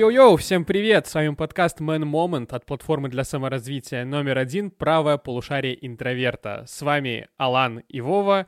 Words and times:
Йоу-йоу-йоу, 0.00 0.38
всем 0.38 0.64
привет! 0.64 1.06
С 1.06 1.14
вами 1.14 1.34
подкаст 1.34 1.82
Man 1.82 2.04
Moment 2.04 2.54
от 2.54 2.64
платформы 2.64 3.10
для 3.10 3.22
саморазвития 3.22 4.06
номер 4.06 4.38
один 4.38 4.70
«Правое 4.70 5.18
полушарие 5.18 5.76
интроверта». 5.86 6.64
С 6.66 6.80
вами 6.80 7.28
Алан 7.36 7.82
и 7.86 8.00
Вова. 8.00 8.46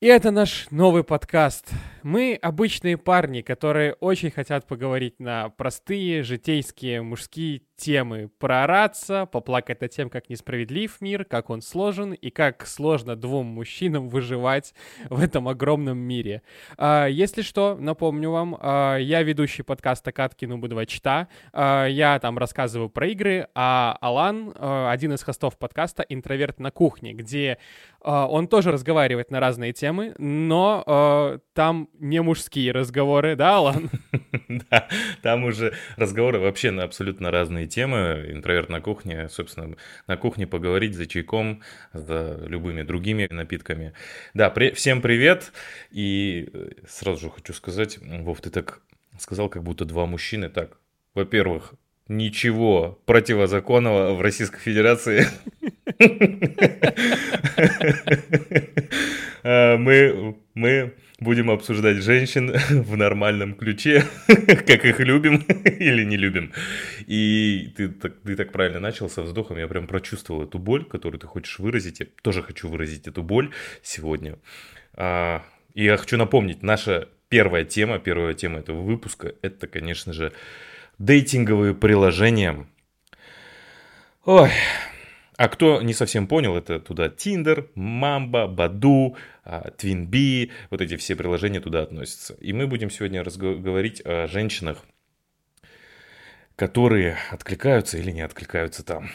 И 0.00 0.06
это 0.06 0.30
наш 0.30 0.70
новый 0.70 1.04
подкаст. 1.04 1.68
Мы 2.04 2.38
обычные 2.42 2.98
парни, 2.98 3.40
которые 3.40 3.94
очень 3.94 4.30
хотят 4.30 4.66
поговорить 4.66 5.18
на 5.20 5.48
простые, 5.48 6.22
житейские, 6.22 7.00
мужские 7.00 7.62
темы. 7.76 8.30
Проораться, 8.38 9.26
поплакать 9.26 9.80
над 9.80 9.90
тем, 9.90 10.10
как 10.10 10.28
несправедлив 10.28 11.00
мир, 11.00 11.24
как 11.24 11.50
он 11.50 11.62
сложен 11.62 12.12
и 12.12 12.30
как 12.30 12.66
сложно 12.66 13.16
двум 13.16 13.46
мужчинам 13.46 14.08
выживать 14.08 14.74
в 15.08 15.20
этом 15.20 15.48
огромном 15.48 15.98
мире. 15.98 16.42
А, 16.76 17.06
если 17.06 17.42
что, 17.42 17.76
напомню 17.80 18.30
вам, 18.30 18.56
а, 18.60 18.96
я 18.96 19.22
ведущий 19.22 19.62
подкаста 19.62 20.12
«Катки 20.12 20.44
Нубы 20.44 20.68
2 20.68 20.86
Чита». 20.86 21.28
А, 21.52 21.86
я 21.86 22.18
там 22.18 22.38
рассказываю 22.38 22.90
про 22.90 23.08
игры, 23.08 23.48
а 23.54 23.96
Алан 24.00 24.52
один 24.58 25.14
из 25.14 25.22
хостов 25.22 25.58
подкаста 25.58 26.04
«Интроверт 26.08 26.60
на 26.60 26.70
кухне», 26.70 27.12
где 27.12 27.58
он 28.00 28.48
тоже 28.48 28.70
разговаривает 28.70 29.30
на 29.30 29.40
разные 29.40 29.72
темы, 29.72 30.14
но 30.18 31.40
там 31.54 31.88
не 31.98 32.22
мужские 32.22 32.72
разговоры, 32.72 33.36
да, 33.36 33.56
Алан? 33.56 33.90
Да, 34.70 34.88
там 35.22 35.44
уже 35.44 35.74
разговоры 35.96 36.38
вообще 36.38 36.70
на 36.70 36.84
абсолютно 36.84 37.30
разные 37.30 37.66
темы. 37.66 38.26
Интроверт 38.30 38.68
на 38.68 38.80
кухне, 38.80 39.28
собственно, 39.28 39.76
на 40.06 40.16
кухне 40.16 40.46
поговорить 40.46 40.94
за 40.94 41.06
чайком, 41.06 41.62
за 41.92 42.40
любыми 42.46 42.82
другими 42.82 43.26
напитками. 43.30 43.94
Да, 44.34 44.50
при... 44.50 44.72
всем 44.72 45.00
привет. 45.00 45.52
И 45.90 46.48
э, 46.52 46.70
сразу 46.86 47.20
же 47.20 47.30
хочу 47.30 47.52
сказать, 47.52 47.98
Вов, 48.00 48.40
ты 48.40 48.50
так 48.50 48.80
сказал, 49.18 49.48
как 49.48 49.62
будто 49.62 49.84
два 49.84 50.06
мужчины. 50.06 50.48
Так, 50.48 50.78
во-первых, 51.14 51.74
ничего 52.08 53.00
противозаконного 53.06 54.14
в 54.14 54.20
Российской 54.20 54.60
Федерации. 54.60 55.26
Э, 59.46 59.76
мы, 59.76 60.36
мы 60.54 60.94
будем 61.24 61.50
обсуждать 61.50 61.96
женщин 61.96 62.52
в 62.70 62.96
нормальном 62.96 63.54
ключе, 63.54 64.04
как 64.26 64.84
их 64.84 65.00
любим 65.00 65.38
или 65.64 66.04
не 66.04 66.16
любим. 66.16 66.52
И 67.06 67.72
ты 67.76 67.88
так, 67.88 68.20
ты 68.20 68.36
так 68.36 68.52
правильно 68.52 68.78
начал 68.78 69.10
со 69.10 69.22
вздохом, 69.22 69.58
я 69.58 69.66
прям 69.66 69.88
прочувствовал 69.88 70.44
эту 70.44 70.58
боль, 70.58 70.84
которую 70.84 71.18
ты 71.18 71.26
хочешь 71.26 71.58
выразить. 71.58 72.00
Я 72.00 72.06
тоже 72.22 72.42
хочу 72.42 72.68
выразить 72.68 73.08
эту 73.08 73.22
боль 73.22 73.50
сегодня. 73.82 74.38
А, 74.92 75.42
и 75.74 75.84
я 75.84 75.96
хочу 75.96 76.16
напомнить, 76.16 76.62
наша 76.62 77.08
первая 77.28 77.64
тема, 77.64 77.98
первая 77.98 78.34
тема 78.34 78.60
этого 78.60 78.82
выпуска, 78.82 79.34
это, 79.42 79.66
конечно 79.66 80.12
же, 80.12 80.32
дейтинговые 80.98 81.74
приложения. 81.74 82.66
Ой, 84.24 84.50
а 85.36 85.48
кто 85.48 85.82
не 85.82 85.94
совсем 85.94 86.28
понял, 86.28 86.56
это 86.56 86.78
туда 86.78 87.08
Tinder, 87.08 87.68
Mamba, 87.74 88.46
Badu, 88.46 89.16
Twinbee, 89.44 90.50
вот 90.70 90.80
эти 90.80 90.96
все 90.96 91.16
приложения 91.16 91.60
туда 91.60 91.82
относятся. 91.82 92.34
И 92.34 92.52
мы 92.52 92.66
будем 92.66 92.90
сегодня 92.90 93.22
говорить 93.24 94.02
о 94.04 94.26
женщинах, 94.26 94.84
которые 96.56 97.16
откликаются 97.30 97.98
или 97.98 98.10
не 98.10 98.22
откликаются 98.22 98.84
там. 98.84 99.10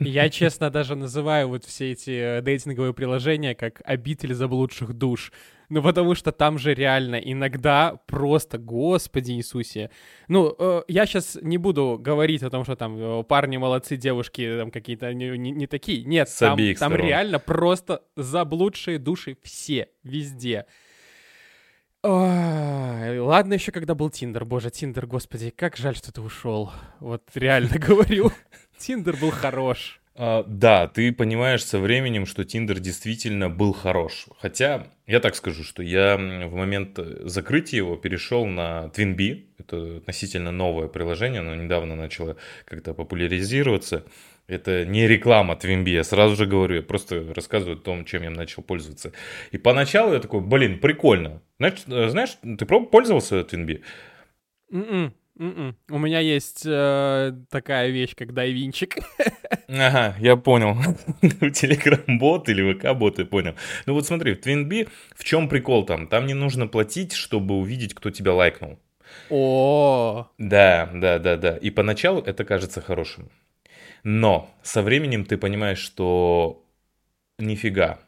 Я, 0.00 0.28
честно, 0.30 0.70
даже 0.70 0.96
называю 0.96 1.48
вот 1.48 1.64
все 1.64 1.92
эти 1.92 2.38
э, 2.38 2.42
дейтинговые 2.42 2.94
приложения 2.94 3.54
как 3.54 3.82
обитель 3.84 4.34
заблудших 4.34 4.94
душ. 4.94 5.32
Ну, 5.68 5.82
потому 5.82 6.16
что 6.16 6.32
там 6.32 6.58
же 6.58 6.74
реально 6.74 7.16
иногда 7.16 8.00
просто, 8.06 8.58
господи 8.58 9.32
Иисусе. 9.32 9.90
Ну, 10.26 10.54
э, 10.58 10.82
я 10.88 11.06
сейчас 11.06 11.38
не 11.40 11.58
буду 11.58 11.96
говорить 12.00 12.42
о 12.42 12.50
том, 12.50 12.64
что 12.64 12.74
там 12.74 12.96
э, 12.98 13.22
парни 13.24 13.56
молодцы, 13.56 13.96
девушки 13.96 14.56
там 14.58 14.70
какие-то 14.70 15.12
не, 15.14 15.38
не, 15.38 15.52
не 15.52 15.66
такие. 15.66 16.04
Нет, 16.04 16.28
С 16.28 16.38
там, 16.38 16.58
там 16.78 16.94
реально 16.94 17.38
просто 17.38 18.02
заблудшие 18.16 18.98
души 18.98 19.36
все, 19.42 19.88
везде. 20.02 20.66
Ой, 22.02 23.18
ладно 23.18 23.54
еще, 23.54 23.72
когда 23.72 23.94
был 23.94 24.08
Тиндер. 24.08 24.46
Боже, 24.46 24.70
Тиндер, 24.70 25.06
господи, 25.06 25.50
как 25.50 25.76
жаль, 25.76 25.94
что 25.96 26.12
ты 26.12 26.22
ушел. 26.22 26.72
Вот 26.98 27.22
реально 27.34 27.78
говорю. 27.78 28.32
Тиндер 28.80 29.16
был 29.16 29.30
хорош. 29.30 30.00
А, 30.14 30.42
да, 30.46 30.88
ты 30.88 31.12
понимаешь 31.12 31.64
со 31.64 31.78
временем, 31.78 32.26
что 32.26 32.44
Тиндер 32.44 32.80
действительно 32.80 33.50
был 33.50 33.72
хорош. 33.72 34.26
Хотя, 34.38 34.88
я 35.06 35.20
так 35.20 35.34
скажу, 35.36 35.62
что 35.64 35.82
я 35.82 36.16
в 36.16 36.54
момент 36.54 36.98
закрытия 37.24 37.78
его 37.78 37.96
перешел 37.96 38.46
на 38.46 38.90
TwinBee. 38.94 39.44
Это 39.58 39.96
относительно 39.98 40.50
новое 40.50 40.88
приложение, 40.88 41.40
оно 41.40 41.54
недавно 41.54 41.94
начало 41.94 42.36
как-то 42.64 42.94
популяризироваться. 42.94 44.04
Это 44.46 44.84
не 44.84 45.06
реклама 45.06 45.54
TwinBee, 45.54 45.90
я 45.90 46.02
сразу 46.02 46.34
же 46.34 46.46
говорю, 46.46 46.76
я 46.76 46.82
просто 46.82 47.32
рассказываю 47.34 47.76
о 47.76 47.80
том, 47.80 48.04
чем 48.04 48.22
я 48.22 48.30
начал 48.30 48.62
пользоваться. 48.62 49.12
И 49.52 49.58
поначалу 49.58 50.14
я 50.14 50.20
такой, 50.20 50.40
блин, 50.40 50.80
прикольно. 50.80 51.40
Значит, 51.58 51.84
знаешь, 51.86 52.36
ты 52.58 52.66
пользовался 52.66 53.40
TwinBee? 53.40 53.82
Mm-mm. 54.72 55.12
Mm-mm. 55.40 55.58
М-м. 55.58 55.76
У 55.90 55.98
меня 55.98 56.20
есть 56.20 56.64
э, 56.66 57.32
такая 57.48 57.88
вещь, 57.88 58.14
как 58.14 58.34
дайвинчик. 58.34 58.96
Ага, 59.72 60.16
я 60.18 60.36
понял. 60.36 60.76
Телеграм-бот 61.22 62.48
или 62.48 62.72
ВК-бот, 62.72 63.20
я 63.20 63.24
понял. 63.24 63.54
Ну 63.86 63.94
вот 63.94 64.04
смотри, 64.04 64.34
в 64.34 64.40
TwinB 64.40 64.88
в 65.14 65.22
чем 65.24 65.48
прикол 65.48 65.86
там? 65.86 66.08
Там 66.08 66.26
не 66.26 66.34
нужно 66.34 66.66
платить, 66.66 67.12
чтобы 67.12 67.54
увидеть, 67.54 67.94
кто 67.94 68.10
тебя 68.10 68.34
лайкнул. 68.34 68.80
О. 69.30 70.28
Да, 70.38 70.90
да, 70.92 71.18
да, 71.20 71.36
да. 71.36 71.56
И 71.56 71.70
поначалу 71.70 72.20
это 72.20 72.44
кажется 72.44 72.80
хорошим. 72.80 73.30
Но 74.02 74.50
со 74.62 74.82
временем 74.82 75.24
ты 75.24 75.36
понимаешь, 75.38 75.78
что 75.78 76.64
нифига 77.38 78.00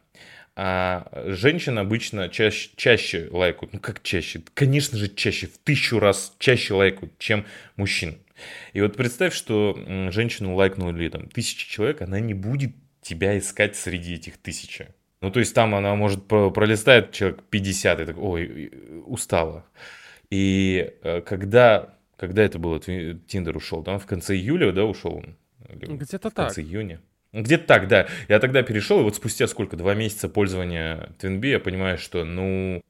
а 0.55 1.07
женщин 1.27 1.79
обычно 1.79 2.29
чаще, 2.29 2.69
чаще 2.75 3.27
лайкают. 3.31 3.73
Ну 3.73 3.79
как 3.79 4.03
чаще? 4.03 4.41
Конечно 4.53 4.97
же 4.97 5.09
чаще, 5.09 5.47
в 5.47 5.57
тысячу 5.57 5.99
раз 5.99 6.35
чаще 6.37 6.73
лайкают, 6.73 7.17
чем 7.17 7.45
мужчин. 7.75 8.17
И 8.73 8.81
вот 8.81 8.95
представь, 8.95 9.33
что 9.33 9.77
женщину 10.11 10.55
лайкнули 10.55 11.09
там 11.09 11.27
тысячи 11.27 11.69
человек, 11.69 12.01
она 12.01 12.19
не 12.19 12.33
будет 12.33 12.71
тебя 13.01 13.37
искать 13.37 13.75
среди 13.75 14.15
этих 14.15 14.37
тысячи. 14.37 14.87
Ну, 15.21 15.31
то 15.31 15.39
есть 15.39 15.55
там 15.55 15.73
она 15.73 15.95
может 15.95 16.25
пролистает 16.27 17.11
человек 17.11 17.43
50 17.49 17.99
и 18.01 18.05
так, 18.05 18.17
ой, 18.17 18.71
устала. 19.05 19.65
И 20.29 20.93
э, 21.01 21.21
когда, 21.21 21.95
когда 22.17 22.43
это 22.43 22.59
было, 22.59 22.79
Тиндер 22.79 23.55
ушел, 23.55 23.83
там 23.83 23.99
в 23.99 24.05
конце 24.05 24.35
июля, 24.35 24.71
да, 24.71 24.83
ушел 24.83 25.17
он? 25.17 25.37
Где-то 25.69 26.29
так. 26.29 26.31
В 26.31 26.35
конце 26.35 26.61
июня. 26.61 26.99
Где-то 27.33 27.65
так, 27.65 27.87
да. 27.87 28.07
Я 28.27 28.39
тогда 28.39 28.61
перешел, 28.61 28.99
и 28.99 29.03
вот 29.03 29.15
спустя 29.15 29.47
сколько, 29.47 29.75
два 29.75 29.95
месяца 29.95 30.29
пользования 30.29 31.09
TwinBee, 31.19 31.49
я 31.49 31.59
понимаю, 31.59 31.97
что, 31.97 32.23
ну, 32.23 32.83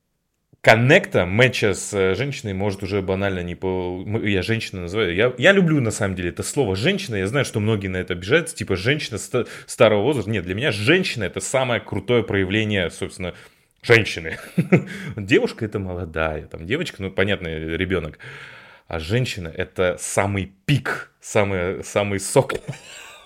коннекта, 0.60 1.26
матча 1.26 1.74
с 1.74 1.94
э, 1.94 2.14
женщиной 2.16 2.54
может 2.54 2.84
уже 2.84 3.02
банально 3.02 3.40
не 3.40 3.56
по... 3.56 4.06
Я 4.22 4.42
женщина 4.42 4.82
называю. 4.82 5.16
Я, 5.16 5.34
я 5.38 5.54
люблю, 5.54 5.80
на 5.80 5.92
самом 5.92 6.16
деле, 6.16 6.30
это 6.30 6.44
слово 6.44 6.76
«женщина». 6.76 7.16
Я 7.16 7.28
знаю, 7.28 7.46
что 7.46 7.62
многие 7.62 7.88
на 7.88 7.98
это 7.98 8.14
обижаются. 8.14 8.54
Типа, 8.54 8.76
женщина 8.76 9.18
ст- 9.18 9.48
старого 9.66 10.04
возраста. 10.04 10.30
Нет, 10.30 10.44
для 10.44 10.56
меня 10.56 10.72
женщина— 10.72 11.24
это 11.26 11.40
самое 11.40 11.80
крутое 11.80 12.24
проявление, 12.24 12.90
собственно, 12.92 13.34
женщины. 13.82 14.40
Девушка— 15.16 15.64
это 15.68 15.80
молодая. 15.80 16.48
Там 16.48 16.66
девочка, 16.66 17.02
ну, 17.02 17.12
понятно, 17.12 17.48
ребенок. 17.48 18.20
А 18.88 19.00
женщина— 19.00 19.48
это 19.56 19.96
самый 20.00 20.52
пик, 20.66 21.14
самый, 21.22 21.84
самый 21.84 22.20
сок 22.20 22.54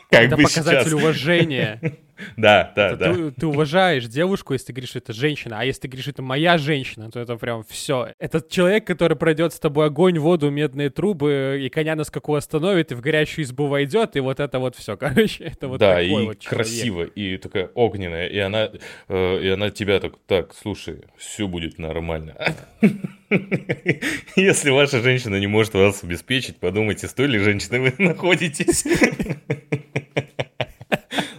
как 0.10 0.22
это 0.24 0.38
бы 0.38 0.44
показатель 0.44 0.90
сейчас. 0.90 0.94
уважения. 0.94 1.82
Да, 2.38 2.72
да, 2.76 2.96
да. 2.96 3.14
Ты, 3.14 3.32
ты 3.32 3.48
уважаешь 3.48 4.06
девушку, 4.06 4.54
если 4.54 4.68
ты 4.68 4.74
говоришь, 4.74 4.90
что 4.90 5.00
это 5.00 5.14
женщина, 5.14 5.60
а 5.60 5.66
если 5.66 5.82
ты 5.82 5.88
говоришь, 5.88 6.06
что 6.06 6.12
это 6.12 6.22
моя 6.22 6.58
женщина, 6.58 7.12
то 7.12 7.20
это 7.20 7.36
прям 7.36 7.64
все. 7.68 8.14
Это 8.20 8.44
человек, 8.48 8.86
который 8.86 9.18
пройдет 9.18 9.54
с 9.54 9.60
тобой 9.60 9.88
огонь, 9.88 10.20
воду, 10.20 10.50
медные 10.50 10.90
трубы, 10.90 11.60
и 11.62 11.70
коня 11.70 11.96
на 11.96 12.04
скаку 12.04 12.36
остановит, 12.36 12.92
и 12.92 12.96
в 12.96 13.02
горящую 13.02 13.46
избу 13.46 13.68
войдет, 13.68 14.16
и 14.16 14.20
вот 14.20 14.40
это 14.40 14.60
вот 14.60 14.76
все, 14.76 14.98
короче, 14.98 15.46
это 15.46 15.68
вот 15.68 15.80
Да, 15.80 16.02
и 16.02 16.12
вот 16.12 16.44
красиво, 16.46 17.04
и 17.04 17.38
такая 17.38 17.70
огненная, 17.74 18.28
и 18.28 18.38
она, 18.38 18.70
э, 19.08 19.40
и 19.42 19.48
она 19.50 19.70
тебя 19.70 20.00
так, 20.00 20.14
так, 20.26 20.54
слушай, 20.54 21.02
все 21.18 21.48
будет 21.48 21.80
нормально. 21.80 22.36
Если 24.36 24.70
ваша 24.70 25.02
женщина 25.02 25.38
не 25.38 25.48
может 25.48 25.74
вас 25.74 26.04
обеспечить, 26.04 26.58
подумайте, 26.58 27.08
с 27.08 27.14
той 27.14 27.28
ли 27.28 27.40
женщиной 27.40 27.80
вы 27.80 27.94
находитесь. 27.98 28.86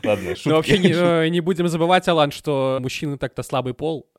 Ладно, 0.08 0.34
шутки. 0.34 0.48
Но 0.48 0.56
вообще 0.56 0.78
не, 0.78 0.92
э, 0.92 1.28
не 1.28 1.40
будем 1.40 1.68
забывать, 1.68 2.08
Алан, 2.08 2.30
что 2.30 2.78
мужчины 2.80 3.18
так-то 3.18 3.42
слабый 3.42 3.74
пол 3.74 4.10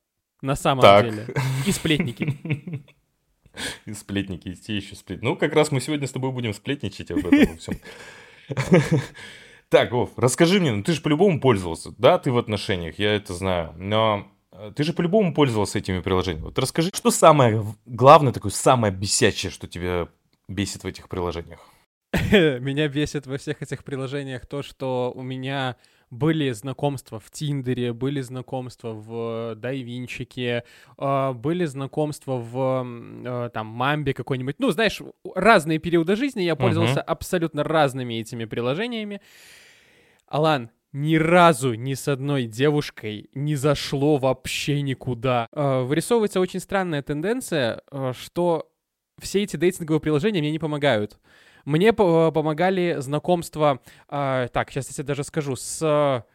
на 0.41 0.56
самом 0.56 0.81
так. 0.81 1.09
деле. 1.09 1.27
И 1.65 1.71
сплетники. 1.71 2.38
И 3.86 3.94
сплетники, 3.94 4.50
и 4.50 4.56
те 4.56 4.77
еще 4.77 4.95
сплетники. 4.95 5.25
Ну, 5.25 5.36
как 5.36 5.53
раз 5.53 5.71
мы 5.71 5.81
сегодня 5.81 6.07
с 6.07 6.12
тобой 6.12 6.31
будем 6.31 6.53
сплетничать 6.53 7.12
об 7.12 7.25
этом 7.25 7.57
всем. 7.57 7.75
Так, 9.69 9.91
Вов, 9.91 10.09
расскажи 10.18 10.59
мне, 10.59 10.71
ну 10.71 10.81
ты 10.81 10.94
же 10.94 11.01
по-любому 11.01 11.39
пользовался, 11.39 11.91
да, 11.97 12.18
ты 12.18 12.31
в 12.31 12.39
отношениях, 12.39 12.97
я 12.97 13.13
это 13.13 13.36
знаю, 13.36 13.75
но 13.77 14.27
э, 14.51 14.71
ты 14.75 14.83
же 14.83 14.94
по-любому 14.94 15.31
пользовался 15.31 15.77
этими 15.77 16.00
приложениями. 16.00 16.45
Вот 16.45 16.57
расскажи, 16.57 16.89
что 16.91 17.12
самое 17.12 17.63
главное, 17.86 18.33
такое 18.33 18.51
самое 18.51 18.91
бесячее, 18.91 19.51
что 19.51 19.68
тебя 19.68 20.07
бесит 20.47 20.83
в 20.83 20.88
этих 20.88 21.07
приложениях? 21.07 21.59
Меня 22.32 22.88
бесит 22.88 23.28
во 23.28 23.38
всех 23.38 23.62
этих 23.62 23.84
приложениях 23.84 24.46
то, 24.46 24.64
что 24.64 25.12
у 25.16 25.22
меня 25.22 25.76
были 26.10 26.50
знакомства 26.52 27.20
в 27.20 27.30
Тиндере, 27.30 27.94
были 27.94 28.22
знакомства 28.22 28.94
в 28.94 29.54
Дайвинчике, 29.56 30.64
а, 30.98 31.34
были 31.34 31.66
знакомства 31.66 32.38
в 32.38 32.84
а, 32.84 33.50
там 33.50 33.68
Мамбе 33.68 34.16
какой-нибудь. 34.16 34.56
Ну, 34.58 34.72
знаешь, 34.72 35.02
разные 35.36 35.78
периоды 35.78 36.16
жизни 36.16 36.42
я 36.42 36.56
пользовался 36.56 37.00
uh-huh. 37.00 37.04
абсолютно 37.04 37.64
разными 37.64 38.16
этими 38.16 38.46
приложениями. 38.46 39.22
Алан, 40.26 40.72
ни 40.94 41.16
разу 41.16 41.76
ни 41.76 41.94
с 41.94 42.08
одной 42.08 42.46
девушкой 42.46 43.30
не 43.36 43.56
зашло 43.56 44.18
вообще 44.18 44.82
никуда. 44.82 45.48
Вырисовывается 45.52 46.40
очень 46.40 46.60
странная 46.60 47.04
тенденция, 47.04 47.84
что 48.14 48.72
все 49.20 49.44
эти 49.44 49.58
дейтинговые 49.58 50.02
приложения 50.02 50.40
мне 50.40 50.52
не 50.52 50.60
помогают. 50.60 51.20
Мне 51.66 51.94
помогали 51.94 52.96
знакомства, 53.00 53.80
э, 54.10 54.48
так, 54.52 54.72
сейчас 54.72 54.90
я 54.90 54.94
тебе 54.94 55.04
даже 55.06 55.24
скажу, 55.24 55.56
с 55.56 56.26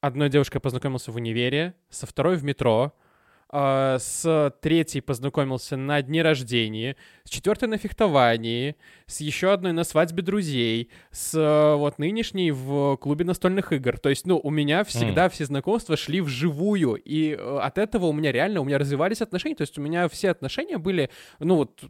одной 0.00 0.28
девушкой 0.28 0.60
познакомился 0.60 1.12
в 1.12 1.16
универе, 1.16 1.74
со 1.90 2.06
второй 2.06 2.36
в 2.36 2.44
метро, 2.44 2.92
э, 2.94 3.07
с 3.50 4.54
третьей 4.60 5.00
познакомился 5.00 5.76
на 5.76 6.02
дне 6.02 6.22
рождения, 6.22 6.96
с 7.24 7.30
четвертой 7.30 7.68
на 7.68 7.78
фехтовании, 7.78 8.76
с 9.06 9.20
еще 9.20 9.52
одной 9.52 9.72
на 9.72 9.84
свадьбе 9.84 10.22
друзей, 10.22 10.90
с 11.10 11.76
вот 11.78 11.98
нынешней 11.98 12.50
в 12.50 12.96
клубе 12.96 13.24
настольных 13.24 13.72
игр. 13.72 13.98
То 13.98 14.10
есть, 14.10 14.26
ну, 14.26 14.38
у 14.42 14.50
меня 14.50 14.84
всегда 14.84 15.26
mm. 15.26 15.30
все 15.30 15.46
знакомства 15.46 15.96
шли 15.96 16.20
вживую, 16.20 16.96
и 16.96 17.30
э, 17.30 17.58
от 17.62 17.78
этого 17.78 18.06
у 18.06 18.12
меня 18.12 18.32
реально, 18.32 18.60
у 18.60 18.64
меня 18.64 18.78
развивались 18.78 19.22
отношения, 19.22 19.54
то 19.54 19.62
есть 19.62 19.78
у 19.78 19.82
меня 19.82 20.08
все 20.08 20.30
отношения 20.30 20.76
были, 20.76 21.10
ну, 21.38 21.56
вот, 21.56 21.82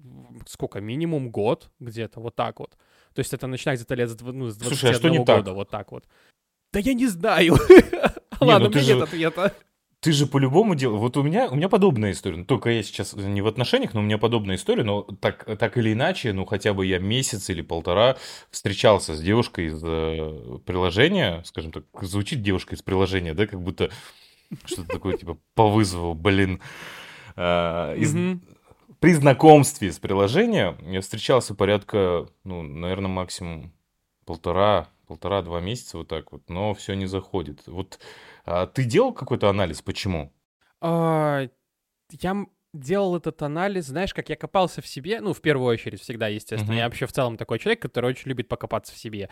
сколько, 0.46 0.80
минимум 0.80 1.30
год 1.30 1.70
где-то, 1.80 2.20
вот 2.20 2.36
так 2.36 2.60
вот. 2.60 2.76
То 3.14 3.20
есть 3.20 3.32
это 3.32 3.48
начинает 3.48 3.80
где-то 3.80 3.94
лет 3.96 4.10
ну, 4.20 4.48
с 4.48 4.56
21 4.56 4.68
Слушай, 4.68 4.90
а 4.90 4.94
что 4.94 5.08
не 5.08 5.18
года, 5.18 5.42
так? 5.42 5.54
вот 5.54 5.70
так 5.70 5.90
вот. 5.90 6.04
Да 6.72 6.78
я 6.78 6.94
не 6.94 7.06
знаю. 7.06 7.54
Ладно, 8.40 8.68
ну 8.68 8.78
у 8.78 8.80
меня 8.80 8.94
нет 8.94 9.02
ответа. 9.02 9.54
Ты 10.00 10.12
же 10.12 10.26
по-любому 10.26 10.76
делаешь. 10.76 11.00
Вот 11.00 11.16
у 11.16 11.24
меня, 11.24 11.48
у 11.48 11.56
меня 11.56 11.68
подобная 11.68 12.12
история. 12.12 12.36
Ну, 12.36 12.44
только 12.44 12.70
я 12.70 12.82
сейчас 12.84 13.14
не 13.14 13.42
в 13.42 13.48
отношениях, 13.48 13.94
но 13.94 14.00
у 14.00 14.04
меня 14.04 14.16
подобная 14.16 14.54
история. 14.54 14.84
Но 14.84 15.02
так, 15.02 15.44
так 15.58 15.76
или 15.76 15.92
иначе, 15.92 16.32
ну 16.32 16.44
хотя 16.44 16.72
бы 16.72 16.86
я 16.86 17.00
месяц 17.00 17.50
или 17.50 17.62
полтора 17.62 18.16
встречался 18.50 19.14
с 19.16 19.20
девушкой 19.20 19.66
из 19.66 19.82
э, 19.82 20.58
приложения. 20.64 21.42
Скажем 21.44 21.72
так, 21.72 21.84
звучит 22.00 22.42
девушка 22.42 22.76
из 22.76 22.82
приложения, 22.82 23.34
да, 23.34 23.48
как 23.48 23.60
будто 23.60 23.90
что-то 24.64 24.88
такое 24.88 25.16
типа 25.16 25.36
по 25.54 25.68
вызову, 25.68 26.14
блин. 26.14 26.60
Э, 27.34 27.96
из, 27.98 28.14
при 29.00 29.12
знакомстве 29.14 29.90
с 29.90 29.98
приложением 29.98 30.78
я 30.88 31.00
встречался 31.00 31.56
порядка, 31.56 32.28
ну, 32.44 32.62
наверное, 32.62 33.10
максимум 33.10 33.72
полтора, 34.24 34.88
полтора-два 35.08 35.60
месяца 35.60 35.98
вот 35.98 36.06
так 36.06 36.30
вот, 36.30 36.42
но 36.48 36.72
все 36.74 36.94
не 36.94 37.06
заходит. 37.06 37.62
Вот 37.66 37.98
ты 38.66 38.84
делал 38.84 39.12
какой-то 39.12 39.48
анализ, 39.48 39.82
почему? 39.82 40.32
А, 40.80 41.48
я 42.10 42.46
делал 42.72 43.16
этот 43.16 43.42
анализ, 43.42 43.86
знаешь, 43.86 44.14
как 44.14 44.28
я 44.28 44.36
копался 44.36 44.82
в 44.82 44.86
себе, 44.86 45.20
ну, 45.20 45.32
в 45.32 45.40
первую 45.40 45.68
очередь, 45.68 46.00
всегда, 46.00 46.28
естественно. 46.28 46.74
Я 46.74 46.84
вообще 46.84 47.06
в 47.06 47.12
целом 47.12 47.36
такой 47.36 47.58
человек, 47.58 47.82
который 47.82 48.10
очень 48.10 48.28
любит 48.28 48.48
покопаться 48.48 48.92
в 48.94 48.98
себе. 48.98 49.30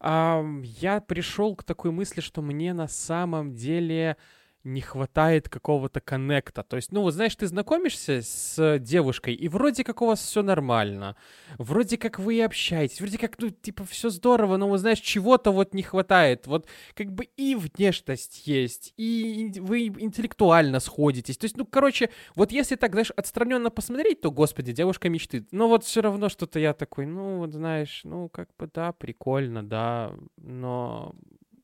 А, 0.00 0.44
я 0.62 1.00
пришел 1.00 1.54
к 1.54 1.64
такой 1.64 1.90
мысли, 1.90 2.20
что 2.20 2.42
мне 2.42 2.72
на 2.72 2.88
самом 2.88 3.54
деле 3.54 4.16
не 4.62 4.80
хватает 4.80 5.48
какого-то 5.48 6.00
коннекта. 6.00 6.62
То 6.62 6.76
есть, 6.76 6.92
ну, 6.92 7.02
вот 7.02 7.14
знаешь, 7.14 7.34
ты 7.34 7.46
знакомишься 7.46 8.20
с 8.22 8.78
девушкой, 8.78 9.34
и 9.34 9.48
вроде 9.48 9.84
как 9.84 10.02
у 10.02 10.06
вас 10.06 10.20
все 10.20 10.42
нормально, 10.42 11.16
вроде 11.58 11.96
как 11.96 12.18
вы 12.18 12.36
и 12.36 12.40
общаетесь, 12.40 13.00
вроде 13.00 13.18
как, 13.18 13.38
ну, 13.38 13.50
типа, 13.50 13.84
все 13.84 14.10
здорово, 14.10 14.56
но, 14.58 14.68
вот 14.68 14.78
знаешь, 14.78 15.00
чего-то 15.00 15.50
вот 15.50 15.72
не 15.74 15.82
хватает. 15.82 16.46
Вот 16.46 16.66
как 16.94 17.12
бы 17.12 17.24
и 17.36 17.54
внешность 17.54 18.46
есть, 18.46 18.92
и 18.96 19.52
вы 19.58 19.86
интеллектуально 19.86 20.80
сходитесь. 20.80 21.38
То 21.38 21.46
есть, 21.46 21.56
ну, 21.56 21.64
короче, 21.64 22.10
вот 22.34 22.52
если 22.52 22.76
так, 22.76 22.92
знаешь, 22.92 23.12
отстраненно 23.12 23.70
посмотреть, 23.70 24.20
то, 24.20 24.30
господи, 24.30 24.72
девушка 24.72 25.08
мечты. 25.08 25.46
Но 25.52 25.68
вот 25.68 25.84
все 25.84 26.02
равно 26.02 26.28
что-то 26.28 26.58
я 26.58 26.74
такой, 26.74 27.06
ну, 27.06 27.38
вот 27.38 27.52
знаешь, 27.52 28.02
ну, 28.04 28.28
как 28.28 28.48
бы, 28.58 28.68
да, 28.72 28.92
прикольно, 28.92 29.62
да, 29.62 30.14
но 30.36 31.14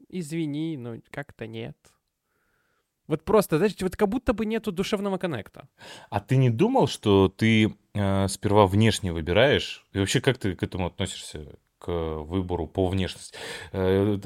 извини, 0.08 0.76
но 0.78 0.96
как-то 1.10 1.46
нет. 1.46 1.76
Вот 3.08 3.24
просто, 3.24 3.58
знаете, 3.58 3.84
вот 3.84 3.96
как 3.96 4.08
будто 4.08 4.32
бы 4.32 4.46
нету 4.46 4.72
душевного 4.72 5.18
коннекта. 5.18 5.68
А 6.10 6.20
ты 6.20 6.36
не 6.36 6.50
думал, 6.50 6.88
что 6.88 7.28
ты 7.28 7.74
э, 7.94 8.28
сперва 8.28 8.66
внешне 8.66 9.12
выбираешь? 9.12 9.84
И 9.92 9.98
вообще, 9.98 10.20
как 10.20 10.38
ты 10.38 10.54
к 10.54 10.62
этому 10.62 10.86
относишься, 10.86 11.58
к 11.78 11.90
выбору 11.90 12.66
по 12.66 12.86
внешности? 12.88 13.36
Э, 13.72 14.18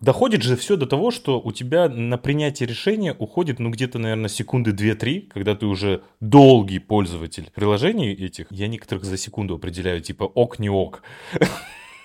доходит 0.00 0.42
же 0.42 0.56
все 0.56 0.76
до 0.76 0.86
того, 0.86 1.10
что 1.10 1.40
у 1.40 1.52
тебя 1.52 1.88
на 1.88 2.18
принятие 2.18 2.68
решения 2.68 3.14
уходит, 3.14 3.58
ну, 3.58 3.70
где-то, 3.70 3.98
наверное, 3.98 4.28
секунды 4.28 4.72
2-3, 4.72 5.28
когда 5.28 5.54
ты 5.54 5.66
уже 5.66 6.02
долгий 6.20 6.78
пользователь 6.80 7.50
приложений 7.54 8.12
этих. 8.12 8.46
Я 8.50 8.68
некоторых 8.68 9.04
за 9.04 9.16
секунду 9.16 9.54
определяю, 9.54 10.00
типа 10.00 10.24
ок, 10.24 10.58
не 10.58 10.68
ок. 10.68 11.02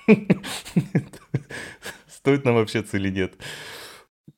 Стоит 2.07 2.45
нам 2.45 2.57
общаться 2.57 2.97
или 2.97 3.09
нет. 3.09 3.35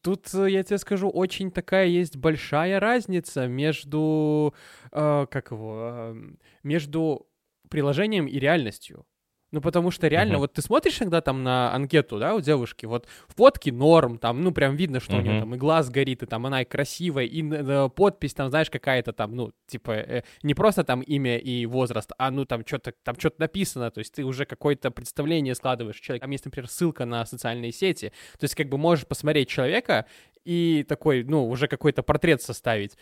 Тут, 0.01 0.33
э, 0.33 0.49
я 0.49 0.63
тебе 0.63 0.77
скажу, 0.77 1.09
очень 1.09 1.51
такая 1.51 1.87
есть 1.87 2.17
большая 2.17 2.79
разница 2.79 3.47
между, 3.47 4.53
э, 4.91 5.27
как 5.29 5.51
его, 5.51 5.77
э, 5.91 6.15
между 6.63 7.27
приложением 7.69 8.27
и 8.27 8.39
реальностью. 8.39 9.05
Ну, 9.51 9.61
потому 9.61 9.91
что 9.91 10.07
реально, 10.07 10.35
uh-huh. 10.35 10.39
вот 10.39 10.53
ты 10.53 10.61
смотришь 10.61 11.01
иногда 11.01 11.21
там 11.21 11.43
на 11.43 11.73
анкету, 11.73 12.19
да, 12.19 12.35
у 12.35 12.41
девушки, 12.41 12.85
вот 12.85 13.07
фотки 13.27 13.69
норм, 13.69 14.17
там, 14.17 14.41
ну, 14.41 14.51
прям 14.51 14.75
видно, 14.75 14.99
что 14.99 15.13
uh-huh. 15.13 15.19
у 15.19 15.21
нее 15.21 15.39
там 15.39 15.55
и 15.55 15.57
глаз 15.57 15.89
горит, 15.89 16.23
и 16.23 16.25
там 16.25 16.45
она 16.45 16.63
и 16.63 16.65
красивая, 16.65 17.25
и 17.25 17.41
э, 17.41 17.89
подпись 17.89 18.33
там, 18.33 18.49
знаешь, 18.49 18.69
какая-то 18.69 19.13
там, 19.13 19.35
ну, 19.35 19.51
типа, 19.67 19.91
э, 19.91 20.23
не 20.43 20.55
просто 20.55 20.83
там 20.83 21.01
имя 21.01 21.37
и 21.37 21.65
возраст, 21.67 22.11
а, 22.17 22.31
ну, 22.31 22.45
там 22.45 22.65
что-то 22.65 22.93
там 23.03 23.15
что-то 23.17 23.39
написано, 23.39 23.91
то 23.91 23.99
есть 23.99 24.13
ты 24.13 24.23
уже 24.23 24.45
какое-то 24.45 24.91
представление 24.91 25.55
складываешь 25.55 25.99
человек. 25.99 26.21
Там 26.21 26.31
есть, 26.31 26.45
например, 26.45 26.67
ссылка 26.67 27.05
на 27.05 27.25
социальные 27.25 27.71
сети, 27.71 28.11
то 28.39 28.43
есть 28.43 28.55
как 28.55 28.67
бы 28.67 28.77
можешь 28.77 29.05
посмотреть 29.05 29.47
человека 29.47 30.05
и 30.43 30.85
такой, 30.87 31.23
ну, 31.23 31.47
уже 31.47 31.67
какой-то 31.67 32.03
портрет 32.03 32.41
составить. 32.41 32.97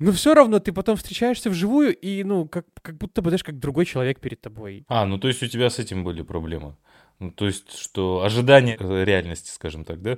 Но 0.00 0.12
все 0.12 0.34
равно 0.34 0.60
ты 0.60 0.72
потом 0.72 0.96
встречаешься 0.96 1.50
вживую, 1.50 1.94
и, 1.94 2.24
ну, 2.24 2.48
как, 2.48 2.66
как 2.80 2.96
будто 2.96 3.20
бы, 3.20 3.28
знаешь, 3.28 3.44
как 3.44 3.58
другой 3.58 3.84
человек 3.84 4.18
перед 4.18 4.40
тобой. 4.40 4.84
А, 4.88 5.04
ну, 5.04 5.18
то 5.18 5.28
есть 5.28 5.42
у 5.42 5.46
тебя 5.46 5.68
с 5.68 5.78
этим 5.78 6.04
были 6.04 6.22
проблемы? 6.22 6.74
Ну, 7.18 7.30
то 7.30 7.46
есть, 7.46 7.76
что 7.76 8.22
ожидание 8.22 8.78
э, 8.80 9.04
реальности, 9.04 9.50
скажем 9.50 9.84
так, 9.84 10.00
да? 10.00 10.16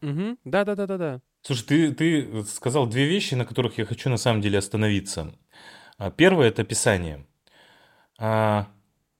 Угу, 0.00 0.38
да-да-да-да-да. 0.44 1.20
Слушай, 1.42 1.64
ты, 1.64 1.92
ты 1.92 2.44
сказал 2.44 2.86
две 2.86 3.06
вещи, 3.06 3.34
на 3.34 3.44
которых 3.44 3.76
я 3.76 3.84
хочу 3.84 4.08
на 4.08 4.16
самом 4.16 4.40
деле 4.40 4.58
остановиться. 4.58 5.34
А, 5.98 6.10
первое— 6.10 6.48
это 6.48 6.62
описание. 6.62 7.26
А, 8.18 8.68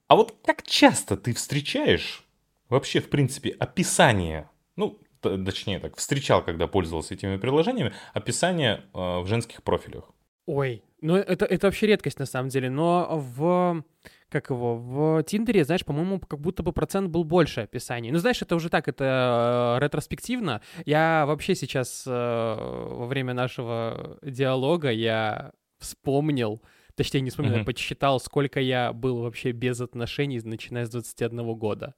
а 0.09 0.16
вот 0.16 0.35
как 0.47 0.62
часто 0.62 1.19
ты 1.19 1.35
встречаешь 1.35 2.25
вообще, 2.71 3.00
в 3.00 3.11
принципе, 3.11 3.50
описание, 3.50 4.49
ну, 4.76 4.99
точнее 5.20 5.78
так, 5.78 5.96
встречал, 5.96 6.44
когда 6.44 6.66
пользовался 6.66 7.14
этими 7.14 7.36
приложениями, 7.36 7.92
описание 8.12 8.84
э, 8.94 9.20
в 9.20 9.26
женских 9.26 9.62
профилях. 9.62 10.10
Ой, 10.46 10.82
ну 11.00 11.16
это, 11.16 11.44
это 11.44 11.66
вообще 11.66 11.86
редкость 11.86 12.18
на 12.18 12.26
самом 12.26 12.48
деле, 12.48 12.70
но 12.70 13.08
в 13.12 13.84
как 14.30 14.50
его, 14.50 14.76
в 14.76 15.22
Тиндере, 15.24 15.64
знаешь, 15.64 15.84
по-моему, 15.84 16.20
как 16.20 16.40
будто 16.40 16.62
бы 16.62 16.72
процент 16.72 17.10
был 17.10 17.24
больше 17.24 17.62
описаний. 17.62 18.12
Ну, 18.12 18.18
знаешь, 18.18 18.40
это 18.40 18.54
уже 18.54 18.68
так, 18.68 18.86
это 18.86 19.76
э, 19.76 19.84
ретроспективно. 19.84 20.62
Я 20.86 21.24
вообще 21.26 21.54
сейчас 21.56 22.04
э, 22.06 22.10
во 22.10 23.06
время 23.06 23.34
нашего 23.34 24.18
диалога 24.22 24.90
я 24.90 25.52
вспомнил, 25.78 26.62
точнее, 26.94 27.22
не 27.22 27.30
вспомнил, 27.30 27.54
mm-hmm. 27.54 27.58
я 27.58 27.64
подсчитал, 27.64 28.20
сколько 28.20 28.60
я 28.60 28.92
был 28.92 29.22
вообще 29.22 29.50
без 29.50 29.80
отношений, 29.80 30.40
начиная 30.44 30.86
с 30.86 30.90
21 30.90 31.54
года. 31.54 31.94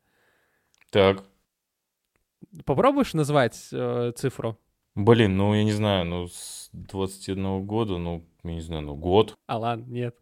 Так. 0.91 1.25
Попробуешь 2.65 3.15
назвать 3.15 3.69
э, 3.73 4.13
цифру? 4.17 4.59
Блин, 4.95 5.37
ну 5.37 5.55
я 5.55 5.65
не 5.65 5.73
знаю, 5.73 6.05
ну 6.05 6.29
с 6.29 6.69
21 6.73 7.65
года, 7.65 7.97
ну, 7.97 8.25
я 8.45 8.55
не 8.55 8.61
знаю, 8.61 8.83
ну 8.83 8.95
год. 8.95 9.35
Алан, 9.47 9.85
нет. 9.89 10.17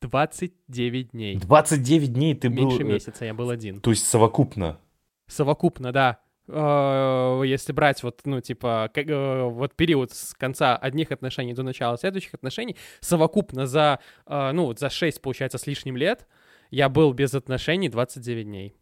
29 0.00 1.10
дней. 1.10 1.36
29 1.36 2.12
дней 2.12 2.34
ты 2.34 2.48
Меньше 2.48 2.62
был... 2.62 2.70
Меньше 2.70 2.82
э, 2.82 2.92
месяца 2.92 3.24
я 3.24 3.34
был 3.34 3.50
один. 3.50 3.80
То 3.80 3.90
есть 3.90 4.06
совокупно? 4.06 4.78
Совокупно, 5.26 5.92
да. 5.92 6.20
Э, 6.48 7.42
если 7.44 7.72
брать 7.72 8.02
вот, 8.02 8.20
ну, 8.24 8.40
типа, 8.40 8.90
э, 8.94 9.42
вот 9.44 9.74
период 9.74 10.12
с 10.12 10.34
конца 10.34 10.76
одних 10.76 11.12
отношений 11.12 11.54
до 11.54 11.62
начала 11.62 11.96
следующих 11.98 12.34
отношений, 12.34 12.76
совокупно 13.00 13.66
за, 13.66 14.00
ну, 14.26 14.64
вот 14.64 14.78
за 14.78 14.90
6, 14.90 15.20
получается, 15.20 15.58
с 15.58 15.66
лишним 15.66 15.96
лет 15.96 16.26
я 16.70 16.88
был 16.88 17.12
без 17.12 17.34
отношений 17.34 17.88
29 17.88 18.46
дней. 18.46 18.74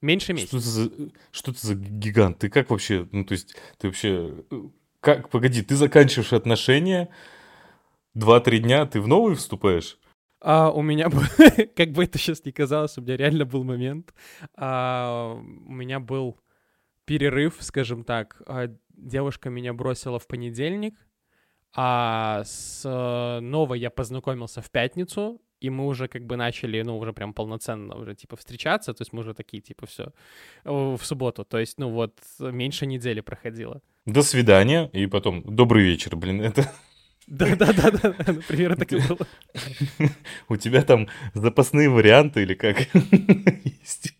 Меньше 0.00 0.32
месяца. 0.32 0.58
Что, 0.58 0.70
за, 0.70 0.90
что 1.30 1.52
ты 1.52 1.58
за 1.58 1.74
гигант? 1.74 2.38
Ты 2.38 2.48
как 2.48 2.70
вообще, 2.70 3.08
ну, 3.12 3.24
то 3.24 3.32
есть, 3.32 3.54
ты 3.78 3.88
вообще, 3.88 4.44
как, 5.00 5.28
погоди, 5.28 5.62
ты 5.62 5.76
заканчиваешь 5.76 6.32
отношения, 6.32 7.10
два-три 8.14 8.60
дня, 8.60 8.86
ты 8.86 9.00
в 9.00 9.08
новые 9.08 9.36
вступаешь? 9.36 9.98
А, 10.40 10.70
у 10.70 10.82
меня 10.82 11.10
как 11.76 11.92
бы 11.92 12.04
это 12.04 12.18
сейчас 12.18 12.44
ни 12.44 12.50
казалось, 12.50 12.96
у 12.96 13.02
меня 13.02 13.16
реально 13.16 13.44
был 13.44 13.62
момент. 13.62 14.14
А, 14.56 15.34
у 15.34 15.72
меня 15.72 16.00
был 16.00 16.40
перерыв, 17.04 17.56
скажем 17.60 18.04
так. 18.04 18.40
А, 18.46 18.74
девушка 18.90 19.50
меня 19.50 19.74
бросила 19.74 20.18
в 20.18 20.26
понедельник, 20.26 20.94
а 21.74 22.42
с 22.44 22.82
э, 22.84 23.40
новой 23.40 23.78
я 23.78 23.90
познакомился 23.90 24.60
в 24.60 24.70
пятницу, 24.70 25.40
и 25.60 25.70
мы 25.70 25.86
уже 25.86 26.08
как 26.08 26.24
бы 26.24 26.36
начали, 26.36 26.82
ну, 26.82 26.98
уже 26.98 27.12
прям 27.12 27.32
полноценно 27.32 27.94
уже, 27.96 28.14
типа, 28.14 28.36
встречаться, 28.36 28.92
то 28.94 29.02
есть 29.02 29.12
мы 29.12 29.20
уже 29.20 29.34
такие, 29.34 29.62
типа, 29.62 29.86
все 29.86 30.12
в 30.64 31.00
субботу, 31.02 31.44
то 31.44 31.58
есть, 31.58 31.78
ну, 31.78 31.90
вот, 31.90 32.18
меньше 32.38 32.86
недели 32.86 33.20
проходило. 33.20 33.80
До 34.06 34.22
свидания, 34.22 34.88
и 34.92 35.06
потом 35.06 35.42
добрый 35.42 35.84
вечер, 35.84 36.16
блин, 36.16 36.40
это... 36.40 36.72
Да-да-да, 37.26 38.14
например, 38.26 38.76
так 38.76 38.92
и 38.92 38.96
было. 38.96 39.26
У 40.48 40.56
тебя 40.56 40.82
там 40.82 41.06
запасные 41.34 41.88
варианты 41.88 42.42
или 42.42 42.54
как 42.54 42.78
есть? 43.64 44.18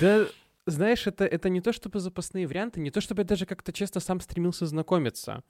Да, 0.00 0.26
знаешь, 0.64 1.06
это, 1.06 1.26
это 1.26 1.50
не 1.50 1.60
то 1.60 1.72
чтобы 1.72 2.00
запасные 2.00 2.46
варианты, 2.46 2.80
не 2.80 2.90
то 2.90 3.00
чтобы 3.02 3.22
я 3.22 3.26
даже 3.26 3.44
как-то 3.44 3.72
честно 3.72 4.00
сам 4.00 4.20
стремился 4.20 4.64
знакомиться. 4.64 5.42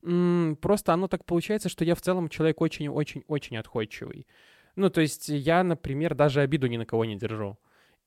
Просто 0.00 0.92
оно 0.92 1.06
так 1.06 1.24
получается, 1.24 1.68
что 1.68 1.84
я 1.84 1.94
в 1.94 2.00
целом 2.00 2.28
человек 2.28 2.60
очень-очень-очень 2.60 3.56
отходчивый. 3.58 4.26
Ну, 4.76 4.90
то 4.90 5.00
есть 5.00 5.28
я, 5.28 5.62
например, 5.62 6.14
даже 6.14 6.40
обиду 6.40 6.66
ни 6.66 6.76
на 6.76 6.86
кого 6.86 7.04
не 7.04 7.16
держу. 7.16 7.58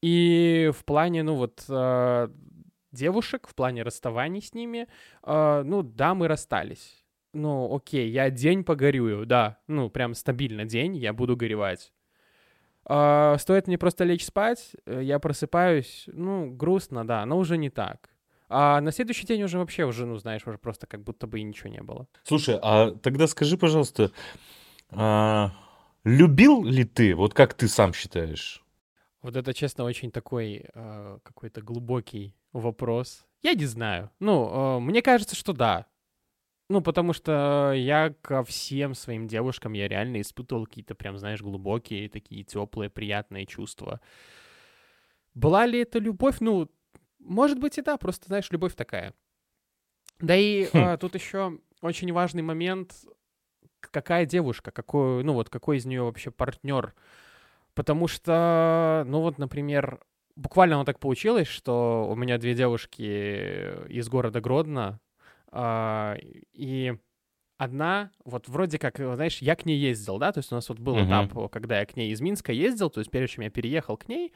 И 0.02 0.72
в 0.74 0.84
плане, 0.86 1.24
ну 1.24 1.36
вот, 1.36 1.64
э, 1.70 2.28
девушек, 2.92 3.48
в 3.48 3.56
плане 3.56 3.84
расставаний 3.84 4.42
с 4.42 4.54
ними, 4.54 4.88
э, 5.24 5.64
ну 5.66 5.84
да, 5.84 6.14
мы 6.14 6.28
расстались. 6.28 7.04
Ну, 7.34 7.76
окей, 7.76 8.10
я 8.10 8.30
день 8.30 8.64
погорюю, 8.64 9.26
да, 9.26 9.58
ну, 9.68 9.90
прям 9.90 10.14
стабильно 10.14 10.66
день 10.66 10.96
я 10.96 11.14
буду 11.14 11.36
горевать. 11.36 11.92
Э, 12.88 13.36
стоит 13.40 13.68
мне 13.68 13.78
просто 13.78 14.04
лечь 14.04 14.26
спать, 14.26 14.76
э, 14.86 15.02
я 15.04 15.20
просыпаюсь, 15.20 16.06
ну, 16.08 16.52
грустно, 16.52 17.06
да, 17.06 17.26
но 17.26 17.38
уже 17.38 17.58
не 17.58 17.70
так. 17.70 18.10
А 18.48 18.80
на 18.80 18.92
следующий 18.92 19.26
день 19.26 19.44
уже 19.44 19.58
вообще 19.58 19.86
уже, 19.86 20.06
ну, 20.06 20.18
знаешь, 20.18 20.46
уже 20.46 20.58
просто 20.58 20.88
как 20.88 21.04
будто 21.04 21.26
бы 21.28 21.40
и 21.40 21.44
ничего 21.44 21.70
не 21.70 21.82
было. 21.82 22.08
Слушай, 22.24 22.60
а 22.62 22.92
тогда 22.92 23.28
скажи, 23.28 23.58
пожалуйста, 23.58 24.12
а, 24.92 25.52
любил 26.06 26.64
ли 26.64 26.86
ты, 26.86 27.14
вот 27.16 27.34
как 27.34 27.54
ты 27.54 27.68
сам 27.68 27.94
считаешь? 27.94 28.64
Вот 29.22 29.36
это, 29.36 29.54
честно, 29.54 29.84
очень 29.84 30.12
такой 30.12 30.66
э, 30.74 31.20
какой-то 31.24 31.62
глубокий 31.62 32.36
вопрос. 32.54 33.26
Я 33.42 33.56
не 33.56 33.66
знаю. 33.66 34.12
Ну, 34.20 34.78
э, 34.78 34.80
мне 34.80 35.02
кажется, 35.02 35.36
что 35.36 35.52
да. 35.52 35.88
Ну, 36.70 36.82
потому 36.82 37.14
что 37.14 37.74
я 37.76 38.14
ко 38.22 38.44
всем 38.44 38.94
своим 38.94 39.28
девушкам 39.28 39.74
я 39.74 39.88
реально 39.88 40.22
испытывал 40.22 40.66
какие-то 40.66 40.96
прям, 40.96 41.18
знаешь, 41.18 41.42
глубокие, 41.42 42.10
такие 42.10 42.44
теплые, 42.44 42.90
приятные 42.90 43.46
чувства. 43.46 44.00
Была 45.34 45.66
ли 45.66 45.80
это 45.80 46.00
любовь? 46.00 46.38
Ну, 46.40 46.70
может 47.20 47.60
быть 47.60 47.78
и 47.78 47.82
да, 47.82 47.98
просто, 47.98 48.28
знаешь, 48.28 48.50
любовь 48.52 48.76
такая. 48.76 49.14
Да 50.20 50.36
и 50.36 50.66
хм. 50.66 50.78
а, 50.78 50.98
тут 50.98 51.16
еще 51.16 51.60
очень 51.82 52.12
важный 52.14 52.42
момент, 52.42 52.94
какая 53.92 54.26
девушка, 54.26 54.72
какой, 54.72 55.24
ну 55.24 55.34
вот, 55.34 55.50
какой 55.50 55.78
из 55.78 55.86
нее 55.86 56.04
вообще 56.04 56.32
партнер. 56.32 56.94
Потому 57.74 58.08
что, 58.08 59.04
ну 59.08 59.22
вот, 59.22 59.38
например, 59.38 60.00
буквально 60.36 60.76
оно 60.76 60.86
так 60.86 61.00
получилось, 61.00 61.48
что 61.48 62.08
у 62.10 62.16
меня 62.16 62.38
две 62.38 62.54
девушки 62.54 63.88
из 63.90 64.08
города 64.08 64.42
Гродно, 64.42 65.00
а, 65.52 66.18
и 66.54 66.94
одна, 67.58 68.12
вот 68.24 68.48
вроде 68.48 68.80
как, 68.80 68.98
знаешь, 68.98 69.40
я 69.40 69.56
к 69.56 69.66
ней 69.66 69.78
ездил, 69.78 70.18
да, 70.18 70.32
то 70.32 70.40
есть 70.40 70.52
у 70.52 70.56
нас 70.56 70.70
вот 70.70 70.80
был 70.80 70.98
uh-huh. 70.98 71.28
этап, 71.28 71.52
когда 71.52 71.80
я 71.80 71.86
к 71.86 71.96
ней 71.96 72.12
из 72.12 72.22
Минска 72.22 72.52
ездил, 72.52 72.90
то 72.90 73.00
есть 73.00 73.12
прежде 73.12 73.36
чем 73.36 73.44
я 73.44 73.50
переехал 73.50 73.98
к 73.98 74.08
ней, 74.08 74.34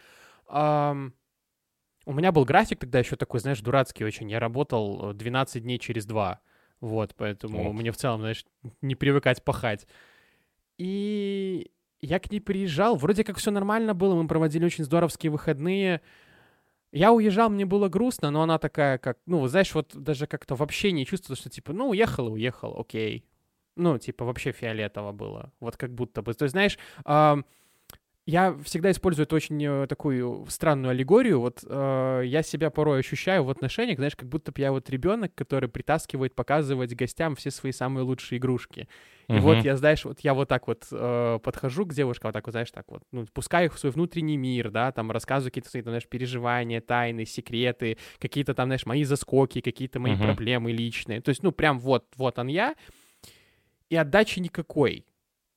у 2.09 2.13
меня 2.13 2.31
был 2.31 2.43
график 2.43 2.79
тогда 2.79 2.99
еще 2.99 3.15
такой, 3.15 3.39
знаешь, 3.39 3.61
дурацкий 3.61 4.03
очень. 4.03 4.31
Я 4.31 4.39
работал 4.39 5.13
12 5.13 5.55
э, 5.55 5.59
дней 5.59 5.77
через 5.77 6.07
два. 6.07 6.39
Вот, 6.81 7.13
поэтому 7.15 7.63
вот. 7.63 7.73
мне 7.73 7.91
в 7.91 7.97
целом, 7.97 8.21
знаешь, 8.21 8.45
не 8.81 8.95
привыкать 8.95 9.43
пахать. 9.43 9.87
И 10.77 11.71
я 12.01 12.19
к 12.19 12.31
ней 12.31 12.39
приезжал, 12.39 12.95
вроде 12.95 13.23
как 13.23 13.37
все 13.37 13.51
нормально 13.51 13.93
было, 13.93 14.15
мы 14.15 14.27
проводили 14.27 14.65
очень 14.65 14.85
здоровские 14.85 15.31
выходные. 15.31 16.01
Я 16.91 17.11
уезжал, 17.11 17.49
мне 17.49 17.65
было 17.65 17.89
грустно, 17.89 18.31
но 18.31 18.41
она 18.41 18.57
такая, 18.57 18.97
как, 18.97 19.19
ну, 19.25 19.45
знаешь, 19.47 19.73
вот 19.75 19.91
даже 19.93 20.25
как-то 20.25 20.55
вообще 20.55 20.91
не 20.91 21.05
чувствовала, 21.05 21.37
что 21.37 21.49
типа, 21.49 21.73
ну, 21.73 21.89
уехала, 21.89 22.29
уехала, 22.29 22.79
окей. 22.79 23.25
Ну, 23.75 23.97
типа, 23.97 24.25
вообще 24.25 24.51
фиолетово 24.51 25.11
было. 25.11 25.53
Вот 25.59 25.77
как 25.77 25.93
будто 25.93 26.21
бы. 26.21 26.33
То 26.33 26.43
есть, 26.43 26.53
знаешь, 26.53 26.77
э, 27.05 27.35
я 28.29 28.55
всегда 28.63 28.91
использую 28.91 29.25
эту 29.25 29.35
очень 29.35 29.63
э, 29.65 29.87
такую 29.87 30.45
странную 30.49 30.91
аллегорию. 30.91 31.39
Вот 31.39 31.63
э, 31.65 32.21
я 32.25 32.43
себя 32.43 32.69
порой 32.69 32.99
ощущаю 32.99 33.43
в 33.43 33.49
отношениях, 33.49 33.97
знаешь, 33.97 34.15
как 34.15 34.29
будто 34.29 34.51
бы 34.51 34.61
я 34.61 34.71
вот 34.71 34.89
ребенок, 34.89 35.33
который 35.33 35.67
притаскивает 35.67 36.35
показывать 36.35 36.95
гостям 36.95 37.35
все 37.35 37.49
свои 37.49 37.71
самые 37.71 38.03
лучшие 38.03 38.37
игрушки. 38.37 38.87
И 39.27 39.33
uh-huh. 39.33 39.39
вот 39.39 39.57
я, 39.63 39.75
знаешь, 39.77 40.05
вот 40.05 40.19
я 40.21 40.33
вот 40.33 40.47
так 40.47 40.67
вот 40.67 40.85
э, 40.91 41.39
подхожу 41.43 41.85
к 41.85 41.93
девушкам, 41.93 42.29
вот 42.29 42.33
так 42.33 42.45
вот, 42.45 42.51
знаешь, 42.51 42.71
так 42.71 42.85
вот, 42.89 43.03
ну, 43.11 43.25
пускаю 43.33 43.67
их 43.67 43.75
в 43.75 43.79
свой 43.79 43.91
внутренний 43.91 44.37
мир, 44.37 44.69
да, 44.69 44.91
там 44.91 45.11
рассказываю 45.11 45.51
какие-то 45.51 45.69
свои, 45.69 45.81
там, 45.81 45.91
знаешь, 45.91 46.07
переживания, 46.07 46.81
тайны, 46.81 47.25
секреты, 47.25 47.97
какие-то 48.19 48.53
там, 48.53 48.67
знаешь, 48.67 48.85
мои 48.85 49.03
заскоки, 49.03 49.61
какие-то 49.61 49.99
мои 49.99 50.13
uh-huh. 50.13 50.23
проблемы 50.23 50.71
личные. 50.71 51.21
То 51.21 51.29
есть, 51.29 51.41
ну, 51.41 51.51
прям 51.51 51.79
вот, 51.79 52.05
вот 52.15 52.37
он 52.37 52.47
я, 52.47 52.75
и 53.89 53.95
отдачи 53.95 54.39
никакой. 54.39 55.05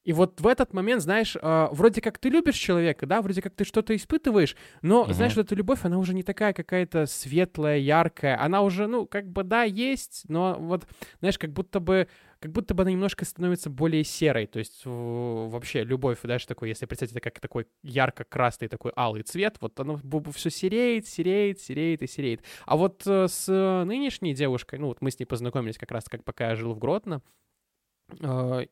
И 0.05 0.13
вот 0.13 0.41
в 0.41 0.47
этот 0.47 0.73
момент, 0.73 1.03
знаешь, 1.03 1.37
э, 1.41 1.69
вроде 1.71 2.01
как 2.01 2.19
ты 2.19 2.29
любишь 2.29 2.57
человека, 2.57 3.07
да, 3.07 3.23
вроде 3.23 3.41
как 3.41 3.55
ты 3.55 3.65
что-то 3.65 3.95
испытываешь, 3.95 4.57
но, 4.83 5.03
угу. 5.03 5.13
знаешь, 5.13 5.37
вот 5.37 5.47
эта 5.47 5.55
любовь, 5.55 5.81
она 5.85 5.99
уже 5.99 6.13
не 6.13 6.23
такая 6.23 6.53
какая-то 6.53 7.07
светлая, 7.07 7.79
яркая, 7.79 8.41
она 8.41 8.63
уже, 8.63 8.87
ну, 8.89 9.07
как 9.07 9.29
бы, 9.29 9.45
да, 9.45 9.63
есть, 9.63 10.25
но 10.29 10.57
вот, 10.59 10.87
знаешь, 11.21 11.39
как 11.39 11.53
будто 11.53 11.79
бы, 11.79 12.09
как 12.41 12.51
будто 12.51 12.75
бы 12.75 12.83
она 12.83 12.91
немножко 12.91 13.25
становится 13.25 13.71
более 13.71 14.03
серой, 14.03 14.47
то 14.47 14.59
есть 14.59 14.83
вообще 14.85 15.85
любовь, 15.85 16.19
даже 16.25 16.49
такой, 16.49 16.71
если 16.71 16.87
представить 16.87 17.13
это 17.13 17.21
как 17.21 17.39
такой 17.39 17.69
ярко-красный 17.85 18.67
такой 18.67 18.93
алый 18.97 19.23
цвет, 19.23 19.59
вот 19.61 19.79
оно 19.79 20.01
все 20.35 20.51
сереет, 20.51 21.07
сереет, 21.07 21.61
сереет 21.61 22.03
и 22.03 22.09
сереет. 22.09 22.43
А 22.67 22.77
вот 22.77 23.03
э, 23.07 23.29
с 23.29 23.85
нынешней 23.87 24.35
девушкой, 24.35 24.81
ну, 24.81 24.89
вот 24.89 25.01
мы 25.01 25.13
с 25.13 25.19
ней 25.21 25.27
познакомились 25.27 25.79
как 25.79 25.93
раз, 25.93 26.05
как 26.09 26.25
пока 26.25 26.51
я 26.51 26.57
жил 26.57 26.75
в 26.75 26.79
Гродно, 26.79 27.23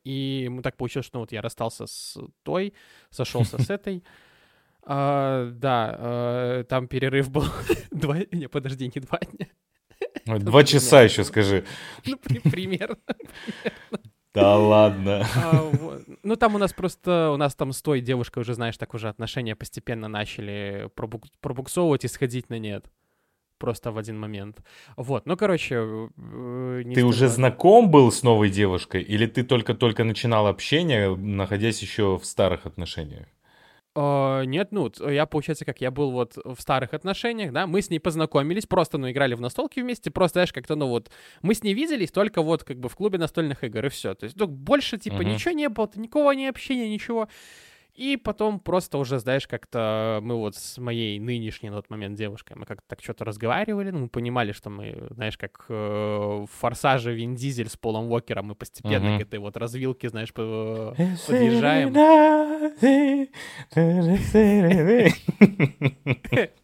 и 0.03 0.49
так 0.63 0.77
получилось, 0.77 1.05
что 1.05 1.17
ну, 1.17 1.21
вот 1.21 1.31
я 1.31 1.41
расстался 1.41 1.87
с 1.87 2.17
той, 2.43 2.73
сошелся 3.09 3.61
с 3.61 3.69
этой. 3.69 4.03
А, 4.83 5.51
да, 5.51 5.95
а, 5.97 6.63
там 6.63 6.87
перерыв 6.87 7.29
был 7.29 7.45
два... 7.91 8.17
Не, 8.31 8.47
подожди, 8.47 8.91
не 8.93 9.01
два 9.01 9.19
дня. 9.19 9.47
Два 10.39 10.63
часа 10.63 11.03
еще 11.03 11.23
скажи. 11.23 11.65
Ну, 12.05 12.17
примерно. 12.49 12.97
Да 14.33 14.57
ладно. 14.57 15.25
Ну, 16.23 16.35
там 16.35 16.55
у 16.55 16.57
нас 16.57 16.73
просто, 16.73 17.31
у 17.33 17.37
нас 17.37 17.55
там 17.55 17.71
с 17.71 17.81
той 17.81 18.01
девушкой 18.01 18.39
уже, 18.39 18.53
знаешь, 18.53 18.77
так 18.77 18.93
уже 18.93 19.09
отношения 19.09 19.55
постепенно 19.55 20.07
начали 20.07 20.89
пробуксовывать 21.41 22.05
и 22.05 22.07
сходить 22.07 22.49
на 22.49 22.59
нет 22.59 22.89
просто 23.61 23.91
в 23.91 23.97
один 23.97 24.19
момент. 24.19 24.57
Вот, 24.97 25.27
ну, 25.27 25.37
короче... 25.37 25.75
Э, 25.75 26.83
ты 26.95 27.03
уже 27.03 27.27
знаком 27.27 27.91
был 27.91 28.11
с 28.11 28.23
новой 28.23 28.49
девушкой, 28.49 29.03
или 29.03 29.27
ты 29.27 29.43
только-только 29.43 30.03
начинал 30.03 30.47
общение, 30.47 31.15
находясь 31.15 31.81
еще 31.83 32.03
в 32.17 32.25
старых 32.25 32.65
отношениях? 32.65 33.27
Uh, 33.93 34.45
нет, 34.45 34.71
ну, 34.71 34.89
я, 35.09 35.25
получается, 35.25 35.65
как, 35.65 35.81
я 35.81 35.91
был 35.91 36.11
вот 36.11 36.37
в 36.45 36.61
старых 36.61 36.93
отношениях, 36.93 37.51
да, 37.51 37.67
мы 37.67 37.81
с 37.81 37.89
ней 37.89 37.99
познакомились, 37.99 38.65
просто, 38.65 38.97
ну, 38.97 39.11
играли 39.11 39.35
в 39.35 39.41
настолки 39.41 39.81
вместе, 39.81 40.11
просто, 40.11 40.35
знаешь, 40.35 40.53
как-то, 40.53 40.75
ну, 40.75 40.87
вот, 40.87 41.11
мы 41.41 41.53
с 41.53 41.61
ней 41.61 41.73
виделись 41.73 42.11
только 42.11 42.41
вот, 42.41 42.63
как 42.63 42.79
бы, 42.79 42.87
в 42.87 42.95
клубе 42.95 43.17
настольных 43.17 43.65
игр, 43.65 43.85
и 43.85 43.89
все, 43.89 44.13
то 44.13 44.23
есть, 44.23 44.37
ну, 44.39 44.47
больше, 44.47 44.97
типа, 44.97 45.21
uh-huh. 45.21 45.33
ничего 45.33 45.51
не 45.51 45.67
было, 45.67 45.89
никакого 45.95 46.31
не 46.31 46.47
общения, 46.47 46.89
ничего, 46.89 47.27
и 47.95 48.17
потом 48.17 48.59
просто 48.59 48.97
уже, 48.97 49.19
знаешь, 49.19 49.47
как-то 49.47 50.19
мы 50.21 50.35
вот 50.35 50.55
с 50.55 50.77
моей 50.77 51.19
нынешней 51.19 51.69
на 51.69 51.77
тот 51.77 51.89
момент 51.89 52.17
девушкой, 52.17 52.53
мы 52.55 52.65
как-то 52.65 52.83
так 52.87 53.03
что-то 53.03 53.25
разговаривали, 53.25 53.91
ну, 53.91 53.99
мы 53.99 54.07
понимали, 54.07 54.53
что 54.53 54.69
мы, 54.69 55.07
знаешь, 55.11 55.37
как 55.37 55.65
э, 55.67 55.73
в 55.73 56.47
«Форсаже» 56.59 57.13
Вин 57.13 57.35
Дизель 57.35 57.69
с 57.69 57.77
Полом 57.77 58.09
Уокером, 58.11 58.47
мы 58.47 58.55
постепенно 58.55 59.15
uh-huh. 59.15 59.19
к 59.19 59.21
этой 59.21 59.39
вот 59.39 59.57
развилке, 59.57 60.09
знаешь, 60.09 60.33
по- 60.33 60.95
подъезжаем. 61.27 61.93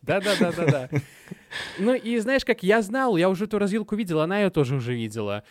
Да-да-да-да-да. 0.01 0.89
Ну 1.79 1.93
и 1.93 2.17
знаешь, 2.19 2.45
как 2.45 2.63
я 2.63 2.81
знал, 2.81 3.17
я 3.17 3.29
уже 3.29 3.45
эту 3.45 3.59
развилку 3.59 3.95
видел, 3.95 4.21
она 4.21 4.39
ее 4.39 4.49
тоже 4.49 4.75
уже 4.75 4.93
видела. 4.93 5.43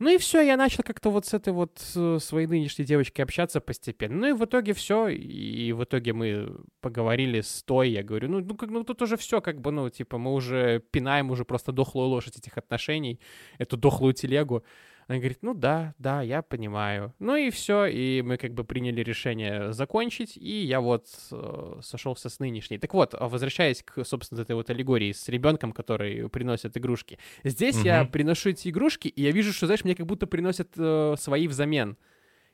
Ну 0.00 0.10
и 0.10 0.18
все, 0.18 0.42
я 0.42 0.56
начал 0.56 0.84
как-то 0.84 1.10
вот 1.10 1.26
с 1.26 1.34
этой 1.34 1.52
вот 1.52 1.78
своей 1.78 2.46
нынешней 2.46 2.84
девочкой 2.84 3.24
общаться 3.24 3.60
постепенно. 3.60 4.16
Ну 4.16 4.26
и 4.28 4.32
в 4.32 4.44
итоге 4.44 4.72
все, 4.72 5.08
и 5.08 5.72
в 5.72 5.82
итоге 5.82 6.12
мы 6.12 6.56
поговорили 6.80 7.40
с 7.40 7.64
той, 7.64 7.90
я 7.90 8.04
говорю, 8.04 8.28
ну, 8.28 8.40
ну, 8.40 8.54
как, 8.56 8.70
ну 8.70 8.84
тут 8.84 9.02
уже 9.02 9.16
все 9.16 9.40
как 9.40 9.60
бы, 9.60 9.72
ну, 9.72 9.90
типа, 9.90 10.18
мы 10.18 10.34
уже 10.34 10.80
пинаем 10.92 11.30
уже 11.32 11.44
просто 11.44 11.72
дохлую 11.72 12.08
лошадь 12.08 12.36
этих 12.36 12.56
отношений, 12.56 13.20
эту 13.58 13.76
дохлую 13.76 14.14
телегу. 14.14 14.62
Она 15.08 15.18
говорит, 15.18 15.38
ну 15.40 15.54
да, 15.54 15.94
да, 15.98 16.20
я 16.20 16.42
понимаю. 16.42 17.14
Ну 17.18 17.34
и 17.34 17.48
все, 17.48 17.86
и 17.86 18.20
мы 18.20 18.36
как 18.36 18.52
бы 18.52 18.62
приняли 18.62 19.00
решение 19.00 19.72
закончить, 19.72 20.36
и 20.36 20.64
я 20.66 20.82
вот 20.82 21.06
э, 21.32 21.80
сошелся 21.82 22.28
с 22.28 22.38
нынешней. 22.40 22.76
Так 22.76 22.92
вот, 22.92 23.14
а 23.14 23.26
возвращаясь 23.26 23.82
к, 23.82 24.04
собственно, 24.04 24.42
этой 24.42 24.54
вот 24.54 24.68
аллегории 24.68 25.12
с 25.12 25.26
ребенком, 25.28 25.72
который 25.72 26.28
приносит 26.28 26.76
игрушки. 26.76 27.18
Здесь 27.42 27.76
угу. 27.76 27.86
я 27.86 28.04
приношу 28.04 28.50
эти 28.50 28.68
игрушки, 28.68 29.08
и 29.08 29.22
я 29.22 29.30
вижу, 29.30 29.54
что, 29.54 29.64
знаешь, 29.64 29.82
мне 29.82 29.94
как 29.94 30.04
будто 30.04 30.26
приносят 30.26 30.72
э, 30.76 31.14
свои 31.18 31.48
взамен. 31.48 31.96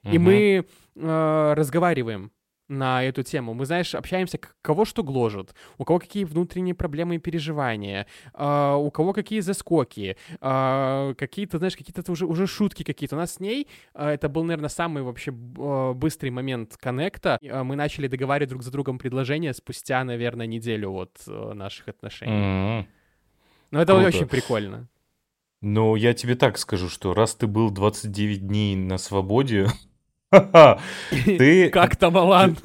Угу. 0.05 0.15
И 0.15 0.19
мы 0.19 0.67
э, 0.95 1.55
разговариваем 1.57 2.31
на 2.69 3.03
эту 3.03 3.23
тему. 3.23 3.55
Мы, 3.55 3.67
знаешь, 3.67 3.95
общаемся, 3.95 4.39
кого 4.63 4.85
что 4.85 5.03
гложет, 5.03 5.55
у 5.79 5.85
кого 5.85 5.99
какие 5.99 6.25
внутренние 6.25 6.75
проблемы 6.75 7.17
и 7.17 7.19
переживания, 7.19 8.07
э, 8.33 8.75
у 8.77 8.91
кого 8.91 9.13
какие 9.13 9.41
заскоки, 9.41 10.17
э, 10.41 11.15
какие-то, 11.17 11.59
знаешь, 11.59 11.77
какие-то 11.77 12.11
уже, 12.11 12.27
уже 12.27 12.47
шутки 12.47 12.83
какие-то. 12.83 13.17
У 13.17 13.19
нас 13.19 13.35
с 13.35 13.41
ней, 13.41 13.69
э, 13.95 14.09
это 14.09 14.29
был, 14.29 14.45
наверное, 14.45 14.71
самый 14.71 15.03
вообще 15.03 15.31
быстрый 15.31 16.31
момент 16.31 16.77
коннекта. 16.77 17.39
Мы 17.43 17.77
начали 17.77 18.09
договаривать 18.09 18.51
друг 18.51 18.63
за 18.63 18.71
другом 18.71 18.99
предложения 18.99 19.53
спустя, 19.53 20.05
наверное, 20.05 20.47
неделю 20.47 20.91
от 20.93 21.23
э, 21.27 21.53
наших 21.55 21.89
отношений. 21.89 22.33
Mm-hmm. 22.33 22.87
Но 23.71 23.83
это 23.83 23.93
Круто. 23.93 24.09
очень 24.09 24.27
прикольно. 24.27 24.89
Ну, 25.61 25.97
я 25.97 26.15
тебе 26.15 26.35
так 26.35 26.59
скажу, 26.59 26.89
что 26.89 27.15
раз 27.15 27.35
ты 27.35 27.47
был 27.47 27.71
29 27.71 28.47
дней 28.47 28.77
на 28.77 28.99
свободе, 28.99 29.69
Ты... 31.25 31.69
Как 31.73 31.97
там, 31.97 32.17
Алан? 32.17 32.57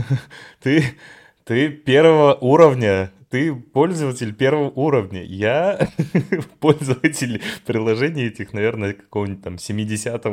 Ты, 0.62 0.84
ты 1.44 1.68
первого 1.68 2.34
уровня, 2.34 3.12
ты 3.30 3.54
пользователь 3.54 4.34
первого 4.34 4.70
уровня. 4.70 5.22
Я 5.22 5.88
пользователь 6.60 7.42
приложений 7.64 8.26
этих, 8.26 8.52
наверное, 8.52 8.94
какого-нибудь 8.94 9.44
там 9.44 9.58
70 9.58 10.26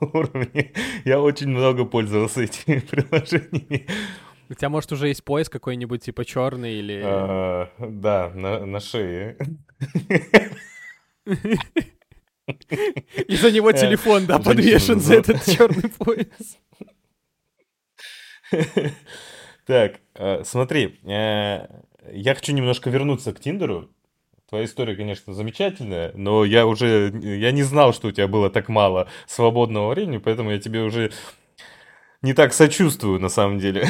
уровня. 0.00 0.72
Я 1.04 1.20
очень 1.20 1.48
много 1.48 1.84
пользовался 1.84 2.42
этими 2.42 2.78
приложениями. 2.78 3.86
У 4.48 4.54
тебя, 4.54 4.68
может, 4.68 4.92
уже 4.92 5.08
есть 5.08 5.24
пояс 5.24 5.48
какой-нибудь, 5.48 6.02
типа 6.02 6.24
черный 6.24 6.74
или... 6.74 7.02
А, 7.04 7.70
да, 7.78 8.30
на, 8.34 8.64
на 8.66 8.80
шее. 8.80 9.36
И 12.46 13.36
за 13.36 13.50
него 13.50 13.70
э, 13.70 13.74
телефон, 13.74 14.26
да, 14.26 14.38
подвешен 14.38 15.00
за 15.00 15.14
этот 15.14 15.44
черный 15.44 15.88
пояс. 15.88 16.58
Так, 19.66 20.00
э, 20.14 20.44
смотри, 20.44 21.00
э, 21.04 21.66
я 22.12 22.34
хочу 22.34 22.52
немножко 22.52 22.90
вернуться 22.90 23.32
к 23.32 23.40
Тиндеру. 23.40 23.88
Твоя 24.48 24.66
история, 24.66 24.94
конечно, 24.94 25.32
замечательная, 25.32 26.12
но 26.14 26.44
я 26.44 26.66
уже, 26.66 27.10
я 27.22 27.50
не 27.50 27.62
знал, 27.62 27.94
что 27.94 28.08
у 28.08 28.12
тебя 28.12 28.28
было 28.28 28.50
так 28.50 28.68
мало 28.68 29.08
свободного 29.26 29.90
времени, 29.90 30.18
поэтому 30.18 30.50
я 30.50 30.58
тебе 30.58 30.82
уже 30.82 31.12
не 32.20 32.34
так 32.34 32.52
сочувствую, 32.52 33.20
на 33.20 33.30
самом 33.30 33.58
деле. 33.58 33.88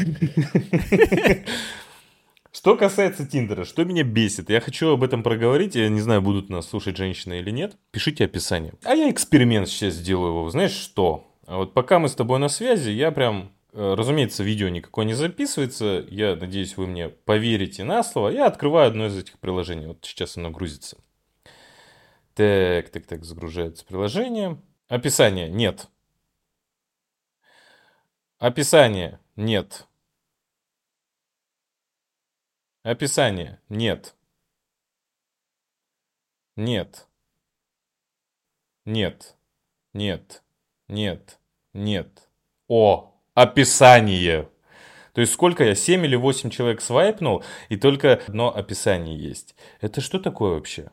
Что 2.55 2.77
касается 2.77 3.27
Тиндера, 3.27 3.65
что 3.65 3.85
меня 3.85 4.05
бесит, 4.05 4.49
я 4.49 4.61
хочу 4.61 4.91
об 4.91 5.03
этом 5.03 5.25
проговорить, 5.25 5.75
я 5.75 5.89
не 5.89 6.01
знаю, 6.01 6.23
будут 6.23 6.51
нас 6.51 6.69
слушать 6.69 6.97
женщины 6.97 7.41
или 7.41 7.51
нет, 7.51 7.77
пишите 7.91 8.27
описание. 8.27 8.75
А 8.85 8.95
я 8.95 9.11
эксперимент 9.11 9.69
сейчас 9.69 9.95
сделаю, 9.95 10.49
знаешь 10.51 10.71
что? 10.71 11.27
А 11.49 11.57
вот 11.57 11.75
пока 11.75 11.99
мы 11.99 12.09
с 12.09 12.15
тобой 12.15 12.39
на 12.39 12.49
связи, 12.49 12.91
я 12.91 13.11
прям 13.11 13.51
э, 13.73 13.95
Разумеется, 13.95 14.45
видео 14.45 14.69
никакое 14.69 15.05
не 15.05 15.15
записывается. 15.15 16.07
Я 16.09 16.37
надеюсь, 16.37 16.77
вы 16.77 16.87
мне 16.87 17.09
поверите 17.09 17.83
на 17.83 18.05
слово. 18.05 18.29
Я 18.29 18.47
открываю 18.47 18.87
одно 18.87 19.07
из 19.07 19.19
этих 19.19 19.41
приложений. 19.41 19.89
Вот 19.89 20.05
сейчас 20.05 20.37
оно 20.37 20.51
грузится. 20.53 20.97
Так, 22.35 22.89
так, 22.91 23.05
так, 23.05 23.25
загружается 23.25 23.85
приложение. 23.85 24.63
Описание 24.87 25.49
нет. 25.49 25.89
Описание 28.39 29.19
нет. 29.35 29.89
Описание. 32.85 33.59
Нет. 33.71 34.15
Нет. 36.55 37.09
Нет. 38.85 39.37
Нет. 39.95 40.43
Нет. 40.89 41.39
Нет. 41.73 42.29
О, 42.69 43.15
описание. 43.33 44.51
То 45.15 45.23
есть 45.23 45.33
сколько 45.33 45.65
я, 45.65 45.75
7 45.75 46.05
или 46.05 46.15
8 46.15 46.51
человек 46.51 46.83
свайпнул, 46.83 47.43
и 47.71 47.77
только 47.77 48.21
одно 48.27 48.55
описание 48.55 49.17
есть. 49.19 49.55
Это 49.81 50.03
что 50.03 50.19
такое 50.19 50.53
вообще? 50.53 50.91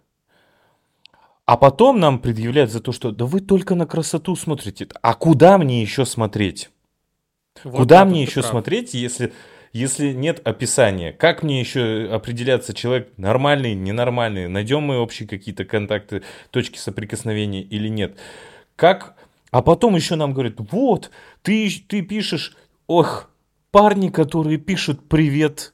А 1.46 1.58
потом 1.58 2.00
нам 2.00 2.20
предъявляют 2.20 2.72
за 2.72 2.80
то, 2.80 2.94
что 2.94 3.12
да 3.12 3.26
вы 3.26 3.42
только 3.42 3.76
на 3.76 3.86
красоту 3.86 4.38
смотрите. 4.38 4.88
А 5.02 5.14
куда 5.14 5.58
мне 5.58 5.82
еще 5.82 6.06
смотреть? 6.06 6.70
Вот 7.66 7.76
куда 7.76 8.06
мне 8.06 8.22
еще 8.22 8.40
прав. 8.40 8.52
смотреть, 8.52 8.94
если 8.94 9.34
если 9.74 10.12
нет 10.12 10.42
описания, 10.46 11.14
как 11.14 11.44
мне 11.44 11.60
еще 11.60 12.10
определяться, 12.12 12.74
человек 12.74 13.14
нормальный, 13.18 13.74
ненормальный, 13.74 14.48
найдем 14.48 14.84
мы 14.84 14.98
общие 14.98 15.28
какие-то 15.28 15.66
контакты, 15.66 16.24
точки 16.50 16.78
соприкосновения 16.78 17.62
или 17.62 17.88
нет. 17.88 18.18
Как... 18.76 19.16
А 19.52 19.62
потом 19.62 19.96
еще 19.96 20.16
нам 20.16 20.34
говорят, 20.34 20.56
вот, 20.58 21.12
ты, 21.42 21.70
ты 21.88 22.02
пишешь, 22.04 22.56
ох, 22.88 23.30
парни, 23.72 24.08
которые 24.08 24.58
пишут 24.58 25.10
привет, 25.10 25.74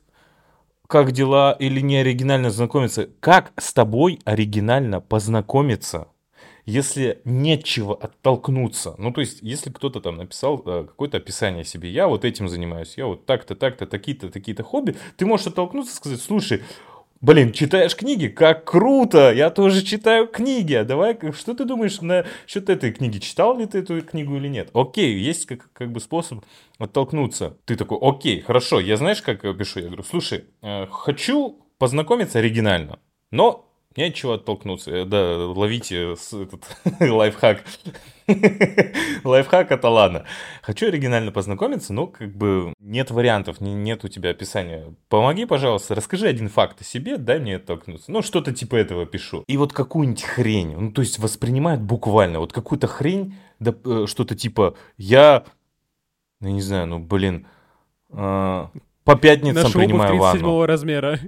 как 0.87 1.11
дела, 1.11 1.51
или 1.51 1.79
не 1.81 1.97
оригинально 1.97 2.49
знакомиться. 2.49 3.09
Как 3.19 3.51
с 3.57 3.73
тобой 3.73 4.19
оригинально 4.25 4.99
познакомиться? 5.01 6.07
Если 6.67 7.21
нечего 7.23 7.95
оттолкнуться, 7.95 8.93
ну, 8.97 9.13
то 9.13 9.21
есть, 9.21 9.39
если 9.41 9.71
кто-то 9.71 10.01
там 10.01 10.17
написал 10.17 10.61
э, 10.65 10.83
какое-то 10.85 11.15
описание 11.15 11.63
себе, 11.63 11.89
я 11.89 12.09
вот 12.09 12.25
этим 12.25 12.49
занимаюсь, 12.49 12.95
я 12.97 13.07
вот 13.07 13.25
так-то, 13.25 13.55
так-то, 13.55 13.87
такие-то, 13.87 14.29
такие-то 14.29 14.63
хобби, 14.63 14.97
ты 15.15 15.25
можешь 15.25 15.47
оттолкнуться 15.47 15.93
и 15.93 15.95
сказать, 15.95 16.21
слушай, 16.21 16.61
Блин, 17.19 17.51
читаешь 17.51 17.95
книги? 17.95 18.27
Как 18.27 18.65
круто! 18.65 19.33
Я 19.33 19.49
тоже 19.49 19.81
читаю 19.81 20.27
книги. 20.27 20.75
А 20.75 20.83
давай, 20.83 21.17
что 21.33 21.55
ты 21.55 21.65
думаешь 21.65 21.99
на 22.01 22.25
счет 22.45 22.69
этой 22.69 22.91
книги? 22.91 23.17
Читал 23.17 23.57
ли 23.57 23.65
ты 23.65 23.79
эту 23.79 24.03
книгу 24.03 24.35
или 24.37 24.47
нет? 24.47 24.69
Окей, 24.73 25.17
есть 25.17 25.47
как, 25.47 25.67
как 25.73 25.91
бы 25.91 25.99
способ 25.99 26.45
оттолкнуться. 26.77 27.57
Ты 27.65 27.75
такой, 27.75 27.97
окей, 27.99 28.41
хорошо. 28.41 28.79
Я 28.79 28.97
знаешь, 28.97 29.23
как 29.23 29.41
пишу? 29.41 29.79
Я 29.79 29.87
говорю, 29.87 30.03
слушай, 30.03 30.45
э, 30.61 30.85
хочу 30.91 31.57
познакомиться 31.79 32.37
оригинально, 32.37 32.99
но 33.31 33.66
Нечего 33.97 34.35
оттолкнуться. 34.35 34.91
Э, 34.91 35.05
да, 35.05 35.37
ловите 35.47 36.13
этот 36.13 36.77
лайфхак. 36.99 37.63
лайфхак 39.23 39.71
от 39.71 39.85
Алана. 39.85 40.25
Хочу 40.61 40.87
оригинально 40.87 41.31
познакомиться, 41.31 41.93
но 41.93 42.05
как 42.05 42.35
бы 42.35 42.73
нет 42.79 43.09
вариантов, 43.09 43.59
нет 43.59 44.05
у 44.05 44.07
тебя 44.07 44.29
описания. 44.29 44.93
Помоги, 45.09 45.45
пожалуйста, 45.45 45.95
расскажи 45.95 46.27
один 46.27 46.47
факт 46.47 46.81
о 46.81 46.83
себе, 46.83 47.17
дай 47.17 47.39
мне 47.39 47.55
оттолкнуться. 47.55 48.11
Ну, 48.11 48.21
что-то 48.21 48.53
типа 48.53 48.75
этого 48.75 49.07
пишу. 49.07 49.43
И 49.47 49.57
вот 49.57 49.73
какую-нибудь 49.73 50.23
хрень, 50.23 50.75
ну, 50.77 50.91
то 50.91 51.01
есть 51.01 51.17
воспринимают 51.17 51.81
буквально, 51.81 52.39
вот 52.39 52.53
какую-то 52.53 52.85
хрень, 52.85 53.35
да, 53.59 53.73
э, 53.83 54.05
что-то 54.07 54.35
типа, 54.35 54.75
я, 54.97 55.43
ну, 56.39 56.49
не 56.49 56.61
знаю, 56.61 56.85
ну, 56.85 56.99
блин, 56.99 57.47
а, 58.11 58.69
по 59.07 59.15
пятницам 59.15 59.63
На 59.63 59.69
принимаю 59.69 60.17
ванну. 60.17 60.65
размера. 60.65 61.19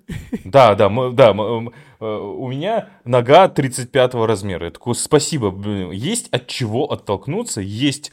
Да, 0.44 0.76
да, 0.76 0.90
мы, 0.90 1.14
да, 1.14 1.34
мы, 1.34 1.72
э, 2.02 2.06
у 2.06 2.46
меня 2.50 2.90
нога 3.06 3.48
35 3.48 4.16
размера. 4.16 4.66
Я 4.66 4.72
такой, 4.72 4.96
спасибо, 4.96 5.56
есть 5.94 6.28
от 6.32 6.48
чего 6.48 6.92
оттолкнуться, 6.92 7.62
есть... 7.62 8.12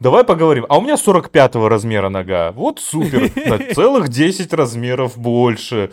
Давай 0.00 0.24
поговорим. 0.24 0.64
А 0.70 0.78
у 0.78 0.80
меня 0.80 0.96
45 0.96 1.54
размера 1.56 2.08
нога. 2.08 2.50
Вот 2.52 2.80
супер. 2.80 3.30
На 3.46 3.58
целых 3.74 4.08
10 4.08 4.52
размеров 4.54 5.18
больше. 5.18 5.92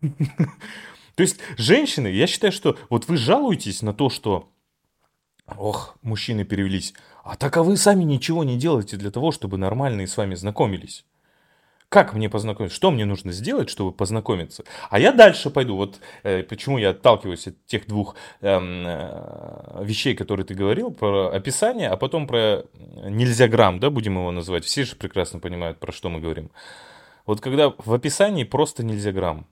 То 0.00 1.22
есть, 1.22 1.38
женщины, 1.56 2.08
я 2.08 2.26
считаю, 2.26 2.52
что 2.52 2.76
вот 2.90 3.06
вы 3.08 3.16
жалуетесь 3.16 3.82
на 3.82 3.94
то, 3.94 4.10
что 4.10 4.50
Ох, 5.56 5.96
мужчины 6.02 6.44
перевелись. 6.44 6.92
А 7.22 7.36
так 7.36 7.56
а 7.56 7.62
вы 7.62 7.76
сами 7.76 8.02
ничего 8.02 8.42
не 8.42 8.58
делаете 8.58 8.96
для 8.96 9.12
того, 9.12 9.30
чтобы 9.30 9.58
нормальные 9.58 10.08
с 10.08 10.16
вами 10.16 10.34
знакомились. 10.34 11.04
Как 11.88 12.14
мне 12.14 12.28
познакомиться? 12.28 12.74
Что 12.74 12.90
мне 12.90 13.04
нужно 13.04 13.30
сделать, 13.30 13.70
чтобы 13.70 13.92
познакомиться? 13.92 14.64
А 14.90 14.98
я 14.98 15.12
дальше 15.12 15.50
пойду. 15.50 15.76
Вот 15.76 16.00
э, 16.24 16.42
почему 16.42 16.78
я 16.78 16.90
отталкиваюсь 16.90 17.46
от 17.46 17.64
тех 17.66 17.86
двух 17.86 18.16
эм, 18.40 18.84
э, 18.84 19.84
вещей, 19.84 20.16
которые 20.16 20.44
ты 20.44 20.54
говорил, 20.54 20.90
про 20.90 21.28
описание, 21.28 21.88
а 21.88 21.96
потом 21.96 22.26
про 22.26 22.64
нельзя 23.08 23.46
грамм, 23.46 23.78
да, 23.78 23.90
будем 23.90 24.14
его 24.14 24.32
называть. 24.32 24.64
Все 24.64 24.84
же 24.84 24.96
прекрасно 24.96 25.38
понимают, 25.38 25.78
про 25.78 25.92
что 25.92 26.08
мы 26.08 26.20
говорим. 26.20 26.50
Вот 27.24 27.40
когда 27.40 27.70
в 27.70 27.92
описании 27.92 28.44
просто 28.44 28.84
нельзя 28.84 29.12
грамм. 29.12 29.46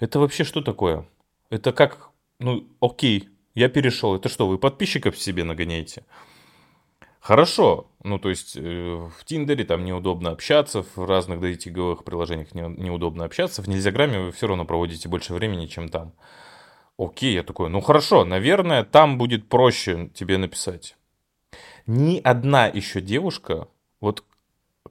Это 0.00 0.18
вообще 0.18 0.42
что 0.42 0.62
такое? 0.62 1.06
Это 1.48 1.72
как, 1.72 2.10
ну, 2.40 2.66
окей, 2.80 3.28
я 3.54 3.68
перешел. 3.68 4.16
Это 4.16 4.28
что, 4.28 4.48
вы 4.48 4.58
подписчиков 4.58 5.16
себе 5.16 5.44
нагоняете? 5.44 6.04
Хорошо, 7.26 7.88
ну 8.04 8.20
то 8.20 8.28
есть 8.28 8.56
э, 8.56 8.60
в 8.60 9.24
Тиндере 9.24 9.64
там 9.64 9.84
неудобно 9.84 10.30
общаться, 10.30 10.84
в 10.84 11.04
разных 11.04 11.40
дейтинговых 11.40 12.04
приложениях 12.04 12.54
не, 12.54 12.60
неудобно 12.60 13.24
общаться, 13.24 13.62
в 13.62 13.68
Нельзяграме 13.68 14.20
вы 14.20 14.30
все 14.30 14.46
равно 14.46 14.64
проводите 14.64 15.08
больше 15.08 15.34
времени, 15.34 15.66
чем 15.66 15.88
там. 15.88 16.12
Окей, 16.96 17.34
я 17.34 17.42
такой, 17.42 17.68
ну 17.68 17.80
хорошо, 17.80 18.24
наверное, 18.24 18.84
там 18.84 19.18
будет 19.18 19.48
проще 19.48 20.08
тебе 20.14 20.38
написать. 20.38 20.96
Ни 21.88 22.20
одна 22.22 22.68
еще 22.68 23.00
девушка, 23.00 23.66
вот 24.00 24.22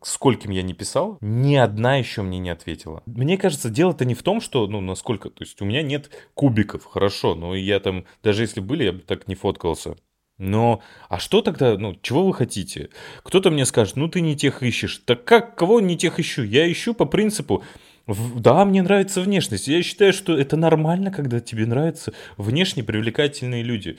скольким 0.01 0.51
я 0.51 0.61
не 0.61 0.73
писал, 0.73 1.17
ни 1.21 1.55
одна 1.55 1.95
еще 1.95 2.21
мне 2.21 2.39
не 2.39 2.49
ответила. 2.49 3.01
Мне 3.05 3.37
кажется, 3.37 3.69
дело-то 3.69 4.03
не 4.03 4.13
в 4.13 4.23
том, 4.23 4.41
что, 4.41 4.67
ну, 4.67 4.81
насколько, 4.81 5.29
то 5.29 5.45
есть 5.45 5.61
у 5.61 5.65
меня 5.65 5.83
нет 5.83 6.09
кубиков, 6.33 6.83
хорошо, 6.83 7.33
но 7.33 7.55
я 7.55 7.79
там, 7.79 8.03
даже 8.23 8.43
если 8.43 8.59
были, 8.59 8.83
я 8.83 8.91
бы 8.91 8.99
так 8.99 9.29
не 9.29 9.35
фоткался. 9.35 9.95
Но, 10.37 10.81
а 11.07 11.19
что 11.19 11.41
тогда, 11.41 11.77
ну, 11.77 11.95
чего 12.01 12.25
вы 12.25 12.33
хотите? 12.33 12.89
Кто-то 13.23 13.51
мне 13.51 13.65
скажет, 13.65 13.95
ну, 13.95 14.09
ты 14.09 14.19
не 14.19 14.35
тех 14.35 14.63
ищешь. 14.63 15.01
Так 15.05 15.23
как, 15.23 15.55
кого 15.55 15.79
не 15.79 15.97
тех 15.97 16.19
ищу? 16.19 16.43
Я 16.43 16.69
ищу 16.69 16.93
по 16.93 17.05
принципу, 17.05 17.63
да, 18.07 18.65
мне 18.65 18.83
нравится 18.83 19.21
внешность. 19.21 19.67
Я 19.67 19.81
считаю, 19.81 20.13
что 20.13 20.37
это 20.37 20.57
нормально, 20.57 21.09
когда 21.09 21.39
тебе 21.39 21.65
нравятся 21.65 22.13
внешне 22.37 22.83
привлекательные 22.83 23.63
люди. 23.63 23.97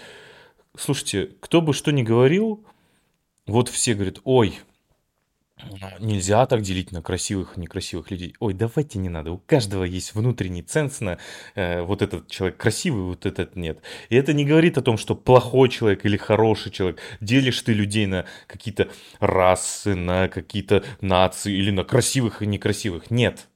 Слушайте, 0.77 1.31
кто 1.41 1.63
бы 1.63 1.73
что 1.73 1.91
ни 1.91 2.03
говорил, 2.03 2.65
вот 3.47 3.69
все 3.69 3.95
говорят, 3.95 4.21
ой, 4.25 4.61
Нельзя 6.01 6.45
так 6.45 6.61
делить 6.61 6.93
на 6.93 7.01
красивых 7.01 7.57
и 7.57 7.61
некрасивых 7.61 8.11
людей. 8.11 8.35
Ой, 8.41 8.53
давайте 8.53 8.99
не 8.99 9.09
надо. 9.09 9.33
У 9.33 9.39
каждого 9.39 9.85
есть 9.85 10.15
внутренний 10.15 10.63
ценз 10.63 11.01
на 11.01 11.17
э, 11.55 11.81
вот 11.81 12.03
этот 12.03 12.29
человек 12.29 12.59
красивый, 12.59 13.05
вот 13.05 13.25
этот 13.25 13.57
нет. 13.57 13.81
И 14.11 14.17
это 14.17 14.35
не 14.35 14.45
говорит 14.45 14.77
о 14.77 14.83
том, 14.83 14.99
что 14.99 15.15
плохой 15.15 15.71
человек 15.71 16.05
или 16.05 16.19
хороший 16.19 16.71
человек. 16.71 17.01
Делишь 17.21 17.63
ты 17.63 17.73
людей 17.73 18.05
на 18.05 18.27
какие-то 18.47 18.89
расы, 19.19 19.95
на 19.95 20.29
какие-то 20.29 20.85
нации 21.01 21.55
или 21.55 21.71
на 21.71 21.85
красивых 21.85 22.43
и 22.43 22.47
некрасивых. 22.47 23.11
Нет. 23.11 23.49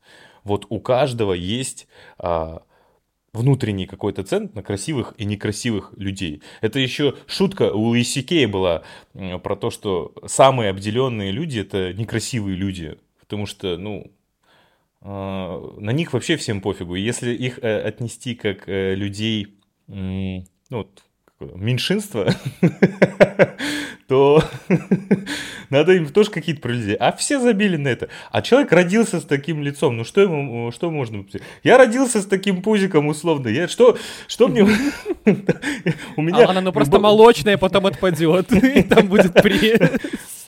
Вот 0.43 0.65
у 0.71 0.81
каждого 0.81 1.35
есть 1.35 1.87
а, 2.17 2.63
внутренний 3.33 3.87
какой-то 3.87 4.23
цент 4.23 4.55
на 4.55 4.63
красивых 4.63 5.15
и 5.19 5.25
некрасивых 5.25 5.93
людей. 5.97 6.43
Это 6.61 6.79
еще 6.79 7.15
шутка 7.27 7.73
у 7.73 7.95
Исикея 7.97 8.49
была 8.49 8.83
про 9.13 9.57
то, 9.57 9.71
что 9.71 10.15
самые 10.27 10.71
обделенные 10.71 11.31
люди 11.31 11.61
это 11.61 11.93
некрасивые 11.93 12.57
люди. 12.57 12.99
Потому 13.21 13.47
что, 13.47 13.77
ну, 13.77 14.11
а, 15.03 15.77
на 15.79 15.91
них 15.91 16.13
вообще 16.13 16.37
всем 16.37 16.61
пофигу. 16.61 16.95
Если 16.95 17.33
их 17.33 17.59
э, 17.63 17.81
отнести 17.81 18.35
как 18.35 18.69
э, 18.69 18.95
людей, 18.95 19.57
ну, 19.87 20.89
меньшинство, 21.41 22.27
то 24.09 24.43
надо 25.71 25.93
им 25.93 26.07
тоже 26.09 26.31
какие-то 26.31 26.61
пролезть. 26.61 26.97
А 27.01 27.13
все 27.13 27.41
забили 27.41 27.77
на 27.77 27.89
это. 27.89 28.09
А 28.31 28.43
человек 28.43 28.73
родился 28.73 29.21
с 29.21 29.25
таким 29.25 29.63
лицом. 29.63 29.97
Ну 29.97 30.05
что 30.05 30.21
ему, 30.21 30.71
что 30.73 30.91
можно? 30.91 31.25
Я 31.63 31.79
родился 31.79 32.21
с 32.21 32.27
таким 32.27 32.63
пузиком 32.63 33.07
условно. 33.09 33.49
Я 33.49 33.69
что, 33.69 33.97
что 34.27 34.49
мне? 34.49 34.63
У 36.17 36.23
меня... 36.23 36.49
Она 36.49 36.61
ну 36.61 36.73
просто 36.73 36.99
молочная, 36.99 37.57
потом 37.57 37.87
отпадет. 37.87 38.53
И 38.53 38.83
там 38.83 39.09
будет 39.09 39.33
пресс. 39.35 40.47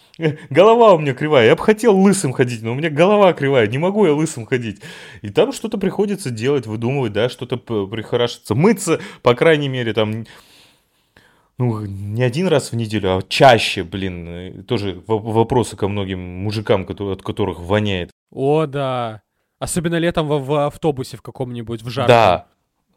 Голова 0.50 0.92
у 0.92 0.98
меня 0.98 1.14
кривая. 1.14 1.46
Я 1.46 1.56
бы 1.56 1.62
хотел 1.62 1.96
лысым 1.98 2.32
ходить, 2.32 2.62
но 2.62 2.72
у 2.72 2.74
меня 2.74 2.90
голова 2.90 3.32
кривая. 3.32 3.66
Не 3.66 3.78
могу 3.78 4.04
я 4.04 4.12
лысым 4.12 4.44
ходить. 4.44 4.82
И 5.22 5.30
там 5.30 5.52
что-то 5.52 5.78
приходится 5.78 6.30
делать, 6.30 6.66
выдумывать, 6.66 7.12
да, 7.12 7.30
что-то 7.30 7.56
прихорашиться. 7.56 8.54
Мыться, 8.54 9.00
по 9.22 9.34
крайней 9.34 9.68
мере, 9.68 9.94
там 9.94 10.26
ну, 11.58 11.84
не 11.86 12.22
один 12.22 12.48
раз 12.48 12.72
в 12.72 12.76
неделю, 12.76 13.16
а 13.16 13.22
чаще, 13.22 13.84
блин, 13.84 14.64
тоже 14.64 15.02
вопросы 15.06 15.76
ко 15.76 15.88
многим 15.88 16.20
мужикам, 16.20 16.86
от 16.88 17.22
которых 17.22 17.60
воняет. 17.60 18.10
О, 18.30 18.66
да. 18.66 19.22
Особенно 19.58 19.96
летом 19.96 20.26
в, 20.26 20.38
в 20.38 20.66
автобусе 20.66 21.16
в 21.16 21.22
каком-нибудь, 21.22 21.82
в 21.82 21.88
жарком. 21.88 22.08
Да, 22.08 22.46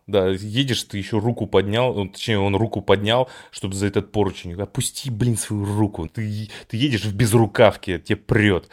да, 0.07 0.29
едешь, 0.29 0.83
ты 0.83 0.97
еще 0.97 1.19
руку 1.19 1.47
поднял, 1.47 1.93
ну, 1.93 2.07
точнее, 2.07 2.39
он 2.39 2.55
руку 2.55 2.81
поднял, 2.81 3.29
чтобы 3.51 3.75
за 3.75 3.87
этот 3.87 4.11
поручень. 4.11 4.53
Опусти, 4.53 5.09
блин, 5.09 5.37
свою 5.37 5.65
руку. 5.65 6.07
Ты, 6.07 6.49
ты 6.67 6.77
едешь 6.77 7.05
в 7.05 7.15
безрукавке, 7.15 7.99
тебе 7.99 8.15
прет. 8.15 8.69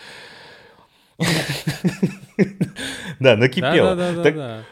Да, 3.18 3.36
накипело. 3.36 4.64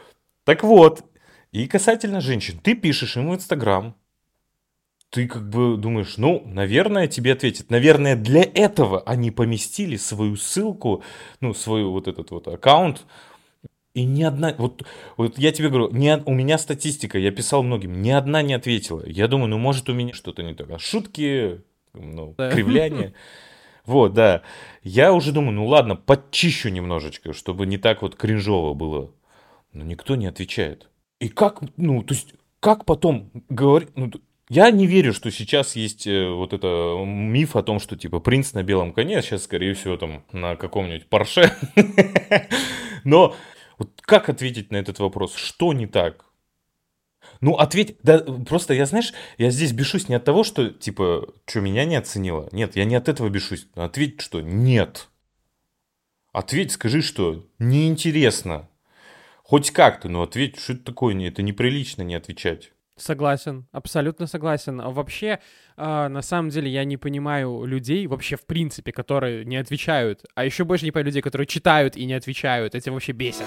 Так 0.45 0.63
вот, 0.63 1.05
и 1.53 1.67
касательно 1.67 2.21
женщин, 2.21 2.59
ты 2.59 2.75
пишешь 2.75 3.17
ему 3.17 3.33
в 3.33 3.37
Инстаграм, 3.37 3.95
ты 5.11 5.27
как 5.27 5.49
бы 5.49 5.77
думаешь, 5.77 6.17
ну, 6.17 6.43
наверное, 6.47 7.09
тебе 7.09 7.33
ответят. 7.33 7.71
Наверное, 7.71 8.15
для 8.15 8.43
этого 8.43 9.03
они 9.03 9.31
поместили 9.33 9.97
свою 9.97 10.37
ссылку, 10.37 11.03
ну, 11.41 11.53
свой 11.53 11.85
вот 11.85 12.07
этот 12.07 12.31
вот 12.31 12.47
аккаунт. 12.47 13.05
И 13.93 14.05
ни 14.05 14.23
одна, 14.23 14.55
вот, 14.57 14.85
вот 15.17 15.37
я 15.37 15.51
тебе 15.51 15.69
говорю, 15.69 15.91
не, 15.91 16.17
у 16.25 16.33
меня 16.33 16.59
статистика, 16.59 17.19
я 17.19 17.33
писал 17.33 17.65
многим, 17.65 18.03
ни 18.03 18.11
одна 18.11 18.41
не 18.41 18.55
ответила. 18.55 19.05
Я 19.05 19.27
думаю, 19.27 19.49
ну, 19.49 19.59
может, 19.59 19.89
у 19.89 19.95
меня 19.95 20.15
что-то 20.15 20.45
не 20.45 20.55
так. 20.55 20.71
А 20.71 20.79
шутки, 20.79 21.61
ну, 21.93 22.35
да. 22.39 22.51
кривляние. 22.53 23.15
Вот, 23.85 24.15
да. 24.15 24.43
Я 24.85 25.13
уже 25.13 25.33
думаю, 25.33 25.53
ну 25.53 25.67
ладно, 25.67 25.97
подчищу 25.97 26.69
немножечко, 26.69 27.33
чтобы 27.33 27.67
не 27.67 27.79
так 27.79 28.03
вот 28.03 28.15
кринжово 28.15 28.75
было. 28.75 29.11
Но 29.73 29.85
никто 29.85 30.15
не 30.15 30.27
отвечает. 30.27 30.89
И 31.19 31.29
как, 31.29 31.63
ну, 31.77 32.03
то 32.05 32.15
есть, 32.15 32.35
как 32.61 32.85
потом 32.85 33.31
говорить, 33.49 33.91
ну, 33.97 34.13
я 34.51 34.73
не 34.73 34.89
верю, 34.89 35.15
что 35.15 35.31
сейчас 35.31 35.77
есть 35.77 36.09
э, 36.09 36.29
вот 36.29 36.53
это 36.53 37.01
миф 37.07 37.55
о 37.55 37.63
том, 37.63 37.79
что 37.79 37.97
типа 37.97 38.19
принц 38.19 38.53
на 38.53 38.65
белом 38.65 38.93
коне, 38.93 39.19
а 39.19 39.23
сейчас, 39.23 39.45
скорее 39.45 39.75
всего, 39.75 39.97
там 39.97 40.25
на 40.33 40.57
каком-нибудь 40.57 41.07
Порше. 41.07 41.55
Но 43.05 43.37
вот 43.79 44.01
как 44.03 44.29
ответить 44.29 44.73
на 44.73 44.77
этот 44.77 44.99
вопрос? 44.99 45.37
Что 45.37 45.73
не 45.73 45.87
так? 45.87 46.25
Ну, 47.41 47.55
ответь, 47.55 47.97
да, 48.03 48.19
просто 48.19 48.75
я, 48.75 48.87
знаешь, 48.87 49.13
я 49.39 49.51
здесь 49.51 49.73
бешусь 49.73 50.09
не 50.09 50.17
от 50.17 50.25
того, 50.25 50.43
что, 50.43 50.71
типа, 50.71 51.33
что, 51.47 51.61
меня 51.61 51.85
не 51.85 51.95
оценила. 51.95 52.49
Нет, 52.51 52.75
я 52.75 52.85
не 52.85 52.97
от 52.97 53.09
этого 53.09 53.29
бешусь. 53.29 53.69
Ответь, 53.77 54.21
что 54.21 54.41
нет. 54.41 55.11
Ответь, 56.33 56.73
скажи, 56.73 57.03
что 57.03 57.47
неинтересно. 57.61 58.69
Хоть 59.45 59.71
как-то, 59.71 60.09
но 60.09 60.23
ответь, 60.23 60.59
что 60.59 60.73
это 60.73 60.87
такое, 60.87 61.15
это 61.29 61.43
неприлично 61.43 62.03
не 62.03 62.17
отвечать. 62.17 62.73
Согласен, 63.01 63.67
абсолютно 63.73 64.27
согласен. 64.27 64.79
А 64.79 64.91
вообще, 64.91 65.39
э, 65.79 66.09
на 66.09 66.21
самом 66.21 66.51
деле, 66.51 66.71
я 66.71 66.85
не 66.85 66.99
понимаю 66.99 67.65
людей 67.65 68.07
вообще 68.07 68.37
в 68.37 68.45
принципе, 68.45 68.93
которые 68.93 69.47
не 69.47 69.57
отвечают. 69.57 70.27
А 70.35 70.45
еще 70.45 70.65
больше 70.65 70.85
не 70.85 70.91
понимаю 70.91 71.07
людей, 71.07 71.23
которые 71.23 71.47
читают 71.47 71.97
и 71.97 72.05
не 72.05 72.13
отвечают. 72.13 72.75
Эти 72.75 72.91
вообще 72.91 73.13
бесят. 73.13 73.47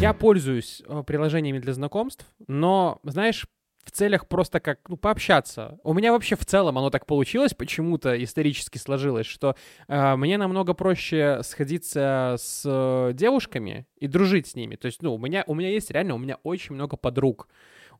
Я 0.00 0.12
пользуюсь 0.12 0.82
э, 0.86 1.02
приложениями 1.06 1.60
для 1.60 1.72
знакомств, 1.72 2.26
но, 2.46 3.00
знаешь, 3.04 3.46
в 3.84 3.90
целях 3.90 4.28
просто 4.28 4.60
как, 4.60 4.80
ну, 4.88 4.96
пообщаться. 4.96 5.78
У 5.84 5.92
меня 5.94 6.12
вообще 6.12 6.36
в 6.36 6.44
целом 6.44 6.78
оно 6.78 6.90
так 6.90 7.06
получилось, 7.06 7.54
почему-то 7.54 8.22
исторически 8.22 8.78
сложилось, 8.78 9.26
что 9.26 9.56
э, 9.88 10.16
мне 10.16 10.38
намного 10.38 10.74
проще 10.74 11.40
сходиться 11.42 12.36
с 12.38 13.12
девушками 13.14 13.86
и 13.98 14.06
дружить 14.06 14.48
с 14.48 14.54
ними. 14.54 14.76
То 14.76 14.86
есть, 14.86 15.02
ну, 15.02 15.14
у 15.14 15.18
меня, 15.18 15.44
у 15.46 15.54
меня 15.54 15.70
есть 15.70 15.90
реально, 15.90 16.14
у 16.14 16.18
меня 16.18 16.38
очень 16.42 16.74
много 16.74 16.96
подруг 16.96 17.48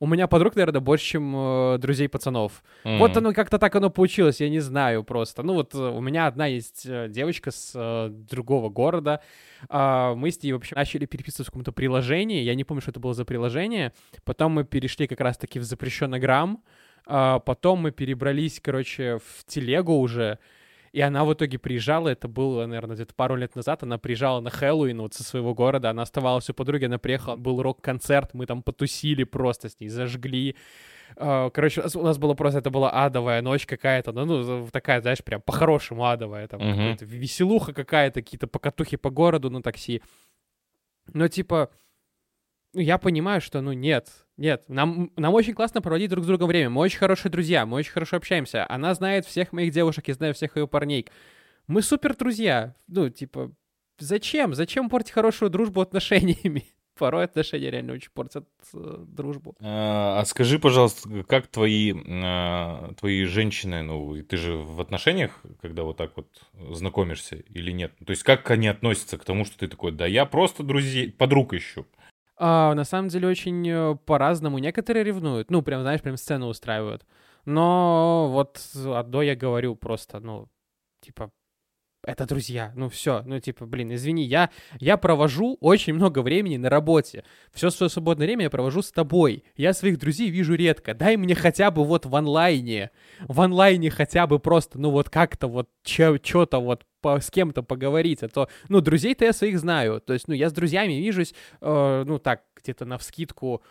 у 0.05 0.07
меня 0.07 0.27
подруг, 0.27 0.55
наверное, 0.55 0.81
больше, 0.81 1.05
чем 1.05 1.35
э, 1.35 1.79
друзей 1.79 2.09
пацанов. 2.09 2.63
Mm-hmm. 2.85 2.99
Вот 2.99 3.17
оно 3.17 3.33
как-то 3.33 3.59
так 3.59 3.75
оно 3.75 3.89
получилось, 3.89 4.41
я 4.41 4.51
не 4.51 4.61
знаю 4.61 5.03
просто. 5.03 5.43
Ну 5.43 5.55
вот 5.55 5.75
э, 5.75 5.79
у 5.79 6.01
меня 6.01 6.27
одна 6.27 6.47
есть 6.47 6.85
э, 6.85 7.09
девочка 7.09 7.51
с 7.51 7.73
э, 7.75 8.11
другого 8.11 8.69
города. 8.69 9.21
Э, 9.71 10.15
мы 10.15 10.31
с 10.31 10.43
ней 10.43 10.53
вообще 10.53 10.75
начали 10.75 11.07
переписываться 11.07 11.45
в 11.45 11.47
каком-то 11.47 11.73
приложении. 11.73 12.43
Я 12.43 12.55
не 12.55 12.65
помню, 12.65 12.83
что 12.83 12.91
это 12.91 13.01
было 13.01 13.15
за 13.15 13.25
приложение. 13.25 13.93
Потом 14.25 14.53
мы 14.53 14.65
перешли 14.65 15.07
как 15.07 15.21
раз-таки 15.21 15.59
в 15.59 15.65
запрещенный 15.65 16.19
грамм. 16.19 16.63
Э, 17.07 17.41
потом 17.45 17.81
мы 17.81 17.91
перебрались, 17.91 18.61
короче, 18.61 19.19
в 19.19 19.45
телегу 19.47 19.99
уже. 19.99 20.39
И 20.95 21.01
она 21.01 21.25
в 21.25 21.33
итоге 21.33 21.59
приезжала, 21.59 22.09
это 22.09 22.29
было, 22.29 22.67
наверное, 22.67 22.95
где-то 22.95 23.15
пару 23.15 23.35
лет 23.35 23.57
назад, 23.57 23.83
она 23.83 23.99
приезжала 23.99 24.41
на 24.41 24.51
Хэллоуин 24.51 25.01
вот 25.01 25.13
со 25.13 25.25
своего 25.25 25.53
города, 25.53 25.91
она 25.91 26.03
оставалась 26.03 26.49
у 26.49 26.55
подруги, 26.55 26.85
она 26.85 26.99
приехала, 26.99 27.35
был 27.35 27.61
рок-концерт, 27.63 28.33
мы 28.33 28.47
там 28.47 28.63
потусили 28.63 29.25
просто 29.25 29.69
с 29.69 29.81
ней, 29.81 29.89
зажгли. 29.89 30.55
А, 31.17 31.51
короче, 31.51 31.83
у 31.97 32.03
нас 32.03 32.17
было 32.17 32.35
просто, 32.35 32.61
это 32.61 32.71
была 32.71 32.91
адовая 32.91 33.43
ночь 33.43 33.67
какая-то, 33.67 34.13
ну, 34.13 34.25
ну 34.25 34.69
такая, 34.71 35.01
знаешь, 35.01 35.25
прям 35.25 35.43
по-хорошему 35.43 36.07
адовая, 36.07 36.47
там, 36.47 36.61
uh-huh. 36.61 37.05
веселуха 37.05 37.73
какая-то, 37.73 38.23
какие-то 38.23 38.47
покатухи 38.47 38.97
по 38.97 39.11
городу 39.11 39.51
на 39.51 39.63
такси. 39.63 40.01
Но, 41.13 41.27
типа, 41.27 41.71
я 42.75 42.99
понимаю, 42.99 43.41
что, 43.41 43.61
ну, 43.61 43.73
нет, 43.73 44.09
нет, 44.37 44.65
нам, 44.69 45.11
нам 45.17 45.33
очень 45.33 45.55
классно 45.55 45.81
проводить 45.81 46.11
друг 46.11 46.25
с 46.25 46.27
другом 46.27 46.49
время. 46.49 46.71
Мы 46.71 46.81
очень 46.81 46.99
хорошие 46.99 47.31
друзья, 47.31 47.67
мы 47.67 47.77
очень 47.79 47.93
хорошо 47.93 48.17
общаемся. 48.17 48.67
Она 48.69 48.95
знает 48.95 49.27
всех 49.27 49.53
моих 49.53 49.73
девушек, 49.73 50.09
я 50.09 50.15
знаю 50.15 50.35
всех 50.35 50.57
ее 50.57 50.67
парней. 50.67 51.07
Мы 51.67 51.83
супер 51.83 52.17
друзья. 52.17 52.75
Ну, 52.89 53.09
типа, 53.09 53.53
зачем? 53.99 54.55
Зачем 54.55 54.89
портить 54.89 55.13
хорошую 55.13 55.51
дружбу 55.51 55.81
отношениями? 55.81 56.65
Порой 56.99 57.25
отношения 57.25 57.71
реально 57.71 57.95
очень 57.95 58.11
портят 58.13 58.47
э, 58.73 59.05
дружбу. 59.09 59.57
А, 59.61 60.21
а 60.21 60.25
скажи, 60.27 60.59
пожалуйста, 60.59 61.25
как 61.25 61.47
твои, 61.47 61.93
а, 62.07 62.93
твои 62.99 63.25
женщины, 63.25 63.83
ну, 63.83 64.23
ты 64.23 64.37
же 64.37 64.57
в 64.57 64.81
отношениях, 64.81 65.41
когда 65.61 65.83
вот 65.83 65.97
так 65.97 66.13
вот 66.17 66.29
знакомишься 66.71 67.37
или 67.37 67.73
нет? 67.73 67.93
То 68.05 68.11
есть 68.11 68.23
как 68.23 68.49
они 68.51 68.69
относятся 68.69 69.17
к 69.19 69.25
тому, 69.25 69.45
что 69.45 69.59
ты 69.59 69.69
такой, 69.69 69.93
да 69.93 70.07
я 70.07 70.25
просто 70.25 70.63
друзей, 70.63 71.11
подруг 71.11 71.55
ищу? 71.55 71.87
А, 72.37 72.75
на 72.75 72.85
самом 72.85 73.09
деле 73.09 73.29
очень 73.29 73.69
э, 73.69 73.97
по-разному. 74.07 74.59
Некоторые 74.59 75.05
ревнуют, 75.05 75.51
ну, 75.51 75.63
прям, 75.63 75.83
знаешь, 75.83 76.03
прям 76.03 76.17
сцену 76.17 76.47
устраивают. 76.49 77.07
Но 77.45 78.29
вот 78.33 78.61
одно 78.85 79.23
я 79.23 79.37
говорю 79.37 79.77
просто, 79.77 80.21
ну, 80.21 80.49
типа, 81.01 81.31
это 82.07 82.27
друзья, 82.27 82.73
ну 82.77 82.89
все, 82.89 83.23
ну 83.25 83.41
типа, 83.41 83.67
блин, 83.67 83.95
извини, 83.95 84.25
я, 84.25 84.51
я 84.79 84.97
провожу 84.97 85.57
очень 85.61 85.95
много 85.95 86.21
времени 86.21 86.57
на 86.57 86.69
работе, 86.69 87.25
все 87.53 87.71
свое 87.71 87.89
свободное 87.89 88.27
время 88.27 88.45
я 88.45 88.51
провожу 88.51 88.83
с 88.83 88.93
тобой, 88.93 89.45
я 89.57 89.73
своих 89.73 89.99
друзей 89.99 90.29
вижу 90.31 90.55
редко, 90.55 90.95
дай 90.95 91.17
мне 91.17 91.35
хотя 91.35 91.71
бы 91.71 91.85
вот 91.85 92.07
в 92.07 92.15
онлайне, 92.15 92.91
в 93.21 93.41
онлайне 93.41 93.91
хотя 93.91 94.27
бы 94.27 94.39
просто, 94.39 94.79
ну 94.79 94.91
вот 94.91 95.09
как-то 95.09 95.49
вот 95.49 95.69
что-то 95.83 96.59
вот 96.59 96.85
по, 97.05 97.21
с 97.21 97.31
кем-то 97.31 97.63
поговорить, 97.63 98.23
а 98.23 98.29
то, 98.29 98.49
ну, 98.71 98.81
друзей-то 98.81 99.27
я 99.27 99.35
своих 99.35 99.59
знаю, 99.59 100.01
то 100.01 100.15
есть, 100.15 100.27
ну, 100.27 100.35
я 100.35 100.49
с 100.49 100.53
друзьями 100.53 100.95
вижусь, 100.95 101.35
э, 101.61 102.05
ну, 102.07 102.19
так, 102.19 102.43
где-то 102.57 102.87
на 102.87 102.97
вскидку, 102.97 103.63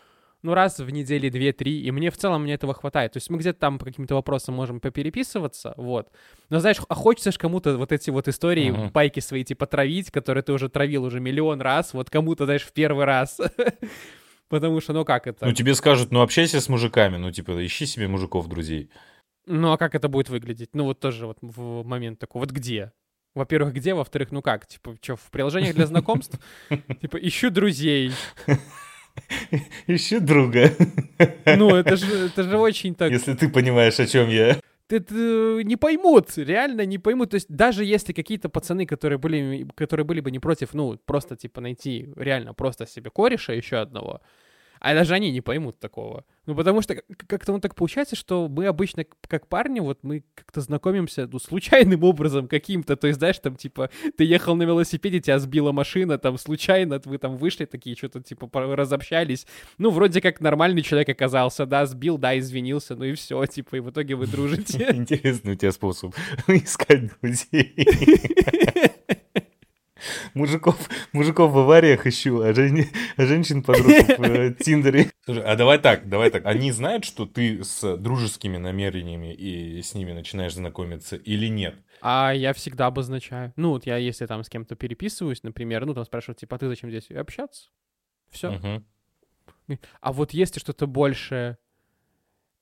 ну, 0.43 0.54
раз 0.54 0.78
в 0.78 0.89
неделе 0.91 1.32
две-три, 1.32 1.82
и 1.82 1.91
мне 1.91 2.12
в 2.12 2.17
целом 2.17 2.43
мне 2.43 2.54
этого 2.54 2.74
хватает. 2.74 3.13
То 3.13 3.17
есть 3.17 3.30
мы 3.30 3.39
где-то 3.39 3.60
там 3.60 3.80
по 3.80 3.86
каким-то 3.86 4.13
вопросам 4.15 4.54
можем 4.56 4.80
попереписываться, 4.80 5.74
вот. 5.78 6.12
Но, 6.50 6.60
знаешь, 6.60 6.78
а 6.88 6.96
хочется 6.96 7.32
же 7.32 7.39
кому-то 7.39 7.78
вот 7.78 7.91
эти 7.91 8.12
вот 8.12 8.28
истории, 8.28 8.72
uh-huh. 8.72 8.91
байки 8.91 9.22
свои, 9.22 9.43
типа, 9.43 9.65
травить, 9.65 10.12
которые 10.12 10.43
ты 10.43 10.54
уже 10.54 10.69
травил 10.69 11.06
уже 11.06 11.19
миллион 11.19 11.62
раз, 11.62 11.93
вот 11.93 12.10
кому-то, 12.10 12.46
знаешь, 12.46 12.63
в 12.63 12.72
первый 12.74 13.06
раз. 13.06 13.41
Потому 14.50 14.82
что, 14.82 14.93
ну 14.93 15.06
как 15.06 15.26
это? 15.26 15.48
Ну 15.48 15.54
тебе 15.54 15.74
скажут, 15.74 16.12
ну 16.12 16.22
общайся 16.22 16.62
с 16.62 16.69
мужиками, 16.69 17.17
ну 17.17 17.32
типа 17.32 17.65
ищи 17.65 17.88
себе 17.88 18.08
мужиков, 18.08 18.48
друзей. 18.48 18.91
Ну 19.46 19.72
а 19.72 19.78
как 19.78 19.96
это 19.96 20.08
будет 20.08 20.30
выглядеть? 20.30 20.69
Ну 20.74 20.86
вот 20.86 21.00
тоже 21.00 21.26
вот 21.26 21.38
в 21.41 21.84
момент 21.84 22.19
такой, 22.19 22.39
вот 22.39 22.52
где? 22.52 22.91
Во-первых, 23.36 23.74
где? 23.74 23.93
Во-вторых, 23.93 24.32
ну 24.32 24.41
как? 24.41 24.67
Типа, 24.67 24.96
что, 25.02 25.15
в 25.15 25.32
приложениях 25.32 25.76
для 25.76 25.88
знакомств? 25.88 26.39
Типа, 27.02 27.17
ищу 27.17 27.50
друзей. 27.50 28.12
Ищу 29.88 30.19
друга. 30.19 30.72
Ну, 31.46 31.76
это 31.76 31.96
же, 31.96 32.28
это 32.28 32.43
же 32.43 32.58
очень 32.58 32.96
так... 32.96 33.12
Если 33.12 33.34
ты 33.34 33.50
понимаешь, 33.50 34.00
о 34.00 34.08
чем 34.08 34.30
я. 34.30 34.60
Это 34.89 35.15
не 35.63 35.76
поймут, 35.76 36.38
реально 36.38 36.86
не 36.86 37.00
поймут. 37.00 37.32
То 37.32 37.36
есть 37.36 37.48
даже 37.50 37.84
если 37.86 38.13
какие-то 38.13 38.50
пацаны, 38.50 38.86
которые 38.86 39.17
были, 39.17 39.67
которые 39.76 40.06
были 40.06 40.19
бы 40.19 40.30
не 40.30 40.39
против, 40.39 40.74
ну, 40.74 40.98
просто, 41.06 41.36
типа, 41.36 41.62
найти 41.62 42.10
реально 42.15 42.54
просто 42.54 42.86
себе 42.86 43.10
кореша 43.10 43.54
еще 43.54 43.78
одного, 43.78 44.22
а 44.84 44.93
даже 44.93 45.13
они 45.13 45.32
не 45.32 45.39
поймут 45.39 45.80
такого. 45.80 46.26
Ну, 46.46 46.56
потому 46.56 46.82
что 46.82 47.02
как-то 47.28 47.54
он 47.54 47.62
так 47.62 47.74
получается, 47.74 48.17
что 48.17 48.50
мы 48.50 48.65
обычно, 48.65 49.06
как 49.30 49.48
парни, 49.48 49.80
вот 49.80 50.00
мы 50.04 50.26
как-то 50.36 50.60
знакомимся, 50.60 51.30
ну, 51.32 51.39
случайным 51.39 52.04
образом 52.04 52.50
каким-то. 52.50 52.98
То 52.98 53.08
есть, 53.08 53.17
знаешь, 53.17 53.39
там, 53.39 53.56
типа, 53.56 53.89
ты 54.17 54.26
ехал 54.26 54.56
на 54.56 54.63
велосипеде, 54.63 55.22
тебя 55.22 55.39
сбила 55.39 55.72
машина, 55.72 56.17
там, 56.17 56.38
случайно 56.38 57.02
вы 57.06 57.17
там 57.17 57.38
вышли 57.38 57.63
такие, 57.63 57.96
что-то, 57.96 58.22
типа, 58.22 58.50
разобщались. 58.76 59.48
Ну, 59.78 59.89
вроде 59.89 60.19
как 60.19 60.41
нормальный 60.41 60.82
человек 60.82 61.08
оказался, 61.08 61.65
да, 61.65 61.86
сбил, 61.86 62.17
да, 62.17 62.38
извинился, 62.38 62.98
ну 62.98 63.06
и 63.06 63.13
все, 63.13 63.46
типа, 63.46 63.78
и 63.78 63.80
в 63.80 63.89
итоге 63.89 64.15
вы 64.15 64.28
дружите. 64.28 64.86
Интересный 64.93 65.54
у 65.54 65.56
тебя 65.56 65.72
способ 65.72 66.13
искать 66.48 67.10
друзей. 67.22 67.88
Мужиков, 70.34 70.89
мужиков 71.12 71.52
в 71.52 71.58
авариях 71.58 72.06
ищу, 72.08 72.42
а, 72.42 72.54
жен... 72.54 72.86
а 73.18 73.26
женщин 73.26 73.63
подруг 73.63 73.88
в 73.88 74.24
э, 74.24 74.54
Тиндере. 74.60 75.12
Слушай, 75.26 75.44
а 75.44 75.56
давай 75.56 75.80
так, 75.80 76.10
давай 76.10 76.30
так. 76.30 76.46
Они 76.46 76.72
знают, 76.72 77.06
что 77.06 77.26
ты 77.26 77.63
с 77.63 77.98
дружескими 77.98 78.58
намерениями 78.58 79.34
и 79.34 79.82
с 79.82 79.94
ними 79.94 80.12
начинаешь 80.12 80.54
знакомиться 80.54 81.16
или 81.16 81.48
нет? 81.48 81.76
А 82.02 82.34
я 82.34 82.54
всегда 82.54 82.88
обозначаю. 82.88 83.54
Ну, 83.56 83.70
вот 83.70 83.86
я, 83.86 83.98
если 83.98 84.26
там 84.26 84.44
с 84.44 84.50
кем-то 84.50 84.76
переписываюсь, 84.76 85.44
например, 85.44 85.86
ну, 85.86 85.94
там 85.94 86.06
спрашивают, 86.06 86.39
типа, 86.39 86.56
а 86.56 86.60
ты 86.60 86.68
зачем 86.68 86.89
здесь 86.89 87.10
общаться? 87.12 87.70
Все. 88.30 88.52
Угу. 88.54 89.78
А 90.02 90.12
вот 90.12 90.32
если 90.32 90.60
что-то 90.60 90.88
большее, 90.88 91.58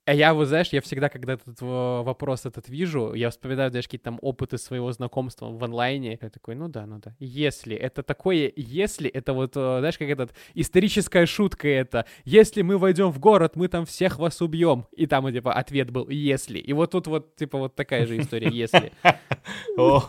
а 0.03 0.13
я, 0.13 0.33
вот 0.33 0.47
знаешь, 0.47 0.69
я 0.69 0.81
всегда, 0.81 1.09
когда 1.09 1.33
этот 1.33 1.61
вопрос 1.61 2.47
этот 2.47 2.67
вижу, 2.69 3.13
я 3.13 3.29
вспоминаю, 3.29 3.69
знаешь, 3.69 3.85
какие-то 3.85 4.05
там 4.05 4.19
опыты 4.21 4.57
своего 4.57 4.91
знакомства 4.91 5.45
в 5.47 5.63
онлайне. 5.63 6.17
Я 6.19 6.29
такой, 6.29 6.55
ну 6.55 6.67
да, 6.69 6.87
ну 6.87 6.97
да. 6.97 7.15
Если 7.19 7.75
это 7.75 8.01
такое, 8.01 8.51
если 8.55 9.07
это 9.09 9.33
вот, 9.33 9.51
э, 9.55 9.77
знаешь, 9.79 9.99
как 9.99 10.09
этот 10.09 10.33
историческая 10.55 11.27
шутка 11.27 11.67
это, 11.67 12.07
если 12.25 12.63
мы 12.63 12.79
войдем 12.79 13.11
в 13.11 13.19
город, 13.19 13.55
мы 13.55 13.67
там 13.67 13.85
всех 13.85 14.17
вас 14.17 14.41
убьем. 14.41 14.87
И 14.91 15.05
там, 15.05 15.31
типа, 15.31 15.53
ответ 15.53 15.91
был, 15.91 16.09
если. 16.09 16.57
И 16.57 16.73
вот 16.73 16.91
тут 16.91 17.05
вот, 17.05 17.35
типа, 17.35 17.59
вот 17.59 17.75
такая 17.75 18.07
же 18.07 18.17
история, 18.17 18.49
если. 18.49 18.91
О, 19.77 20.03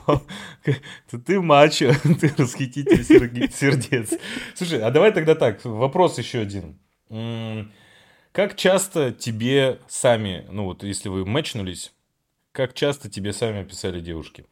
ты 1.26 1.38
мачо, 1.38 1.92
ты 2.20 2.32
расхититель 2.38 3.04
сердец. 3.04 4.14
Слушай, 4.54 4.80
а 4.80 4.90
давай 4.90 5.12
тогда 5.12 5.34
так, 5.34 5.62
вопрос 5.64 6.16
еще 6.16 6.40
один. 6.40 6.78
Как 8.32 8.56
часто 8.56 9.12
тебе 9.12 9.78
сами, 9.88 10.46
ну 10.50 10.64
вот 10.64 10.82
если 10.82 11.10
вы 11.10 11.26
мэчнулись, 11.26 11.92
как 12.52 12.72
часто 12.72 13.10
тебе 13.10 13.32
сами 13.32 13.62
писали 13.62 14.00
девушки? 14.00 14.46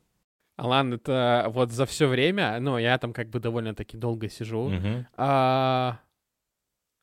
Алан, 0.56 0.92
это 0.92 1.46
вот 1.48 1.70
за 1.72 1.86
все 1.86 2.06
время, 2.06 2.60
ну, 2.60 2.76
я 2.76 2.98
там 2.98 3.14
как 3.14 3.30
бы 3.30 3.40
довольно-таки 3.40 3.96
долго 3.96 4.28
сижу, 4.28 4.66
угу. 4.66 5.06
а, 5.16 5.98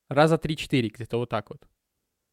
раза 0.10 0.38
три-четыре 0.38 0.90
где-то 0.90 1.18
вот 1.18 1.30
так 1.30 1.50
вот. 1.50 1.68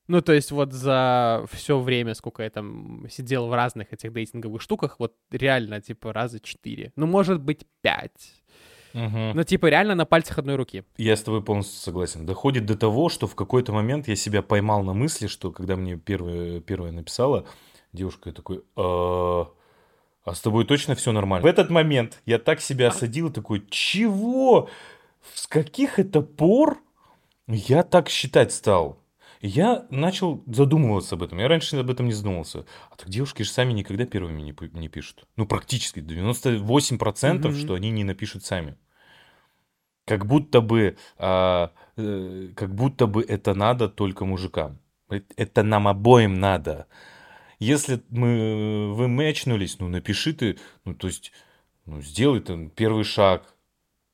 Ну, 0.06 0.20
то 0.20 0.34
есть 0.34 0.50
вот 0.50 0.74
за 0.74 1.46
все 1.50 1.80
время, 1.80 2.12
сколько 2.12 2.42
я 2.42 2.50
там 2.50 3.06
сидел 3.08 3.46
в 3.48 3.54
разных 3.54 3.94
этих 3.94 4.12
дейтинговых 4.12 4.60
штуках, 4.60 4.96
вот 4.98 5.16
реально, 5.30 5.80
типа, 5.80 6.12
раза 6.12 6.40
четыре. 6.40 6.92
Ну, 6.96 7.06
может 7.06 7.40
быть, 7.40 7.66
пять. 7.80 8.42
Угу. 8.94 9.32
Ну, 9.34 9.42
типа, 9.42 9.66
реально 9.66 9.94
на 9.94 10.06
пальцах 10.06 10.38
одной 10.38 10.54
руки. 10.54 10.84
Я 10.96 11.16
с 11.16 11.22
тобой 11.22 11.42
полностью 11.42 11.80
согласен. 11.80 12.24
Доходит 12.26 12.64
до 12.64 12.76
того, 12.76 13.08
что 13.08 13.26
в 13.26 13.34
какой-то 13.34 13.72
момент 13.72 14.06
я 14.08 14.16
себя 14.16 14.40
поймал 14.40 14.84
на 14.84 14.94
мысли, 14.94 15.26
что 15.26 15.50
когда 15.50 15.76
мне 15.76 15.96
первое, 15.96 16.60
первое 16.60 16.92
написала 16.92 17.44
девушка, 17.92 18.30
я 18.30 18.32
такой... 18.32 18.62
«А, 18.76 19.48
а 20.24 20.34
с 20.34 20.40
тобой 20.40 20.64
точно 20.64 20.94
все 20.94 21.12
нормально? 21.12 21.46
В 21.46 21.50
этот 21.50 21.70
момент 21.70 22.22
я 22.24 22.38
так 22.38 22.60
себя 22.60 22.88
осадил, 22.88 23.30
такой, 23.30 23.66
чего? 23.68 24.70
С 25.34 25.46
каких 25.46 25.98
это 25.98 26.22
пор 26.22 26.78
я 27.46 27.82
так 27.82 28.08
считать 28.08 28.52
стал? 28.52 29.04
я 29.46 29.86
начал 29.90 30.42
задумываться 30.46 31.16
об 31.16 31.22
этом. 31.22 31.38
Я 31.38 31.48
раньше 31.48 31.76
об 31.76 31.90
этом 31.90 32.06
не 32.06 32.14
задумывался. 32.14 32.64
А 32.90 32.96
так 32.96 33.10
девушки 33.10 33.42
же 33.42 33.50
сами 33.50 33.74
никогда 33.74 34.06
первыми 34.06 34.40
не, 34.40 34.56
не 34.72 34.88
пишут. 34.88 35.26
Ну, 35.36 35.46
практически 35.46 35.98
98%, 35.98 36.62
mm-hmm. 36.64 37.60
что 37.60 37.74
они 37.74 37.90
не 37.90 38.04
напишут 38.04 38.42
сами. 38.44 38.78
Как 40.06 40.26
будто 40.26 40.60
бы, 40.60 40.96
а, 41.16 41.72
э, 41.96 42.48
как 42.54 42.74
будто 42.74 43.06
бы 43.06 43.22
это 43.22 43.54
надо 43.54 43.88
только 43.88 44.24
мужикам. 44.24 44.78
Это 45.36 45.62
нам 45.62 45.88
обоим 45.88 46.34
надо. 46.38 46.86
Если 47.58 48.02
мы 48.10 48.92
вы 48.94 49.08
мэчнулись, 49.08 49.78
ну 49.78 49.88
напиши 49.88 50.34
ты, 50.34 50.58
ну 50.84 50.94
то 50.94 51.06
есть, 51.06 51.32
ну 51.86 52.02
сделай 52.02 52.40
там 52.40 52.68
первый 52.70 53.04
шаг. 53.04 53.54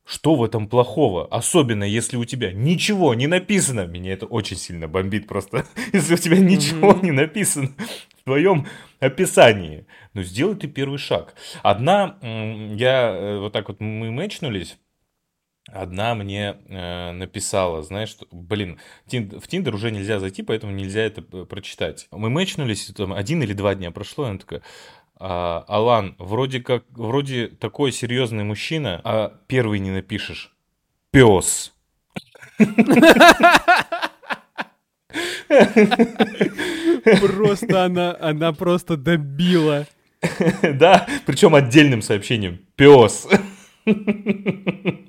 Что 0.04 0.34
в 0.34 0.42
этом 0.42 0.66
плохого? 0.68 1.26
Особенно 1.26 1.84
если 1.84 2.16
у 2.16 2.24
тебя 2.24 2.52
ничего 2.52 3.14
не 3.14 3.28
написано. 3.28 3.86
Меня 3.86 4.12
это 4.12 4.26
очень 4.26 4.56
сильно 4.56 4.88
бомбит 4.88 5.28
просто. 5.28 5.66
если 5.92 6.14
у 6.14 6.18
тебя 6.18 6.38
ничего 6.38 6.92
mm-hmm. 6.92 7.04
не 7.04 7.10
написано 7.12 7.70
в 8.16 8.24
твоем 8.24 8.66
описании. 8.98 9.86
Ну 10.14 10.22
сделай 10.22 10.56
ты 10.56 10.66
первый 10.66 10.98
шаг. 10.98 11.34
Одна, 11.62 12.18
я 12.22 13.14
э, 13.14 13.38
вот 13.38 13.52
так 13.52 13.68
вот 13.68 13.80
мы 13.80 14.10
мэчнулись 14.10 14.78
Одна 15.68 16.14
мне 16.14 16.56
э, 16.68 17.12
написала, 17.12 17.82
знаешь, 17.82 18.08
что, 18.08 18.26
блин, 18.32 18.80
в 19.06 19.46
Тиндер 19.46 19.74
уже 19.74 19.90
нельзя 19.90 20.18
зайти, 20.18 20.42
поэтому 20.42 20.72
нельзя 20.72 21.02
это 21.02 21.22
э, 21.32 21.44
прочитать. 21.44 22.08
Мы 22.10 22.30
мэчнулись, 22.30 22.86
там 22.96 23.12
один 23.12 23.42
или 23.42 23.52
два 23.52 23.74
дня 23.74 23.90
прошло, 23.90 24.24
и 24.26 24.30
она 24.30 24.38
такая, 24.38 24.62
а, 25.22 25.64
Алан, 25.68 26.16
вроде 26.18 26.60
как, 26.60 26.84
вроде 26.90 27.48
такой 27.48 27.92
серьезный 27.92 28.42
мужчина, 28.42 29.00
а 29.04 29.38
первый 29.48 29.78
не 29.78 29.90
напишешь. 29.90 30.52
Пес. 31.10 31.74
Просто 37.04 37.84
она, 37.84 38.16
она 38.18 38.52
просто 38.52 38.96
добила. 38.96 39.86
Да, 40.62 41.06
причем 41.26 41.54
отдельным 41.54 42.02
сообщением. 42.02 42.60
Пес. 42.76 43.26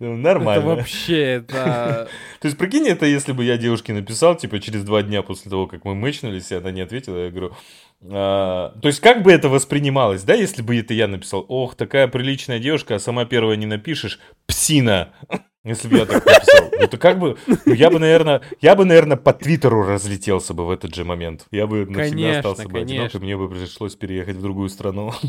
Ну, 0.00 0.16
нормально. 0.16 0.60
Это 0.60 0.76
вообще, 0.76 1.20
это... 1.20 2.08
То 2.40 2.46
есть, 2.46 2.56
прикинь, 2.56 2.88
это 2.88 3.04
если 3.04 3.32
бы 3.32 3.44
я 3.44 3.58
девушке 3.58 3.92
написал, 3.92 4.34
типа, 4.34 4.58
через 4.58 4.82
два 4.82 5.02
дня 5.02 5.22
после 5.22 5.50
того, 5.50 5.66
как 5.66 5.84
мы 5.84 5.94
мычнулись, 5.94 6.50
и 6.50 6.54
она 6.54 6.70
не 6.70 6.80
ответила, 6.80 7.18
я 7.18 7.30
говорю... 7.30 7.52
А... 8.10 8.74
То 8.80 8.88
есть, 8.88 9.00
как 9.00 9.22
бы 9.22 9.30
это 9.30 9.50
воспринималось, 9.50 10.22
да, 10.22 10.32
если 10.32 10.62
бы 10.62 10.78
это 10.78 10.94
я 10.94 11.06
написал, 11.06 11.44
ох, 11.48 11.74
такая 11.74 12.08
приличная 12.08 12.58
девушка, 12.58 12.94
а 12.94 12.98
сама 12.98 13.26
первая 13.26 13.56
не 13.56 13.66
напишешь, 13.66 14.18
псина. 14.46 15.10
Если 15.62 15.88
бы 15.88 15.98
я 15.98 16.06
так 16.06 16.24
написал. 16.24 16.70
Это 16.80 16.96
как 16.96 17.18
бы, 17.18 17.36
ну, 17.66 17.74
я 17.74 17.90
бы, 17.90 17.98
наверное, 17.98 18.40
я 18.62 18.74
бы, 18.74 18.86
наверное, 18.86 19.18
по 19.18 19.34
Твиттеру 19.34 19.82
разлетелся 19.82 20.54
бы 20.54 20.64
в 20.64 20.70
этот 20.70 20.94
же 20.94 21.04
момент. 21.04 21.46
Я 21.50 21.66
бы 21.66 21.84
навсегда 21.84 22.00
конечно, 22.08 22.38
остался 22.38 22.66
бы 22.66 22.78
одинок, 22.78 23.14
и 23.14 23.18
мне 23.18 23.36
бы 23.36 23.50
пришлось 23.50 23.94
переехать 23.94 24.36
в 24.36 24.42
другую 24.42 24.70
страну. 24.70 25.12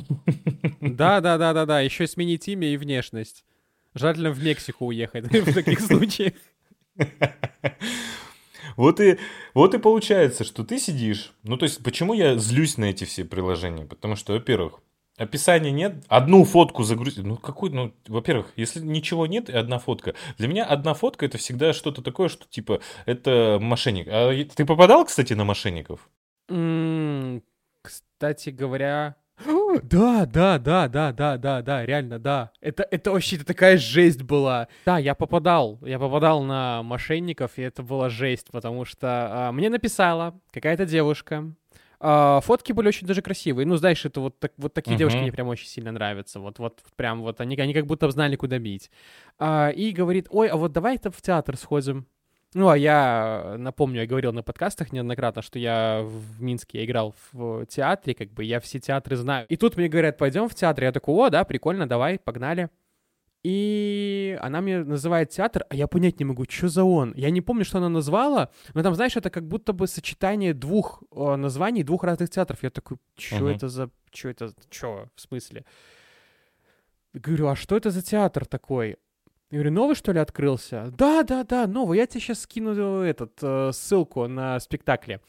Да, 0.79 1.21
да, 1.21 1.37
да, 1.37 1.53
да, 1.53 1.65
да. 1.65 1.81
Еще 1.81 2.07
сменить 2.07 2.47
имя 2.47 2.73
и 2.73 2.77
внешность. 2.77 3.43
Желательно 3.93 4.31
в 4.31 4.43
Мексику 4.43 4.85
уехать 4.87 5.25
в 5.31 5.53
таких 5.53 5.79
случаях. 5.79 6.33
Вот 8.77 8.99
и, 9.01 9.17
вот 9.53 9.73
и 9.73 9.79
получается, 9.79 10.43
что 10.43 10.63
ты 10.63 10.79
сидишь. 10.79 11.33
Ну, 11.43 11.57
то 11.57 11.63
есть, 11.63 11.83
почему 11.83 12.13
я 12.13 12.37
злюсь 12.37 12.77
на 12.77 12.85
эти 12.85 13.03
все 13.03 13.25
приложения? 13.25 13.85
Потому 13.85 14.15
что, 14.15 14.33
во-первых, 14.33 14.79
описания 15.17 15.71
нет. 15.71 16.03
Одну 16.07 16.43
фотку 16.45 16.83
загрузить. 16.83 17.25
Ну, 17.25 17.37
какой, 17.37 17.69
ну, 17.69 17.93
во-первых, 18.07 18.53
если 18.55 18.79
ничего 18.79 19.27
нет 19.27 19.49
и 19.49 19.53
одна 19.53 19.77
фотка. 19.79 20.15
Для 20.37 20.47
меня 20.47 20.65
одна 20.65 20.93
фотка 20.93 21.25
это 21.25 21.37
всегда 21.37 21.73
что-то 21.73 22.01
такое, 22.01 22.29
что 22.29 22.47
типа 22.47 22.81
это 23.05 23.59
мошенник. 23.61 24.07
А 24.09 24.31
ты 24.55 24.65
попадал, 24.65 25.05
кстати, 25.05 25.33
на 25.33 25.43
мошенников? 25.43 26.09
кстати 27.81 28.49
говоря, 28.49 29.15
да, 29.83 30.25
да, 30.25 30.57
да, 30.57 30.87
да, 30.87 31.11
да, 31.11 31.37
да, 31.37 31.61
да, 31.61 31.85
реально, 31.85 32.19
да. 32.19 32.51
Это, 32.61 32.87
это 32.89 33.11
вообще 33.11 33.37
это 33.37 33.45
такая 33.45 33.77
жесть 33.77 34.23
была. 34.23 34.67
Да, 34.85 34.97
я 34.97 35.15
попадал, 35.15 35.79
я 35.83 35.99
попадал 35.99 36.43
на 36.43 36.83
мошенников, 36.83 37.51
и 37.57 37.61
это 37.61 37.83
была 37.83 38.09
жесть, 38.09 38.47
потому 38.51 38.85
что 38.85 39.47
а, 39.47 39.51
мне 39.51 39.69
написала 39.69 40.39
какая-то 40.51 40.85
девушка. 40.85 41.53
А, 41.99 42.41
фотки 42.41 42.71
были 42.71 42.87
очень 42.87 43.05
даже 43.05 43.21
красивые. 43.21 43.65
Ну, 43.65 43.75
знаешь, 43.75 44.03
это 44.05 44.21
вот, 44.21 44.39
так, 44.39 44.53
вот 44.57 44.73
такие 44.73 44.95
uh-huh. 44.95 44.99
девушки 44.99 45.17
мне 45.19 45.31
прям 45.31 45.47
очень 45.47 45.67
сильно 45.67 45.91
нравятся. 45.91 46.39
Вот, 46.39 46.57
вот 46.57 46.81
прям 46.95 47.21
вот 47.21 47.39
они, 47.41 47.55
они 47.57 47.73
как 47.73 47.85
будто 47.85 48.09
знали, 48.09 48.35
куда 48.35 48.57
бить. 48.57 48.89
А, 49.37 49.69
и 49.69 49.91
говорит, 49.91 50.27
ой, 50.31 50.47
а 50.47 50.57
вот 50.57 50.71
давай-то 50.71 51.11
в 51.11 51.21
театр 51.21 51.57
сходим. 51.57 52.07
Ну, 52.53 52.67
а 52.67 52.77
я 52.77 53.55
напомню, 53.57 54.01
я 54.01 54.07
говорил 54.07 54.33
на 54.33 54.43
подкастах 54.43 54.91
неоднократно, 54.91 55.41
что 55.41 55.57
я 55.57 56.01
в 56.03 56.41
Минске 56.41 56.79
я 56.79 56.85
играл 56.85 57.15
в 57.31 57.65
театре, 57.67 58.13
как 58.13 58.29
бы 58.31 58.43
я 58.43 58.59
все 58.59 58.79
театры 58.79 59.15
знаю. 59.15 59.45
И 59.47 59.55
тут 59.55 59.77
мне 59.77 59.87
говорят, 59.87 60.17
пойдем 60.17 60.49
в 60.49 60.55
театр. 60.55 60.83
Я 60.83 60.91
такой, 60.91 61.15
о, 61.15 61.29
да, 61.29 61.45
прикольно, 61.45 61.87
давай, 61.87 62.19
погнали. 62.19 62.69
И 63.43 64.37
она 64.41 64.61
мне 64.61 64.83
называет 64.83 65.29
театр, 65.29 65.65
а 65.69 65.75
я 65.75 65.87
понять 65.87 66.19
не 66.19 66.25
могу, 66.25 66.45
что 66.47 66.67
за 66.67 66.83
он. 66.83 67.13
Я 67.15 67.31
не 67.31 67.41
помню, 67.41 67.65
что 67.65 67.79
она 67.79 67.89
назвала, 67.89 68.51
но 68.73 68.83
там, 68.83 68.93
знаешь, 68.95 69.15
это 69.15 69.29
как 69.29 69.47
будто 69.47 69.73
бы 69.73 69.87
сочетание 69.87 70.53
двух 70.53 71.01
о, 71.09 71.37
названий 71.37 71.83
двух 71.83 72.03
разных 72.03 72.29
театров. 72.29 72.61
Я 72.61 72.69
такой, 72.69 72.97
что 73.17 73.49
uh-huh. 73.49 73.55
это 73.55 73.69
за... 73.69 73.89
Что 74.13 74.29
это... 74.29 74.53
Что? 74.69 75.07
В 75.15 75.21
смысле? 75.21 75.65
Говорю, 77.13 77.47
а 77.47 77.55
что 77.55 77.77
это 77.77 77.89
за 77.89 78.03
театр 78.03 78.45
такой? 78.45 78.97
Я 79.51 79.57
говорю, 79.57 79.71
новый, 79.71 79.95
что 79.95 80.13
ли, 80.13 80.19
открылся? 80.19 80.93
Да, 80.97 81.23
да, 81.23 81.43
да, 81.43 81.67
новый. 81.67 81.97
Я 81.97 82.07
тебе 82.07 82.21
сейчас 82.21 82.39
скину 82.39 83.01
этот, 83.01 83.33
э, 83.41 83.71
ссылку 83.73 84.25
на 84.27 84.57
спектакли. 84.61 85.19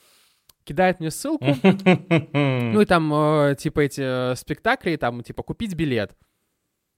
Кидает 0.63 1.01
мне 1.01 1.11
ссылку. 1.11 1.45
Ну 2.33 2.81
и 2.81 2.85
там, 2.85 3.13
э, 3.13 3.57
типа, 3.59 3.81
эти 3.81 4.01
э, 4.33 4.37
спектакли, 4.37 4.95
там, 4.95 5.25
типа, 5.25 5.43
купить 5.43 5.75
билет. 5.75 6.17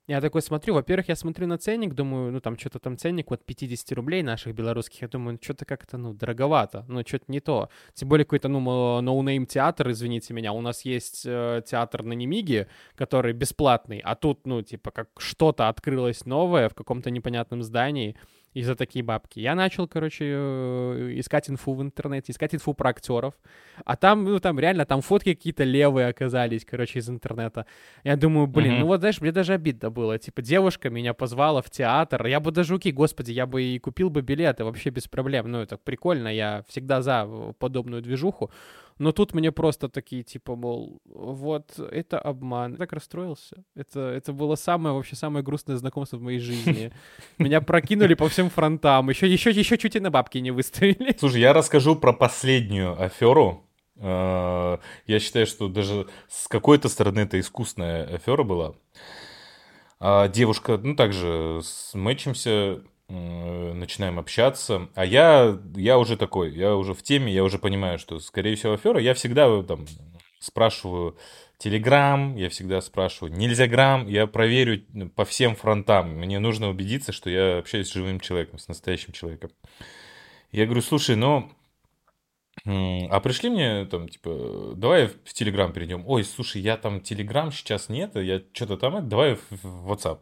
Я 0.06 0.20
такой 0.20 0.42
смотрю, 0.42 0.74
во-первых, 0.74 1.08
я 1.08 1.16
смотрю 1.16 1.46
на 1.46 1.56
ценник, 1.56 1.94
думаю, 1.94 2.30
ну 2.30 2.40
там 2.40 2.58
что-то 2.58 2.78
там 2.78 2.98
ценник 2.98 3.30
вот 3.30 3.42
50 3.42 3.92
рублей 3.92 4.22
наших 4.22 4.54
белорусских, 4.54 5.00
я 5.00 5.08
думаю, 5.08 5.38
что-то 5.40 5.64
как-то, 5.64 5.96
ну, 5.96 6.12
дороговато, 6.12 6.84
ну, 6.88 7.02
что-то 7.06 7.24
не 7.28 7.40
то. 7.40 7.70
Тем 7.94 8.10
более 8.10 8.26
какой-то, 8.26 8.48
ну, 8.48 9.00
no-name 9.00 9.46
театр, 9.46 9.90
извините 9.90 10.34
меня, 10.34 10.52
у 10.52 10.60
нас 10.60 10.84
есть 10.84 11.22
э, 11.24 11.62
театр 11.66 12.02
на 12.02 12.12
Немиге, 12.12 12.68
который 12.96 13.32
бесплатный, 13.32 14.00
а 14.00 14.14
тут, 14.14 14.46
ну, 14.46 14.60
типа, 14.60 14.90
как 14.90 15.08
что-то 15.16 15.70
открылось 15.70 16.26
новое 16.26 16.68
в 16.68 16.74
каком-то 16.74 17.10
непонятном 17.10 17.62
здании, 17.62 18.14
и 18.54 18.62
за 18.62 18.76
такие 18.76 19.04
бабки. 19.04 19.40
Я 19.40 19.54
начал, 19.54 19.88
короче, 19.88 20.24
э, 20.26 21.12
искать 21.16 21.50
инфу 21.50 21.74
в 21.74 21.82
интернете, 21.82 22.32
искать 22.32 22.54
инфу 22.54 22.72
про 22.72 22.90
актеров. 22.90 23.34
А 23.84 23.96
там, 23.96 24.24
ну, 24.24 24.38
там 24.38 24.60
реально, 24.60 24.86
там 24.86 25.02
фотки 25.02 25.34
какие-то 25.34 25.64
левые 25.64 26.08
оказались, 26.08 26.64
короче, 26.64 27.00
из 27.00 27.10
интернета. 27.10 27.66
Я 28.04 28.16
думаю, 28.16 28.46
блин, 28.46 28.74
mm-hmm. 28.74 28.78
ну 28.78 28.86
вот, 28.86 29.00
знаешь, 29.00 29.20
мне 29.20 29.32
даже 29.32 29.54
обидно 29.54 29.90
было. 29.90 30.18
Типа, 30.18 30.40
девушка 30.40 30.88
меня 30.88 31.14
позвала 31.14 31.62
в 31.62 31.70
театр. 31.70 32.26
Я 32.26 32.38
бы 32.38 32.52
даже, 32.52 32.76
окей, 32.76 32.92
господи, 32.92 33.32
я 33.32 33.46
бы 33.46 33.62
и 33.62 33.78
купил 33.80 34.08
бы 34.08 34.22
билеты 34.22 34.64
вообще 34.64 34.90
без 34.90 35.08
проблем. 35.08 35.50
Ну, 35.50 35.58
это 35.58 35.76
прикольно, 35.76 36.28
я 36.28 36.62
всегда 36.68 37.02
за 37.02 37.28
подобную 37.58 38.02
движуху. 38.02 38.50
Но 38.98 39.12
тут 39.12 39.34
мне 39.34 39.50
просто 39.50 39.88
такие, 39.88 40.22
типа, 40.22 40.54
мол, 40.54 41.00
вот, 41.04 41.78
это 41.78 42.18
обман. 42.18 42.72
Я 42.72 42.78
так 42.78 42.92
расстроился. 42.92 43.64
Это, 43.74 44.00
это 44.00 44.32
было 44.32 44.54
самое, 44.54 44.94
вообще, 44.94 45.16
самое 45.16 45.44
грустное 45.44 45.76
знакомство 45.76 46.16
в 46.16 46.22
моей 46.22 46.38
жизни. 46.38 46.92
Меня 47.38 47.60
прокинули 47.60 48.14
по 48.14 48.28
всем 48.28 48.50
фронтам. 48.50 49.10
Еще, 49.10 49.26
еще, 49.26 49.50
еще 49.50 49.78
чуть 49.78 49.96
и 49.96 50.00
на 50.00 50.10
бабки 50.10 50.38
не 50.38 50.52
выставили. 50.52 51.16
Слушай, 51.18 51.40
я 51.40 51.52
расскажу 51.52 51.96
про 51.96 52.12
последнюю 52.12 53.00
аферу. 53.02 53.64
Э, 53.96 54.78
я 55.06 55.18
считаю, 55.18 55.46
что 55.46 55.68
даже 55.68 56.06
с 56.28 56.46
какой-то 56.46 56.88
стороны 56.88 57.20
это 57.20 57.40
искусная 57.40 58.04
афера 58.04 58.44
была. 58.44 58.74
А 59.98 60.28
девушка, 60.28 60.78
ну, 60.78 60.94
также 60.94 61.60
мэчимся, 61.94 62.82
начинаем 63.08 64.18
общаться, 64.18 64.88
а 64.94 65.04
я, 65.04 65.58
я 65.76 65.98
уже 65.98 66.16
такой, 66.16 66.52
я 66.54 66.74
уже 66.74 66.94
в 66.94 67.02
теме, 67.02 67.32
я 67.32 67.44
уже 67.44 67.58
понимаю, 67.58 67.98
что, 67.98 68.18
скорее 68.18 68.56
всего, 68.56 68.74
афера. 68.74 69.00
Я 69.00 69.14
всегда 69.14 69.62
там 69.62 69.86
спрашиваю 70.38 71.16
Телеграм, 71.58 72.36
я 72.36 72.48
всегда 72.48 72.80
спрашиваю 72.80 73.32
нельзя 73.32 73.66
грамм, 73.66 74.06
я 74.08 74.26
проверю 74.26 74.84
ну, 74.92 75.08
по 75.08 75.24
всем 75.24 75.54
фронтам. 75.54 76.10
Мне 76.10 76.38
нужно 76.38 76.68
убедиться, 76.68 77.12
что 77.12 77.30
я 77.30 77.58
общаюсь 77.58 77.88
с 77.88 77.92
живым 77.92 78.20
человеком, 78.20 78.58
с 78.58 78.68
настоящим 78.68 79.12
человеком. 79.12 79.50
Я 80.50 80.64
говорю, 80.66 80.82
слушай, 80.82 81.16
ну, 81.16 81.50
а 82.64 83.20
пришли 83.20 83.50
мне 83.50 83.84
там, 83.86 84.08
типа, 84.08 84.72
давай 84.76 85.08
в 85.08 85.32
Телеграм 85.32 85.72
перейдем. 85.72 86.04
Ой, 86.06 86.24
слушай, 86.24 86.60
я 86.60 86.76
там 86.76 87.00
Телеграм 87.00 87.52
сейчас 87.52 87.88
нет, 87.88 88.14
я 88.16 88.42
что-то 88.52 88.76
там, 88.76 89.08
давай 89.08 89.34
в 89.50 89.92
WhatsApp. 89.92 90.20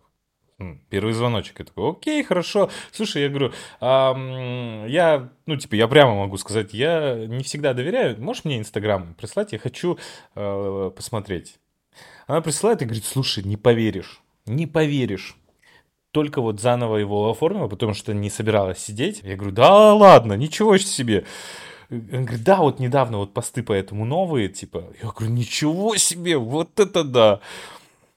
Первый 0.90 1.12
звоночек. 1.12 1.58
Я 1.58 1.64
такой, 1.64 1.90
окей, 1.90 2.22
хорошо. 2.22 2.70
Слушай, 2.90 3.22
я 3.22 3.28
говорю, 3.28 3.52
а, 3.80 4.14
я, 4.86 5.30
ну, 5.46 5.56
типа, 5.56 5.74
я 5.74 5.88
прямо 5.88 6.14
могу 6.14 6.36
сказать, 6.36 6.74
я 6.74 7.26
не 7.26 7.42
всегда 7.42 7.74
доверяю. 7.74 8.20
Можешь 8.20 8.44
мне 8.44 8.58
Инстаграм 8.58 9.14
прислать? 9.14 9.52
Я 9.52 9.58
хочу 9.58 9.98
э, 10.34 10.90
посмотреть. 10.94 11.58
Она 12.26 12.40
присылает 12.40 12.82
и 12.82 12.84
говорит, 12.84 13.04
слушай, 13.04 13.42
не 13.44 13.56
поверишь, 13.56 14.22
не 14.46 14.66
поверишь. 14.66 15.36
Только 16.12 16.42
вот 16.42 16.60
заново 16.60 16.96
его 16.96 17.30
оформила, 17.30 17.68
потому 17.68 17.94
что 17.94 18.12
не 18.12 18.28
собиралась 18.28 18.78
сидеть. 18.78 19.20
Я 19.22 19.36
говорю, 19.36 19.54
да 19.54 19.94
ладно, 19.94 20.34
ничего 20.34 20.76
себе. 20.76 21.24
Он 21.90 22.24
говорит, 22.24 22.44
да, 22.44 22.56
вот 22.56 22.78
недавно 22.78 23.18
вот 23.18 23.34
посты 23.34 23.62
по 23.62 23.72
этому 23.72 24.04
новые, 24.04 24.48
типа. 24.48 24.92
Я 25.02 25.10
говорю, 25.10 25.32
ничего 25.32 25.96
себе, 25.96 26.38
вот 26.38 26.78
это 26.80 27.04
да. 27.04 27.40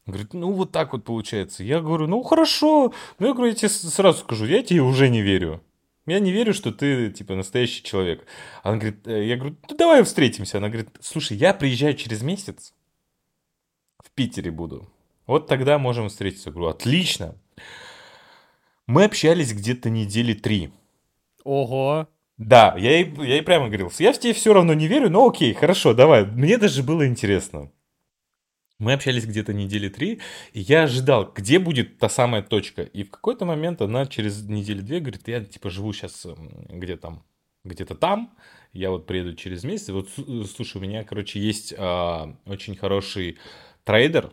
Говорит, 0.06 0.34
ну 0.34 0.52
вот 0.52 0.72
так 0.72 0.94
вот 0.94 1.04
получается. 1.04 1.64
Я 1.64 1.82
говорю, 1.82 2.08
ну 2.08 2.22
хорошо. 2.22 2.94
Ну 3.18 3.28
я 3.28 3.34
говорю, 3.34 3.50
я 3.50 3.56
тебе 3.56 3.70
сразу 3.70 4.20
скажу, 4.20 4.46
я 4.46 4.62
тебе 4.62 4.82
уже 4.82 5.10
не 5.10 5.22
верю. 5.22 5.62
Я 6.06 6.20
не 6.20 6.32
верю, 6.32 6.54
что 6.54 6.72
ты, 6.72 7.10
типа, 7.10 7.34
настоящий 7.34 7.82
человек. 7.82 8.26
Она 8.62 8.78
говорит, 8.78 9.08
э, 9.08 9.26
я 9.26 9.38
говорю, 9.38 9.56
ну 9.68 9.76
давай 9.76 10.04
встретимся. 10.04 10.60
Она 10.60 10.70
говорит, 10.70 10.90
слушай, 11.02 11.36
я 11.36 11.54
приезжаю 11.56 11.96
через 11.96 12.22
месяц, 12.22 12.74
в 14.04 14.12
Питере 14.12 14.52
буду. 14.52 14.88
Вот 15.26 15.48
тогда 15.48 15.80
можем 15.80 16.10
встретиться. 16.10 16.50
Я 16.50 16.54
говорю, 16.54 16.70
отлично. 16.70 17.36
Мы 18.86 19.06
общались 19.06 19.54
где-то 19.54 19.90
недели 19.90 20.34
три. 20.34 20.72
Ого. 21.44 22.08
Да, 22.38 22.76
я 22.78 23.00
ей, 23.00 23.12
я 23.18 23.36
ей 23.36 23.42
прямо 23.42 23.68
говорил, 23.68 23.92
я 23.98 24.14
в 24.14 24.20
тебе 24.20 24.34
все 24.34 24.54
равно 24.54 24.74
не 24.74 24.88
верю, 24.88 25.10
но 25.10 25.26
окей, 25.26 25.54
хорошо, 25.54 25.94
давай. 25.94 26.26
Мне 26.26 26.58
даже 26.58 26.84
было 26.84 27.08
интересно. 27.08 27.72
Мы 28.78 28.94
общались 28.94 29.26
где-то 29.26 29.54
недели 29.54 29.88
три, 29.88 30.20
и 30.52 30.60
я 30.60 30.84
ожидал, 30.84 31.32
где 31.34 31.60
будет 31.60 31.98
та 31.98 32.10
самая 32.10 32.42
точка. 32.42 32.82
И 32.82 33.04
в 33.04 33.12
какой-то 33.12 33.46
момент 33.46 33.82
она 33.82 34.06
через 34.06 34.44
недели 34.44 34.82
две 34.82 35.00
говорит, 35.00 35.28
я 35.28 35.44
типа 35.44 35.70
живу 35.70 35.94
сейчас 35.94 36.28
где 36.70 36.98
там, 36.98 37.24
где-то 37.64 37.96
там, 37.96 38.36
я 38.74 38.92
вот 38.92 39.08
приеду 39.08 39.34
через 39.34 39.64
месяц. 39.64 39.90
Вот, 39.90 40.10
слушай, 40.54 40.78
у 40.78 40.82
меня, 40.82 41.06
короче, 41.06 41.40
есть 41.40 41.74
а, 41.78 42.36
очень 42.46 42.76
хороший 42.76 43.38
трейдер, 43.86 44.32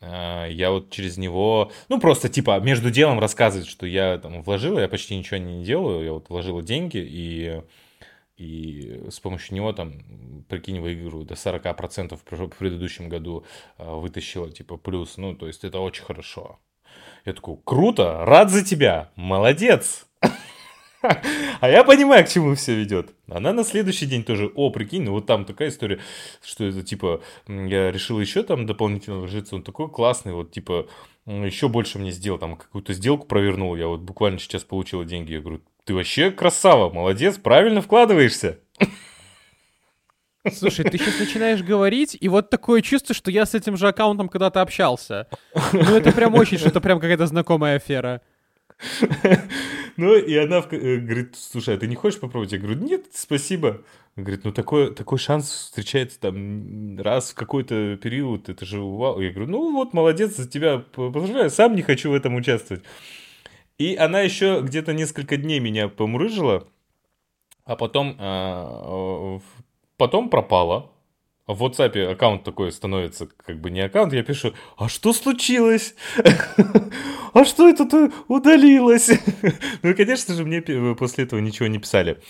а, 0.00 0.46
я 0.46 0.72
вот 0.72 0.90
через 0.90 1.16
него, 1.16 1.70
ну, 1.88 2.00
просто 2.00 2.28
типа 2.28 2.58
между 2.60 2.90
делом 2.90 3.20
рассказывает, 3.20 3.68
что 3.68 3.86
я 3.86 4.18
там 4.18 4.42
вложила, 4.42 4.80
я 4.80 4.88
почти 4.88 5.16
ничего 5.16 5.38
не 5.38 5.64
делаю, 5.64 6.04
я 6.04 6.12
вот 6.12 6.28
вложила 6.28 6.62
деньги, 6.62 6.98
и 6.98 7.62
и 8.38 9.04
с 9.10 9.18
помощью 9.18 9.56
него 9.56 9.72
там, 9.72 10.44
прикинь, 10.48 10.80
выигрываю 10.80 11.26
до 11.26 11.34
40% 11.34 12.18
в 12.24 12.48
предыдущем 12.56 13.08
году 13.08 13.44
а, 13.76 13.96
вытащила, 13.96 14.50
типа, 14.50 14.76
плюс, 14.76 15.16
ну, 15.16 15.34
то 15.34 15.48
есть 15.48 15.64
это 15.64 15.80
очень 15.80 16.04
хорошо. 16.04 16.60
Я 17.24 17.32
такой, 17.32 17.58
круто, 17.64 18.24
рад 18.24 18.50
за 18.50 18.64
тебя, 18.64 19.10
молодец. 19.16 20.06
А 21.60 21.68
я 21.68 21.84
понимаю, 21.84 22.24
к 22.24 22.28
чему 22.28 22.56
все 22.56 22.74
ведет. 22.74 23.14
Она 23.28 23.52
на 23.52 23.62
следующий 23.62 24.06
день 24.06 24.24
тоже, 24.24 24.50
о, 24.56 24.70
прикинь, 24.70 25.04
ну 25.04 25.12
вот 25.12 25.26
там 25.26 25.44
такая 25.44 25.68
история, 25.68 26.00
что 26.42 26.64
это 26.64 26.82
типа, 26.82 27.22
я 27.46 27.92
решил 27.92 28.20
еще 28.20 28.42
там 28.42 28.66
дополнительно 28.66 29.18
вложиться, 29.18 29.54
он 29.54 29.62
такой 29.62 29.88
классный, 29.88 30.32
вот 30.32 30.50
типа, 30.50 30.88
еще 31.24 31.68
больше 31.68 32.00
мне 32.00 32.10
сделал, 32.10 32.38
там 32.38 32.56
какую-то 32.56 32.94
сделку 32.94 33.26
провернул, 33.26 33.76
я 33.76 33.86
вот 33.86 34.00
буквально 34.00 34.40
сейчас 34.40 34.64
получила 34.64 35.04
деньги, 35.04 35.34
я 35.34 35.40
говорю, 35.40 35.60
ты 35.88 35.94
вообще 35.94 36.30
красава, 36.30 36.92
молодец, 36.92 37.38
правильно 37.38 37.80
вкладываешься. 37.80 38.58
Слушай, 40.52 40.84
ты 40.84 40.98
сейчас 40.98 41.18
начинаешь 41.18 41.62
говорить, 41.62 42.14
и 42.20 42.28
вот 42.28 42.50
такое 42.50 42.82
чувство, 42.82 43.14
что 43.14 43.30
я 43.30 43.46
с 43.46 43.54
этим 43.54 43.78
же 43.78 43.88
аккаунтом 43.88 44.28
когда-то 44.28 44.60
общался. 44.60 45.28
Ну, 45.72 45.96
это 45.96 46.12
прям 46.12 46.34
очень, 46.34 46.58
что 46.58 46.68
это 46.68 46.82
прям 46.82 47.00
какая-то 47.00 47.26
знакомая 47.26 47.76
афера. 47.76 48.20
Ну, 49.96 50.14
и 50.16 50.36
она 50.36 50.58
э, 50.70 50.96
говорит, 50.98 51.34
слушай, 51.34 51.74
а 51.74 51.76
ты 51.76 51.88
не 51.88 51.96
хочешь 51.96 52.20
попробовать? 52.20 52.52
Я 52.52 52.60
говорю, 52.60 52.78
нет, 52.78 53.06
спасибо. 53.12 53.82
Он 54.16 54.22
говорит, 54.22 54.44
ну 54.44 54.52
такой, 54.52 54.94
такой 54.94 55.18
шанс 55.18 55.50
встречается 55.50 56.20
там 56.20 57.00
раз 57.00 57.32
в 57.32 57.34
какой-то 57.34 57.96
период, 57.96 58.48
это 58.48 58.64
же 58.64 58.78
вау. 58.80 59.20
Я 59.20 59.30
говорю, 59.30 59.50
ну 59.50 59.72
вот, 59.72 59.94
молодец, 59.94 60.36
за 60.36 60.48
тебя 60.48 60.78
поздравляю, 60.78 61.50
сам 61.50 61.74
не 61.74 61.82
хочу 61.82 62.12
в 62.12 62.14
этом 62.14 62.36
участвовать. 62.36 62.84
И 63.78 63.94
она 63.94 64.20
еще 64.20 64.60
где-то 64.62 64.92
несколько 64.92 65.36
дней 65.36 65.60
меня 65.60 65.88
помурыжила, 65.88 66.66
а 67.64 67.76
потом, 67.76 68.16
а, 68.18 69.40
потом 69.96 70.30
пропала 70.30 70.90
в 71.46 71.64
WhatsApp 71.64 72.12
аккаунт 72.12 72.44
такой 72.44 72.70
становится, 72.72 73.26
как 73.26 73.60
бы 73.60 73.70
не 73.70 73.80
аккаунт, 73.80 74.12
я 74.12 74.22
пишу, 74.22 74.52
а 74.76 74.88
что 74.88 75.12
случилось? 75.12 75.94
А 77.34 77.44
что 77.44 77.68
это 77.68 77.84
ты 77.84 78.10
удалилось? 78.26 79.10
Ну, 79.82 79.94
конечно 79.94 80.34
же, 80.34 80.44
мне 80.44 80.62
после 80.94 81.24
этого 81.24 81.40
ничего 81.40 81.68
не 81.68 81.78
писали. 81.78 82.20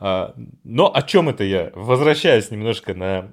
А, 0.00 0.34
но 0.64 0.92
о 0.92 1.02
чем 1.02 1.28
это 1.28 1.44
я? 1.44 1.70
Возвращаясь 1.74 2.50
немножко 2.50 2.94
на 2.94 3.32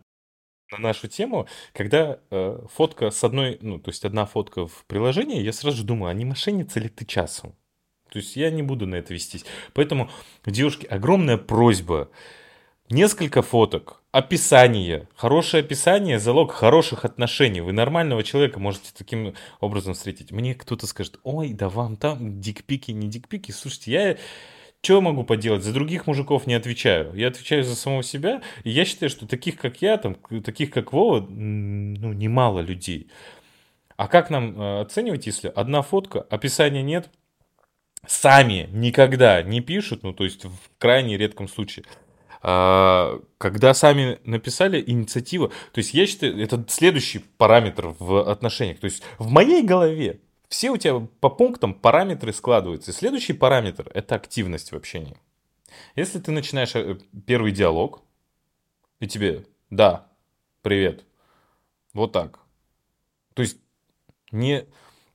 на 0.72 0.80
нашу 0.80 1.08
тему, 1.08 1.48
когда 1.74 2.20
э, 2.32 2.60
фотка 2.74 3.12
с 3.12 3.24
одной, 3.24 3.60
ну, 3.62 3.80
то 3.80 3.92
есть 3.92 4.06
одна 4.06 4.26
фотка 4.26 4.66
в 4.66 4.86
приложении, 4.88 5.42
я 5.42 5.54
сразу 5.54 5.78
же 5.78 5.84
думаю, 5.84 6.10
а 6.10 6.14
не 6.14 6.26
мошенница 6.26 6.80
ли 6.80 6.90
ты 6.90 7.06
часом? 7.06 7.56
То 8.14 8.20
есть 8.20 8.36
я 8.36 8.52
не 8.52 8.62
буду 8.62 8.86
на 8.86 8.94
это 8.94 9.12
вестись. 9.12 9.44
Поэтому, 9.74 10.08
девушки, 10.46 10.86
огромная 10.86 11.38
просьба. 11.38 12.12
Несколько 12.92 13.42
фоток, 13.42 14.04
описание. 14.12 15.08
Хорошее 15.16 15.64
описание– 15.64 16.20
залог 16.20 16.52
хороших 16.52 17.06
отношений. 17.06 17.62
Вы 17.62 17.72
нормального 17.72 18.22
человека 18.22 18.60
можете 18.60 18.92
таким 18.96 19.34
образом 19.60 19.96
встретить. 19.96 20.32
Мне 20.32 20.54
кто-то 20.54 20.86
скажет, 20.86 21.20
ой, 21.24 21.54
да 21.54 21.70
вам 21.70 21.96
там 21.96 22.40
дикпики, 22.40 22.92
не 22.92 23.08
дикпики. 23.08 23.50
Слушайте, 23.50 23.92
я 23.92 24.18
что 24.84 25.02
могу 25.02 25.24
поделать? 25.24 25.64
За 25.64 25.74
других 25.74 26.06
мужиков 26.06 26.46
не 26.46 26.54
отвечаю. 26.54 27.16
Я 27.16 27.30
отвечаю 27.30 27.64
за 27.64 27.76
самого 27.76 28.04
себя. 28.04 28.44
И 28.64 28.70
я 28.70 28.86
считаю, 28.86 29.10
что 29.10 29.26
таких, 29.26 29.58
как 29.58 29.82
я, 29.82 29.98
там, 29.98 30.16
таких, 30.44 30.70
как 30.70 30.94
Вова, 30.94 31.26
ну, 31.28 32.14
немало 32.14 32.60
людей. 32.60 33.10
А 33.96 34.08
как 34.08 34.30
нам 34.30 34.60
э, 34.60 34.82
оценивать, 34.82 35.26
если 35.26 35.48
одна 35.48 35.82
фотка, 35.82 36.22
описания 36.22 36.84
нет, 36.84 37.10
сами 38.08 38.70
никогда 38.72 39.42
не 39.44 39.62
пишут, 39.62 40.04
ну, 40.04 40.14
то 40.14 40.24
есть 40.24 40.46
в 40.46 40.58
крайне 40.78 41.18
редком 41.18 41.48
случае– 41.48 41.86
а, 42.46 43.22
когда 43.38 43.74
сами 43.74 44.20
написали 44.26 44.84
инициатива, 44.86 45.48
то 45.72 45.80
есть 45.80 45.94
я 45.94 46.06
считаю, 46.06 46.38
это 46.44 46.64
следующий 46.68 47.20
параметр 47.20 47.96
в 47.98 48.30
отношениях. 48.30 48.80
То 48.82 48.86
есть 48.86 49.02
в 49.18 49.30
моей 49.30 49.64
голове 49.64 50.20
все 50.50 50.70
у 50.70 50.78
тебя 50.78 51.00
по 51.22 51.30
пунктам 51.30 51.74
параметры 51.74 52.34
складываются. 52.34 52.92
И 52.92 52.94
следующий 52.94 53.32
параметр– 53.32 53.90
это 53.94 54.16
активность 54.16 54.74
в 54.74 54.76
общении. 54.76 55.16
Если 55.96 56.20
ты 56.20 56.32
начинаешь 56.32 56.76
э, 56.76 56.98
первый 57.26 57.54
диалог, 57.54 58.02
и 59.00 59.08
тебе 59.08 59.46
«да», 59.70 60.08
«привет», 60.62 61.06
вот 61.94 62.12
так. 62.12 62.40
То 63.36 63.42
есть 63.42 63.58
не, 64.32 64.66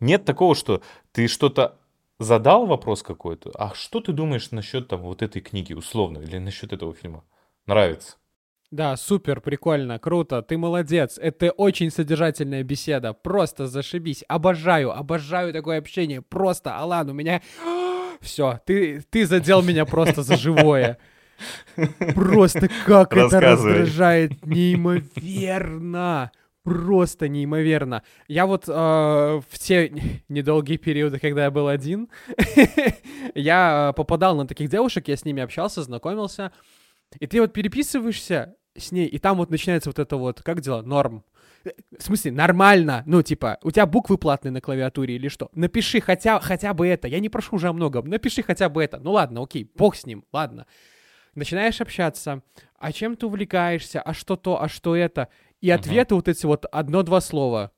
нет 0.00 0.24
такого, 0.24 0.54
что 0.54 0.82
ты 1.12 1.28
что-то 1.28 1.78
задал 2.18 2.66
вопрос 2.66 3.02
какой-то, 3.02 3.50
а 3.54 3.74
что 3.74 4.00
ты 4.00 4.12
думаешь 4.12 4.50
насчет 4.50 4.88
там 4.88 5.02
вот 5.02 5.22
этой 5.22 5.40
книги, 5.40 5.72
условно, 5.72 6.18
или 6.18 6.38
насчет 6.38 6.72
этого 6.72 6.94
фильма? 6.94 7.24
Нравится? 7.66 8.16
Да, 8.70 8.96
супер, 8.96 9.40
прикольно, 9.40 9.98
круто, 9.98 10.42
ты 10.42 10.58
молодец. 10.58 11.18
Это 11.18 11.52
очень 11.52 11.90
содержательная 11.90 12.62
беседа, 12.62 13.14
просто 13.14 13.66
зашибись. 13.66 14.24
Обожаю, 14.28 14.92
обожаю 14.92 15.54
такое 15.54 15.78
общение. 15.78 16.20
Просто, 16.20 16.76
Алан, 16.76 17.08
у 17.08 17.14
меня... 17.14 17.40
Все, 18.20 18.60
ты, 18.66 19.00
ты 19.10 19.26
задел 19.26 19.62
меня 19.62 19.86
просто 19.86 20.22
за 20.22 20.36
живое. 20.36 20.98
Просто 22.16 22.68
как 22.84 23.16
это 23.16 23.40
раздражает 23.40 24.44
неимоверно 24.44 26.32
просто 26.68 27.28
неимоверно. 27.28 28.02
Я 28.28 28.46
вот 28.46 28.68
э, 28.68 28.72
в 28.72 29.58
те 29.58 29.92
недолгие 30.28 30.78
периоды, 30.78 31.18
когда 31.18 31.44
я 31.44 31.50
был 31.50 31.68
один, 31.68 32.08
я 33.34 33.92
попадал 33.96 34.36
на 34.36 34.46
таких 34.46 34.68
девушек, 34.68 35.08
я 35.08 35.16
с 35.16 35.24
ними 35.24 35.42
общался, 35.42 35.82
знакомился, 35.82 36.52
и 37.18 37.26
ты 37.26 37.40
вот 37.40 37.52
переписываешься 37.52 38.54
с 38.76 38.92
ней, 38.92 39.06
и 39.06 39.18
там 39.18 39.38
вот 39.38 39.50
начинается 39.50 39.88
вот 39.88 39.98
это 39.98 40.16
вот, 40.16 40.42
как 40.42 40.60
дела, 40.60 40.82
норм. 40.82 41.24
В 41.98 42.02
смысле, 42.02 42.32
нормально, 42.32 43.02
ну, 43.06 43.22
типа, 43.22 43.58
у 43.62 43.70
тебя 43.70 43.86
буквы 43.86 44.16
платные 44.16 44.52
на 44.52 44.60
клавиатуре 44.60 45.16
или 45.16 45.28
что? 45.28 45.50
Напиши 45.54 46.00
хотя, 46.00 46.38
хотя 46.38 46.72
бы 46.72 46.86
это, 46.86 47.08
я 47.08 47.18
не 47.18 47.28
прошу 47.28 47.56
уже 47.56 47.68
о 47.68 47.72
многом, 47.72 48.08
напиши 48.08 48.42
хотя 48.42 48.68
бы 48.68 48.82
это. 48.82 48.98
Ну 48.98 49.12
ладно, 49.12 49.42
окей, 49.42 49.70
бог 49.74 49.96
с 49.96 50.06
ним, 50.06 50.24
ладно. 50.32 50.66
Начинаешь 51.34 51.80
общаться, 51.80 52.42
а 52.78 52.92
чем 52.92 53.16
ты 53.16 53.26
увлекаешься, 53.26 54.00
а 54.00 54.14
что 54.14 54.36
то, 54.36 54.62
а 54.62 54.68
что 54.68 54.96
это? 54.96 55.28
И 55.60 55.70
ответы 55.70 56.14
uh-huh. 56.14 56.18
вот 56.18 56.28
эти 56.28 56.46
вот 56.46 56.66
одно-два 56.66 57.20
слова. 57.20 57.72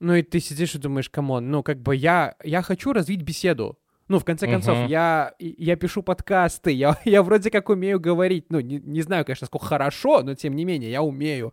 Ну 0.00 0.14
и 0.14 0.22
ты 0.22 0.40
сидишь 0.40 0.74
и 0.74 0.78
думаешь, 0.78 1.10
come 1.10 1.33
on, 1.33 1.50
ну 1.50 1.62
как 1.62 1.80
бы 1.80 1.94
я, 1.94 2.36
я 2.42 2.62
хочу 2.62 2.92
развить 2.92 3.22
беседу. 3.22 3.78
Ну, 4.08 4.18
в 4.18 4.24
конце 4.24 4.46
концов, 4.46 4.78
uh-huh. 4.78 4.88
я, 4.88 5.34
я 5.38 5.76
пишу 5.76 6.02
подкасты, 6.02 6.72
я, 6.72 6.98
я 7.04 7.22
вроде 7.22 7.50
как 7.50 7.68
умею 7.68 8.00
говорить. 8.00 8.46
Ну, 8.48 8.60
не, 8.60 8.78
не 8.78 9.02
знаю, 9.02 9.24
конечно, 9.24 9.46
сколько 9.46 9.66
хорошо, 9.66 10.22
но 10.22 10.34
тем 10.34 10.56
не 10.56 10.64
менее, 10.64 10.90
я 10.90 11.02
умею. 11.02 11.52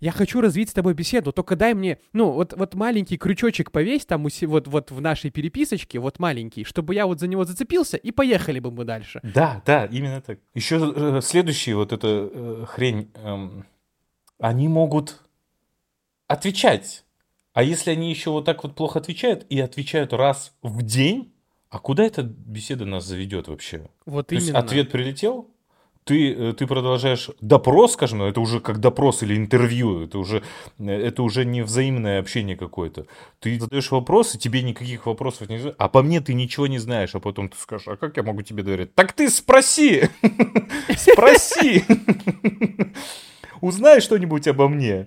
Я 0.00 0.12
хочу 0.12 0.42
развить 0.42 0.68
с 0.68 0.74
тобой 0.74 0.92
беседу, 0.92 1.32
только 1.32 1.56
дай 1.56 1.72
мне, 1.72 1.98
ну, 2.12 2.32
вот, 2.32 2.52
вот 2.54 2.74
маленький 2.74 3.16
крючочек 3.16 3.70
повесь 3.70 4.04
там 4.04 4.26
вот, 4.42 4.66
вот 4.68 4.90
в 4.90 5.00
нашей 5.00 5.30
переписочке, 5.30 5.98
вот 5.98 6.18
маленький, 6.18 6.64
чтобы 6.64 6.94
я 6.94 7.06
вот 7.06 7.20
за 7.20 7.28
него 7.28 7.44
зацепился, 7.46 7.96
и 7.96 8.10
поехали 8.10 8.58
бы 8.58 8.70
мы 8.70 8.84
дальше. 8.84 9.20
Да, 9.22 9.62
да, 9.64 9.86
именно 9.86 10.20
так. 10.20 10.40
Еще 10.52 10.92
э, 10.94 11.20
следующий 11.22 11.72
вот 11.72 11.92
эта 11.92 12.28
э, 12.30 12.64
хрень... 12.68 13.10
Эм 13.14 13.64
они 14.38 14.68
могут 14.68 15.22
отвечать. 16.26 17.04
А 17.52 17.62
если 17.62 17.90
они 17.90 18.10
еще 18.10 18.30
вот 18.30 18.44
так 18.44 18.64
вот 18.64 18.74
плохо 18.74 18.98
отвечают 18.98 19.46
и 19.48 19.60
отвечают 19.60 20.12
раз 20.12 20.54
в 20.62 20.82
день, 20.82 21.32
а 21.70 21.78
куда 21.78 22.04
эта 22.04 22.22
беседа 22.22 22.84
нас 22.84 23.04
заведет 23.04 23.48
вообще? 23.48 23.88
Вот 24.06 24.28
То 24.28 24.34
именно. 24.34 24.44
есть 24.44 24.54
ответ 24.56 24.90
прилетел, 24.90 25.54
ты, 26.04 26.32
э, 26.32 26.52
ты 26.52 26.66
продолжаешь 26.66 27.30
допрос, 27.40 27.94
скажем, 27.94 28.22
это 28.22 28.40
уже 28.40 28.60
как 28.60 28.78
допрос 28.78 29.22
или 29.22 29.36
интервью, 29.36 30.02
это 30.02 30.18
уже, 30.18 30.42
э, 30.78 30.86
это 30.86 31.22
уже 31.22 31.44
не 31.44 31.62
взаимное 31.62 32.20
общение 32.20 32.56
какое-то. 32.56 33.06
Ты 33.40 33.58
задаешь 33.58 33.90
вопросы, 33.90 34.38
тебе 34.38 34.62
никаких 34.62 35.06
вопросов 35.06 35.48
не 35.48 35.58
задают, 35.58 35.76
а 35.78 35.88
по 35.88 36.02
мне 36.02 36.20
ты 36.20 36.34
ничего 36.34 36.66
не 36.66 36.78
знаешь, 36.78 37.14
а 37.14 37.20
потом 37.20 37.48
ты 37.48 37.56
скажешь, 37.56 37.88
а 37.88 37.96
как 37.96 38.16
я 38.16 38.22
могу 38.22 38.42
тебе 38.42 38.62
доверять? 38.62 38.94
Так 38.94 39.12
ты 39.12 39.30
спроси! 39.30 40.10
Спроси! 40.96 41.84
Узнай 43.64 44.02
что-нибудь 44.02 44.46
обо 44.46 44.68
мне. 44.68 45.06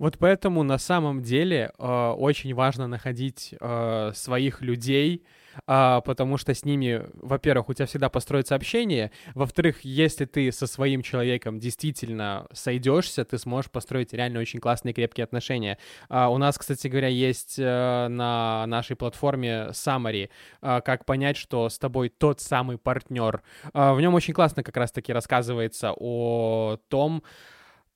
Вот 0.00 0.18
поэтому 0.18 0.64
на 0.64 0.78
самом 0.78 1.22
деле 1.22 1.70
э, 1.78 2.08
очень 2.18 2.52
важно 2.52 2.88
находить 2.88 3.54
э, 3.60 4.10
своих 4.16 4.62
людей, 4.62 5.24
э, 5.68 6.00
потому 6.04 6.36
что 6.36 6.52
с 6.52 6.64
ними, 6.64 7.06
во-первых, 7.14 7.68
у 7.68 7.72
тебя 7.72 7.86
всегда 7.86 8.08
построится 8.08 8.56
общение, 8.56 9.12
во-вторых, 9.36 9.84
если 9.84 10.24
ты 10.24 10.50
со 10.50 10.66
своим 10.66 11.02
человеком 11.02 11.60
действительно 11.60 12.48
сойдешься, 12.52 13.24
ты 13.24 13.38
сможешь 13.38 13.70
построить 13.70 14.12
реально 14.12 14.40
очень 14.40 14.58
классные 14.58 14.92
крепкие 14.92 15.22
отношения. 15.22 15.78
Э, 16.10 16.26
у 16.26 16.36
нас, 16.36 16.58
кстати 16.58 16.88
говоря, 16.88 17.06
есть 17.06 17.60
э, 17.60 18.08
на 18.08 18.66
нашей 18.66 18.96
платформе 18.96 19.68
Summary, 19.70 20.30
э, 20.62 20.80
как 20.84 21.04
понять, 21.04 21.36
что 21.36 21.68
с 21.68 21.78
тобой 21.78 22.08
тот 22.08 22.40
самый 22.40 22.76
партнер. 22.76 23.40
Э, 23.72 23.92
в 23.92 24.00
нем 24.00 24.14
очень 24.14 24.34
классно 24.34 24.64
как 24.64 24.76
раз-таки 24.76 25.12
рассказывается 25.12 25.94
о 25.96 26.78
том, 26.88 27.22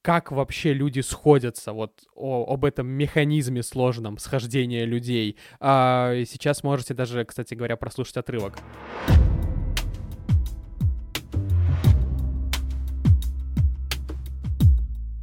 как 0.02 0.32
вообще 0.32 0.72
люди 0.72 1.00
сходятся, 1.00 1.72
вот 1.72 2.04
о, 2.14 2.52
об 2.52 2.64
этом 2.64 2.86
механизме 2.86 3.62
сложном 3.62 4.18
схождения 4.18 4.84
людей. 4.84 5.36
А, 5.60 6.14
сейчас 6.24 6.62
можете 6.62 6.94
даже, 6.94 7.24
кстати 7.24 7.54
говоря, 7.54 7.76
прослушать 7.76 8.16
отрывок. 8.16 8.58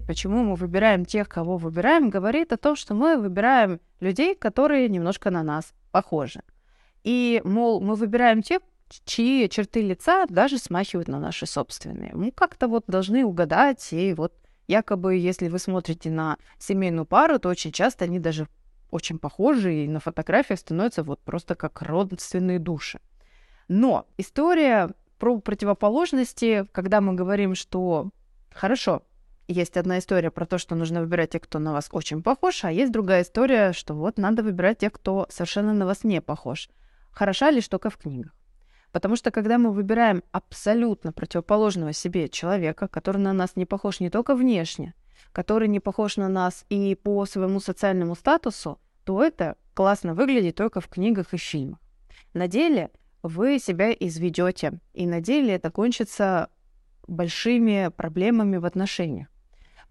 Почему 0.08 0.44
мы 0.44 0.56
выбираем 0.56 1.04
тех, 1.04 1.28
кого 1.28 1.58
выбираем, 1.58 2.12
говорит 2.12 2.54
о 2.54 2.58
том, 2.58 2.76
что 2.76 2.94
мы 2.94 3.18
выбираем 3.18 3.80
людей, 4.00 4.36
которые 4.36 4.88
немножко 4.88 5.32
на 5.32 5.42
нас 5.42 5.74
похожи. 5.92 6.42
И, 7.04 7.42
мол, 7.44 7.82
мы 7.82 7.96
выбираем 7.96 8.44
тех, 8.44 8.62
чьи 9.06 9.50
черты 9.50 9.82
лица 9.82 10.28
даже 10.30 10.60
смахивают 10.60 11.08
на 11.08 11.20
наши 11.20 11.48
собственные. 11.48 12.12
Мы 12.14 12.30
как-то 12.30 12.68
вот 12.68 12.84
должны 12.86 13.26
угадать 13.26 13.94
и 13.94 14.14
вот 14.14 14.34
Якобы, 14.68 15.16
если 15.16 15.48
вы 15.48 15.60
смотрите 15.60 16.10
на 16.10 16.38
семейную 16.58 17.06
пару, 17.06 17.40
то 17.40 17.50
очень 17.50 17.72
часто 17.72 18.06
они 18.06 18.20
даже 18.20 18.48
очень 18.92 19.20
похожи, 19.20 19.84
и 19.84 19.88
на 19.88 20.00
фотографиях 20.00 20.60
становятся 20.60 21.04
вот 21.04 21.20
просто 21.22 21.56
как 21.56 21.82
родственные 21.82 22.60
души. 22.60 23.00
Но 23.68 24.08
история 24.18 24.92
про 25.20 25.40
противоположности, 25.40 26.68
когда 26.72 27.02
мы 27.02 27.14
говорим, 27.14 27.56
что 27.56 28.10
хорошо, 28.52 29.04
есть 29.48 29.78
одна 29.78 30.00
история 30.00 30.32
про 30.32 30.46
то, 30.46 30.58
что 30.58 30.76
нужно 30.76 31.02
выбирать 31.02 31.32
тех, 31.32 31.42
кто 31.42 31.60
на 31.60 31.74
вас 31.74 31.90
очень 31.92 32.24
похож, 32.24 32.64
а 32.64 32.72
есть 32.72 32.92
другая 32.92 33.22
история, 33.22 33.74
что 33.74 33.94
вот 33.94 34.18
надо 34.18 34.44
выбирать 34.44 34.80
тех, 34.80 34.92
кто 34.92 35.28
совершенно 35.30 35.74
на 35.74 35.86
вас 35.86 36.04
не 36.04 36.22
похож. 36.22 36.70
Хороша 37.12 37.52
ли 37.52 37.62
штука 37.62 37.90
в 37.90 37.98
книгах? 37.98 38.34
Потому 38.96 39.18
что 39.18 39.30
когда 39.30 39.58
мы 39.58 39.74
выбираем 39.74 40.24
абсолютно 40.32 41.12
противоположного 41.12 41.92
себе 41.92 42.30
человека, 42.30 42.88
который 42.88 43.18
на 43.18 43.34
нас 43.34 43.58
не 43.58 43.66
похож 43.66 44.00
не 44.00 44.10
только 44.10 44.36
внешне, 44.36 44.94
который 45.34 45.68
не 45.68 45.82
похож 45.82 46.16
на 46.16 46.30
нас 46.30 46.66
и 46.70 46.96
по 46.96 47.26
своему 47.26 47.60
социальному 47.60 48.16
статусу, 48.16 48.80
то 49.04 49.22
это 49.22 49.58
классно 49.74 50.14
выглядит 50.14 50.56
только 50.56 50.80
в 50.80 50.88
книгах 50.88 51.34
и 51.34 51.38
фильмах. 51.38 51.80
На 52.34 52.48
деле 52.48 52.90
вы 53.22 53.60
себя 53.60 53.92
изведете, 53.92 54.80
и 54.94 55.06
на 55.06 55.20
деле 55.20 55.56
это 55.56 55.72
кончится 55.72 56.48
большими 57.06 57.92
проблемами 57.98 58.56
в 58.56 58.64
отношениях. 58.64 59.28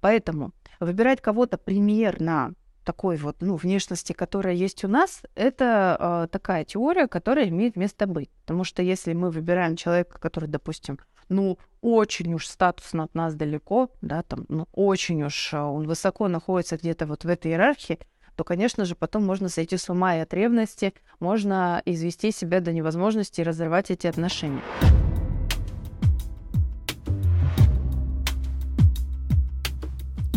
Поэтому 0.00 0.52
выбирать 0.80 1.20
кого-то 1.20 1.58
примерно 1.58 2.54
такой 2.84 3.16
вот, 3.16 3.36
ну, 3.40 3.56
внешности, 3.56 4.12
которая 4.12 4.54
есть 4.54 4.84
у 4.84 4.88
нас, 4.88 5.22
это 5.34 5.96
э, 5.98 6.28
такая 6.30 6.64
теория, 6.64 7.08
которая 7.08 7.48
имеет 7.48 7.76
место 7.76 8.06
быть. 8.06 8.30
Потому 8.42 8.64
что 8.64 8.82
если 8.82 9.12
мы 9.12 9.30
выбираем 9.30 9.76
человека, 9.76 10.18
который, 10.18 10.48
допустим, 10.48 10.98
ну, 11.28 11.58
очень 11.80 12.34
уж 12.34 12.46
статусно 12.46 13.04
от 13.04 13.14
нас 13.14 13.34
далеко, 13.34 13.90
да, 14.02 14.22
там, 14.22 14.44
ну, 14.48 14.66
очень 14.72 15.22
уж 15.22 15.54
он 15.54 15.86
высоко 15.86 16.28
находится 16.28 16.76
где-то 16.76 17.06
вот 17.06 17.24
в 17.24 17.28
этой 17.28 17.50
иерархии, 17.50 17.98
то, 18.36 18.44
конечно 18.44 18.84
же, 18.84 18.94
потом 18.94 19.24
можно 19.24 19.48
сойти 19.48 19.76
с 19.76 19.88
ума 19.88 20.16
и 20.16 20.20
от 20.20 20.34
ревности, 20.34 20.92
можно 21.20 21.80
извести 21.84 22.32
себя 22.32 22.60
до 22.60 22.72
невозможности 22.72 23.40
и 23.40 23.44
разрывать 23.44 23.90
эти 23.90 24.06
отношения. 24.06 24.62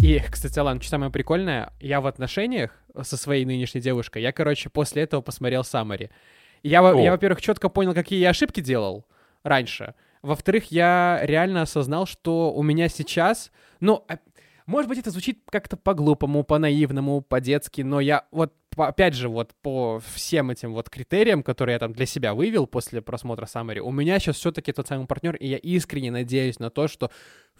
И, 0.07 0.21
кстати, 0.31 0.57
Алан, 0.57 0.79
что 0.79 0.91
самое 0.91 1.11
прикольное, 1.11 1.73
я 1.81 1.99
в 1.99 2.07
отношениях 2.07 2.71
со 3.01 3.17
своей 3.17 3.43
нынешней 3.43 3.81
девушкой, 3.81 4.21
я, 4.21 4.31
короче, 4.31 4.69
после 4.69 5.03
этого 5.03 5.19
посмотрел 5.19 5.65
Саммари. 5.65 6.11
Я, 6.63 6.77
я 6.77 7.11
во-первых, 7.11 7.41
четко 7.41 7.67
понял, 7.67 7.93
какие 7.93 8.17
я 8.21 8.29
ошибки 8.29 8.61
делал 8.61 9.05
раньше. 9.43 9.95
Во-вторых, 10.21 10.71
я 10.71 11.19
реально 11.23 11.63
осознал, 11.63 12.05
что 12.05 12.53
у 12.53 12.63
меня 12.63 12.87
сейчас, 12.87 13.51
ну, 13.81 14.05
а, 14.07 14.19
может 14.65 14.87
быть, 14.87 14.97
это 14.97 15.11
звучит 15.11 15.41
как-то 15.49 15.75
по-глупому, 15.75 16.45
по-наивному, 16.45 17.19
по-детски, 17.19 17.81
но 17.81 17.99
я 17.99 18.23
вот, 18.31 18.53
опять 18.77 19.13
же, 19.13 19.29
вот 19.29 19.51
по 19.61 20.01
всем 20.13 20.49
этим 20.51 20.73
вот 20.73 20.89
критериям, 20.89 21.43
которые 21.43 21.73
я 21.73 21.79
там 21.79 21.93
для 21.93 22.05
себя 22.05 22.33
вывел 22.33 22.67
после 22.67 23.01
просмотра 23.01 23.45
Саммари, 23.45 23.79
у 23.79 23.91
меня 23.91 24.19
сейчас 24.19 24.37
все-таки 24.37 24.71
тот 24.71 24.87
самый 24.87 25.07
партнер, 25.07 25.35
и 25.35 25.47
я 25.47 25.57
искренне 25.57 26.11
надеюсь 26.11 26.59
на 26.59 26.69
то, 26.69 26.87
что 26.87 27.11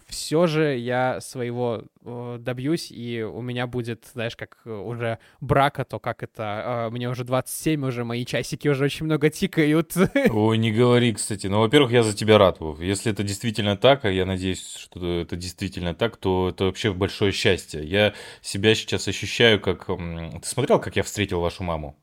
все 0.08 0.46
же 0.46 0.76
я 0.76 1.20
своего 1.20 1.84
э, 2.04 2.36
добьюсь, 2.40 2.90
и 2.90 3.22
у 3.22 3.42
меня 3.42 3.66
будет, 3.66 4.06
знаешь, 4.12 4.36
как 4.36 4.56
э, 4.64 4.70
уже 4.70 5.18
брака, 5.40 5.84
то 5.84 5.98
как 5.98 6.22
это, 6.22 6.88
э, 6.88 6.90
мне 6.90 7.10
уже 7.10 7.24
27, 7.24 7.84
уже 7.86 8.04
мои 8.04 8.24
часики 8.24 8.68
уже 8.68 8.84
очень 8.84 9.04
много 9.04 9.28
тикают. 9.28 9.92
Ой, 10.30 10.56
не 10.56 10.72
говори, 10.72 11.12
кстати. 11.12 11.46
Ну, 11.46 11.60
во-первых, 11.60 11.92
я 11.92 12.02
за 12.02 12.16
тебя 12.16 12.38
рад, 12.38 12.58
Вов. 12.60 12.80
Если 12.80 13.12
это 13.12 13.22
действительно 13.22 13.76
так, 13.76 14.06
а 14.06 14.10
я 14.10 14.24
надеюсь, 14.24 14.76
что 14.76 15.20
это 15.20 15.36
действительно 15.36 15.94
так, 15.94 16.16
то 16.16 16.48
это 16.48 16.64
вообще 16.64 16.92
большое 16.92 17.32
счастье. 17.32 17.84
Я 17.84 18.14
себя 18.40 18.74
сейчас 18.74 19.08
ощущаю 19.08 19.60
как... 19.60 19.86
Ты 19.86 20.48
смотрел, 20.48 20.78
как 20.78 20.96
я 20.96 21.02
встретил 21.08 21.40
вашу 21.40 21.64
маму? 21.64 21.96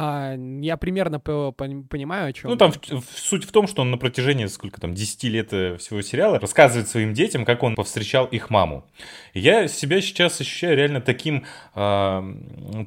А, 0.00 0.36
я 0.60 0.76
примерно 0.76 1.18
по 1.18 1.50
по 1.50 1.64
понимаю, 1.66 2.28
о 2.28 2.32
чем. 2.32 2.50
Ну, 2.50 2.56
там 2.56 2.70
в, 2.70 2.78
в, 2.78 3.18
суть 3.18 3.42
в 3.42 3.50
том, 3.50 3.66
что 3.66 3.82
он 3.82 3.90
на 3.90 3.98
протяжении, 3.98 4.46
сколько 4.46 4.80
там, 4.80 4.94
10 4.94 5.24
лет 5.24 5.52
э, 5.52 5.76
всего 5.78 6.02
сериала 6.02 6.38
рассказывает 6.38 6.88
своим 6.88 7.14
детям, 7.14 7.44
как 7.44 7.64
он 7.64 7.74
повстречал 7.74 8.26
их 8.26 8.48
маму. 8.48 8.86
И 9.32 9.40
я 9.40 9.66
себя 9.66 10.00
сейчас 10.00 10.40
ощущаю 10.40 10.76
реально 10.76 11.00
таким 11.00 11.46
э, 11.74 12.34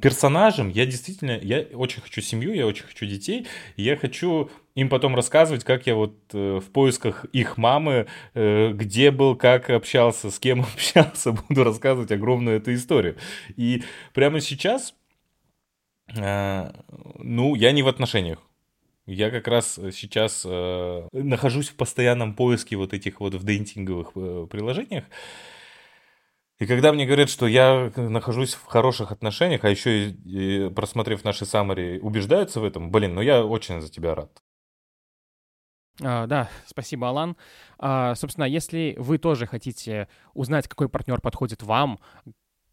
персонажем. 0.02 0.70
Я 0.70 0.86
действительно, 0.86 1.38
я 1.42 1.66
очень 1.74 2.02
хочу 2.02 2.22
семью, 2.22 2.54
я 2.54 2.66
очень 2.66 2.86
хочу 2.86 3.06
детей. 3.06 3.46
Я 3.76 3.98
хочу 3.98 4.50
им 4.76 4.88
потом 4.88 5.14
рассказывать, 5.14 5.66
как 5.66 5.88
я 5.88 5.96
вот 5.96 6.16
э, 6.32 6.62
в 6.66 6.72
поисках 6.72 7.26
их 7.34 7.58
мамы, 7.58 8.08
э, 8.36 8.72
где 8.72 9.12
был, 9.12 9.36
как 9.36 9.70
общался, 9.70 10.32
с 10.32 10.40
кем 10.40 10.62
общался, 10.74 11.34
буду 11.34 11.66
рассказывать 11.66 12.12
огромную 12.14 12.56
эту 12.56 12.74
историю. 12.74 13.18
И 13.58 13.84
прямо 14.14 14.40
сейчас 14.40 14.94
ну, 16.14 17.56
я 17.56 17.72
не 17.72 17.84
в 17.84 17.88
отношениях. 17.88 18.40
Я 19.06 19.32
как 19.32 19.48
раз 19.48 19.80
сейчас 19.92 20.44
э, 20.46 21.08
нахожусь 21.12 21.70
в 21.70 21.76
постоянном 21.76 22.36
поиске 22.36 22.76
вот 22.78 22.94
этих 22.94 23.20
вот 23.20 23.34
в 23.34 23.44
дейтинговых 23.44 24.12
э, 24.16 24.48
приложениях. 24.50 25.06
И 26.60 26.68
когда 26.68 26.94
мне 26.94 27.08
говорят, 27.08 27.30
что 27.30 27.48
я 27.48 27.92
нахожусь 27.96 28.54
в 28.54 28.66
хороших 28.66 29.12
отношениях, 29.12 29.66
а 29.66 29.70
еще 29.70 30.10
и, 30.10 30.68
и 30.68 30.70
просмотрев 30.70 31.24
наши 31.24 31.46
саммари, 31.46 32.00
убеждаются 32.00 32.60
в 32.60 32.64
этом, 32.64 32.92
блин, 32.92 33.16
ну 33.16 33.22
я 33.22 33.44
очень 33.44 33.82
за 33.82 33.92
тебя 33.92 34.14
рад. 34.14 34.32
Uh, 36.00 36.26
да, 36.28 36.50
спасибо, 36.66 37.10
Алан. 37.10 37.36
Uh, 37.80 38.16
собственно, 38.16 38.46
если 38.46 38.96
вы 38.98 39.18
тоже 39.18 39.46
хотите 39.46 40.08
узнать, 40.34 40.68
какой 40.68 40.88
партнер 40.88 41.20
подходит 41.20 41.64
вам, 41.64 42.00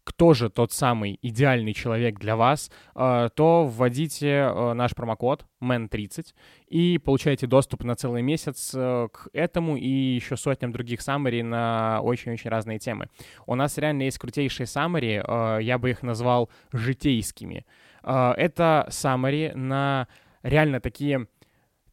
кто 0.09 0.33
же 0.33 0.49
тот 0.49 0.73
самый 0.73 1.19
идеальный 1.21 1.73
человек 1.73 2.17
для 2.17 2.35
вас, 2.35 2.71
э, 2.95 3.29
то 3.35 3.65
вводите 3.65 4.27
э, 4.27 4.73
наш 4.73 4.95
промокод 4.95 5.45
MEN30 5.61 6.33
и 6.67 6.97
получаете 6.97 7.45
доступ 7.45 7.83
на 7.83 7.95
целый 7.95 8.23
месяц 8.23 8.71
э, 8.73 9.07
к 9.13 9.29
этому 9.33 9.77
и 9.77 9.87
еще 9.87 10.35
сотням 10.35 10.71
других 10.71 11.01
саммари 11.01 11.43
на 11.43 12.01
очень-очень 12.01 12.49
разные 12.49 12.79
темы. 12.79 13.07
У 13.45 13.53
нас 13.53 13.77
реально 13.77 14.03
есть 14.03 14.17
крутейшие 14.17 14.65
саммари, 14.65 15.23
я 15.63 15.77
бы 15.77 15.91
их 15.91 16.01
назвал 16.01 16.49
житейскими. 16.73 17.65
Это 18.01 18.87
саммари 18.89 19.51
на 19.53 20.07
реально 20.41 20.79
такие 20.79 21.27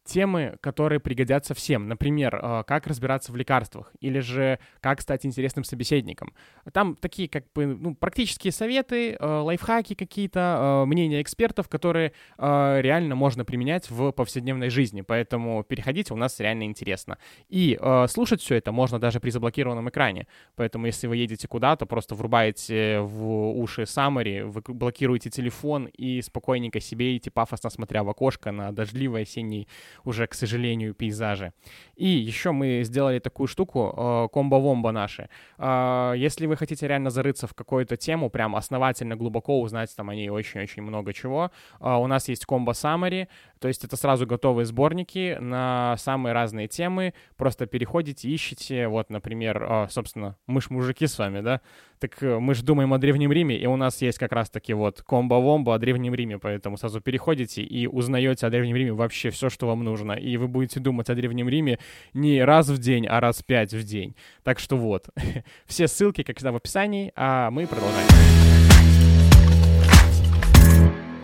темы, 0.07 0.57
которые 0.61 0.99
пригодятся 0.99 1.53
всем. 1.53 1.87
Например, 1.87 2.39
э, 2.41 2.63
как 2.65 2.87
разбираться 2.87 3.31
в 3.31 3.35
лекарствах 3.35 3.91
или 3.99 4.19
же 4.19 4.59
как 4.79 5.01
стать 5.01 5.25
интересным 5.25 5.63
собеседником. 5.63 6.33
Там 6.73 6.95
такие 6.95 7.29
как 7.29 7.45
бы 7.53 7.65
ну, 7.65 7.95
практические 7.95 8.51
советы, 8.51 9.13
э, 9.13 9.25
лайфхаки 9.25 9.93
какие-то, 9.93 10.83
э, 10.83 10.85
мнения 10.85 11.21
экспертов, 11.21 11.69
которые 11.69 12.13
реально 12.37 13.15
можно 13.15 13.43
применять 13.45 13.89
в 13.89 14.11
повседневной 14.11 14.69
жизни. 14.69 15.01
Поэтому 15.01 15.63
переходите, 15.63 16.13
у 16.13 16.17
нас 16.17 16.39
реально 16.39 16.63
интересно. 16.63 17.17
И 17.49 17.77
слушать 18.07 18.41
все 18.41 18.55
это 18.55 18.71
можно 18.71 18.99
даже 18.99 19.19
при 19.19 19.29
заблокированном 19.29 19.89
экране. 19.89 20.27
Поэтому 20.55 20.85
если 20.85 21.07
вы 21.07 21.17
едете 21.17 21.47
куда-то, 21.47 21.85
просто 21.85 22.15
врубаете 22.15 22.99
в 23.01 23.51
уши 23.51 23.83
summary, 23.83 24.45
вы 24.45 24.61
блокируете 24.67 25.29
телефон 25.29 25.85
и 25.85 26.21
спокойненько 26.21 26.79
себе 26.79 27.17
идти 27.17 27.29
пафосно 27.29 27.69
смотря 27.69 28.03
в 28.03 28.09
окошко 28.09 28.51
на 28.51 28.71
дождливый 28.71 29.23
осенний 29.23 29.67
уже, 30.05 30.27
к 30.27 30.33
сожалению, 30.33 30.93
пейзажи. 30.93 31.53
И 31.95 32.07
еще 32.07 32.51
мы 32.51 32.83
сделали 32.83 33.19
такую 33.19 33.47
штуку, 33.47 33.93
э, 33.97 34.27
комбо-вомбо 34.33 34.91
наши. 34.91 35.29
Э, 35.57 36.13
если 36.15 36.45
вы 36.45 36.55
хотите 36.55 36.87
реально 36.87 37.09
зарыться 37.09 37.47
в 37.47 37.53
какую-то 37.53 37.97
тему, 37.97 38.29
прям 38.29 38.55
основательно, 38.55 39.15
глубоко 39.15 39.61
узнать 39.61 39.95
там 39.95 40.09
о 40.09 40.15
ней 40.15 40.29
очень-очень 40.29 40.83
много 40.83 41.13
чего, 41.13 41.51
э, 41.79 41.93
у 41.95 42.07
нас 42.07 42.29
есть 42.29 42.45
комбо 42.45 42.73
summary, 42.73 43.27
то 43.59 43.67
есть 43.67 43.83
это 43.83 43.95
сразу 43.97 44.25
готовые 44.25 44.65
сборники 44.65 45.37
на 45.39 45.95
самые 45.97 46.33
разные 46.33 46.67
темы, 46.67 47.13
просто 47.35 47.65
переходите, 47.65 48.33
ищите, 48.33 48.87
вот, 48.87 49.09
например, 49.09 49.87
собственно, 49.89 50.35
мы 50.47 50.61
ж 50.61 50.69
мужики 50.69 51.07
с 51.07 51.17
вами, 51.17 51.41
да, 51.41 51.61
так 51.99 52.21
мы 52.21 52.53
же 52.53 52.63
думаем 52.63 52.93
о 52.93 52.97
Древнем 52.97 53.31
Риме, 53.31 53.57
и 53.57 53.65
у 53.65 53.75
нас 53.75 54.01
есть 54.01 54.19
как 54.19 54.31
раз-таки 54.31 54.73
вот 54.73 55.03
комбо-вомбо 55.07 55.73
о 55.73 55.79
Древнем 55.79 56.13
Риме, 56.13 56.37
поэтому 56.37 56.77
сразу 56.77 57.01
переходите 57.01 57.63
и 57.63 57.87
узнаете 57.87 58.47
о 58.47 58.49
Древнем 58.49 58.75
Риме 58.75 58.93
вообще 58.93 59.29
все, 59.29 59.49
что 59.49 59.67
вам 59.67 59.83
нужно, 59.83 60.13
и 60.13 60.37
вы 60.37 60.47
будете 60.47 60.79
думать 60.79 61.09
о 61.09 61.15
Древнем 61.15 61.49
Риме 61.49 61.79
не 62.13 62.43
раз 62.43 62.69
в 62.69 62.77
день, 62.77 63.07
а 63.07 63.19
раз 63.19 63.41
пять 63.43 63.73
в 63.73 63.83
день. 63.83 64.15
Так 64.43 64.59
что 64.59 64.77
вот, 64.77 65.07
все 65.65 65.87
ссылки, 65.87 66.23
как 66.23 66.37
всегда, 66.37 66.51
в 66.51 66.55
описании, 66.57 67.11
а 67.15 67.49
мы 67.51 67.67
продолжаем. 67.67 68.96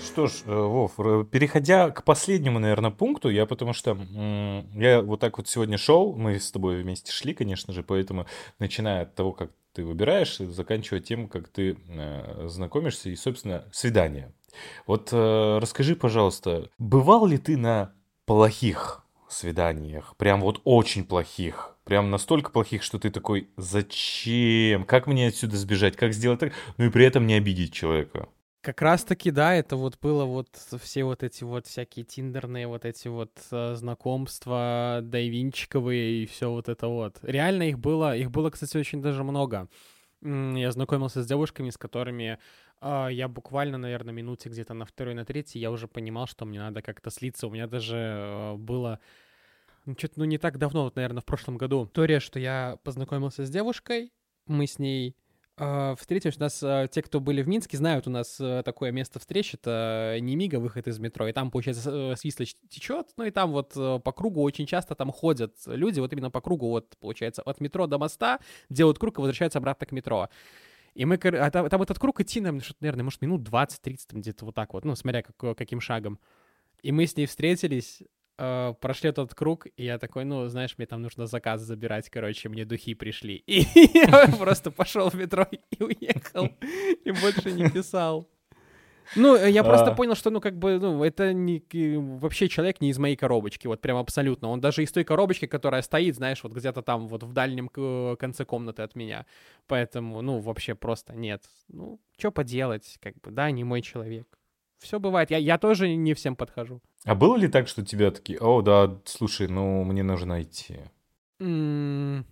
Что 0.06 0.28
ж, 0.28 0.44
э, 0.46 0.54
Вов, 0.54 0.96
переходя 1.30 1.90
к 1.90 2.04
последнему, 2.04 2.60
наверное, 2.60 2.92
пункту, 2.92 3.30
я 3.30 3.46
потому 3.46 3.74
что 3.74 3.98
я 4.76 5.02
вот 5.02 5.20
так 5.22 5.38
вот 5.38 5.48
сегодня 5.48 5.78
шел, 5.78 6.14
мы 6.14 6.40
с 6.40 6.52
тобой 6.52 6.82
вместе 6.82 7.12
шли, 7.12 7.34
конечно 7.34 7.74
же, 7.74 7.84
поэтому 7.84 8.26
начиная 8.60 9.04
от 9.04 9.16
того, 9.16 9.32
как 9.32 9.52
ты 9.72 9.84
выбираешь, 9.86 10.38
заканчивая 10.38 11.00
тем, 11.00 11.28
как 11.28 11.48
ты 11.48 11.78
э, 11.88 12.48
знакомишься 12.48 13.10
и, 13.10 13.16
собственно, 13.16 13.66
свидание. 13.72 14.32
Вот 14.86 15.10
э, 15.12 15.58
расскажи, 15.60 15.96
пожалуйста, 15.96 16.70
бывал 16.78 17.26
ли 17.26 17.38
ты 17.38 17.58
на 17.58 17.94
плохих 18.26 19.04
свиданиях, 19.30 20.16
прям 20.18 20.42
вот 20.42 20.62
очень 20.64 21.06
плохих, 21.06 21.76
прям 21.86 22.12
настолько 22.12 22.52
плохих, 22.52 22.84
что 22.84 23.00
ты 23.00 23.10
такой, 23.10 23.50
зачем, 23.58 24.84
как 24.84 25.08
мне 25.08 25.28
отсюда 25.28 25.58
сбежать, 25.58 25.96
как 25.96 26.14
сделать 26.14 26.40
так, 26.40 26.54
ну 26.78 26.86
и 26.86 26.90
при 26.90 27.06
этом 27.06 27.26
не 27.26 27.34
обидеть 27.34 27.74
человека. 27.74 28.28
Как 28.64 28.82
раз-таки, 28.82 29.30
да, 29.30 29.54
это 29.54 29.76
вот 29.76 30.00
было 30.00 30.24
вот 30.24 30.48
все 30.82 31.04
вот 31.04 31.22
эти 31.22 31.44
вот 31.44 31.68
всякие 31.68 32.06
тиндерные 32.06 32.66
вот 32.66 32.86
эти 32.86 33.10
вот 33.10 33.38
э, 33.52 33.76
знакомства, 33.76 35.02
дайвинчиковые 35.04 36.24
и 36.24 36.26
все 36.26 36.50
вот 36.50 36.70
это 36.70 36.88
вот. 36.88 37.20
Реально 37.24 37.64
их 37.64 37.78
было, 37.78 38.16
их 38.16 38.32
было, 38.32 38.50
кстати, 38.52 38.78
очень 38.78 39.02
даже 39.02 39.26
много. 39.26 39.68
Я 40.22 40.72
знакомился 40.72 41.22
с 41.22 41.28
девушками, 41.28 41.72
с 41.72 41.78
которыми 41.78 42.40
э, 42.80 43.08
я 43.12 43.28
буквально, 43.28 43.78
наверное, 43.78 44.14
минуте 44.14 44.48
где-то 44.48 44.74
на 44.74 44.86
второй, 44.86 45.14
на 45.14 45.26
третьей 45.26 45.60
я 45.60 45.70
уже 45.70 45.90
понимал, 45.90 46.26
что 46.26 46.46
мне 46.46 46.60
надо 46.60 46.82
как-то 46.82 47.12
слиться. 47.12 47.48
У 47.48 47.52
меня 47.52 47.68
даже 47.68 47.98
э, 47.98 48.56
было 48.56 49.02
ну, 49.86 49.94
что-то, 49.98 50.14
ну, 50.20 50.24
не 50.24 50.38
так 50.38 50.58
давно, 50.58 50.86
вот, 50.86 50.96
наверное, 50.96 51.20
в 51.20 51.26
прошлом 51.26 51.58
году. 51.58 51.84
История, 51.84 52.22
что 52.22 52.40
я 52.40 52.78
познакомился 52.84 53.46
с 53.46 53.50
девушкой, 53.50 54.14
мы 54.48 54.68
с 54.68 54.80
ней 54.80 55.18
встретились. 55.56 56.38
У 56.38 56.42
нас 56.42 56.64
э, 56.64 56.88
те, 56.92 57.04
кто 57.04 57.20
были 57.20 57.44
в 57.44 57.48
Минске, 57.48 57.78
знают, 57.78 58.08
у 58.08 58.10
нас 58.10 58.38
э, 58.40 58.64
такое 58.66 58.92
место 58.92 59.20
встреч, 59.20 59.54
это 59.54 60.18
Немига, 60.20 60.56
выход 60.56 60.88
из 60.88 60.98
метро, 60.98 61.28
и 61.28 61.32
там, 61.32 61.52
получается, 61.52 61.92
э, 61.92 62.16
Свислочь 62.16 62.56
течет, 62.70 63.10
ну, 63.18 63.26
и 63.26 63.32
там 63.32 63.52
вот 63.52 63.74
э, 63.76 64.00
по 64.04 64.12
кругу 64.12 64.42
очень 64.42 64.66
часто 64.66 64.96
там 64.96 65.12
ходят 65.12 65.56
люди, 65.68 66.00
вот 66.00 66.12
именно 66.12 66.32
по 66.32 66.42
кругу, 66.42 66.70
вот, 66.70 66.98
получается, 67.00 67.44
от 67.44 67.62
метро 67.62 67.86
до 67.86 68.00
моста, 68.00 68.40
делают 68.70 68.98
круг 68.98 69.20
и 69.20 69.22
возвращаются 69.22 69.60
обратно 69.60 69.86
к 69.86 69.92
метро. 69.92 70.30
И 70.96 71.06
мы, 71.06 71.16
а 71.16 71.52
там, 71.52 71.70
там 71.70 71.82
этот 71.82 72.00
круг 72.00 72.20
идти, 72.22 72.42
нам, 72.42 72.60
наверное, 72.80 73.04
может, 73.04 73.22
минут 73.22 73.48
20-30, 73.48 73.98
где-то 74.12 74.46
вот 74.46 74.56
так 74.56 74.74
вот, 74.74 74.86
ну, 74.86 74.96
смотря 74.96 75.22
как, 75.22 75.56
каким 75.56 75.82
шагом. 75.82 76.20
И 76.82 76.92
мы 76.92 77.06
с 77.06 77.16
ней 77.16 77.28
встретились, 77.28 78.02
э, 78.38 78.74
прошли 78.80 79.10
этот 79.10 79.34
круг, 79.34 79.68
и 79.76 79.84
я 79.84 79.98
такой, 79.98 80.26
ну, 80.26 80.48
знаешь, 80.48 80.76
мне 80.78 80.88
там 80.88 81.02
нужно 81.02 81.28
заказ 81.28 81.62
забирать, 81.62 82.10
короче, 82.10 82.50
мне 82.50 82.66
духи 82.66 82.94
пришли. 82.94 83.36
И 83.48 83.66
я 83.94 84.28
просто 84.38 84.72
пошел 84.72 85.10
в 85.10 85.16
метро 85.16 85.48
и 85.52 85.84
уехал, 85.84 86.50
и 87.06 87.12
больше 87.12 87.52
не 87.52 87.70
писал. 87.70 88.28
Ну, 89.16 89.36
э, 89.36 89.50
я 89.50 89.64
просто 89.64 89.92
а... 89.92 89.96
понял, 89.96 90.16
что, 90.16 90.30
ну, 90.30 90.42
как 90.42 90.58
бы, 90.58 90.80
ну, 90.80 91.04
это 91.04 91.34
не, 91.34 91.62
вообще 92.20 92.48
человек 92.48 92.82
не 92.82 92.90
из 92.90 92.98
моей 92.98 93.16
коробочки, 93.16 93.68
вот 93.68 93.82
прям 93.82 93.98
абсолютно. 93.98 94.50
Он 94.50 94.62
даже 94.62 94.84
из 94.84 94.92
той 94.92 95.04
коробочки, 95.04 95.46
которая 95.46 95.82
стоит, 95.82 96.16
знаешь, 96.16 96.44
вот 96.44 96.54
где-то 96.54 96.82
там, 96.82 97.08
вот 97.08 97.24
в 97.24 97.34
дальнем 97.34 97.70
конце 98.18 98.46
комнаты 98.46 98.82
от 98.82 98.96
меня. 98.96 99.26
Поэтому, 99.68 100.22
ну, 100.22 100.40
вообще 100.40 100.76
просто 100.76 101.14
нет. 101.14 101.44
Ну, 101.68 102.00
что 102.18 102.32
поделать, 102.32 102.98
как 103.02 103.16
бы, 103.22 103.32
да, 103.32 103.52
не 103.52 103.64
мой 103.64 103.82
человек. 103.82 104.28
Все 104.84 105.00
бывает, 105.00 105.32
я, 105.32 105.38
я 105.38 105.58
тоже 105.58 105.96
не 105.96 106.14
всем 106.14 106.36
подхожу. 106.36 106.82
А 107.06 107.16
было 107.16 107.38
ли 107.38 107.48
так, 107.48 107.70
что 107.70 107.86
тебя 107.86 108.12
такие, 108.12 108.38
о, 108.40 108.62
да, 108.62 109.00
слушай, 109.06 109.48
ну, 109.48 109.86
мне 109.86 110.04
нужно 110.04 110.42
идти? 110.42 110.82
Mm, 111.40 112.26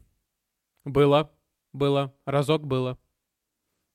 было, 0.83 1.31
было, 1.71 2.13
разок 2.25 2.67
было. 2.67 2.97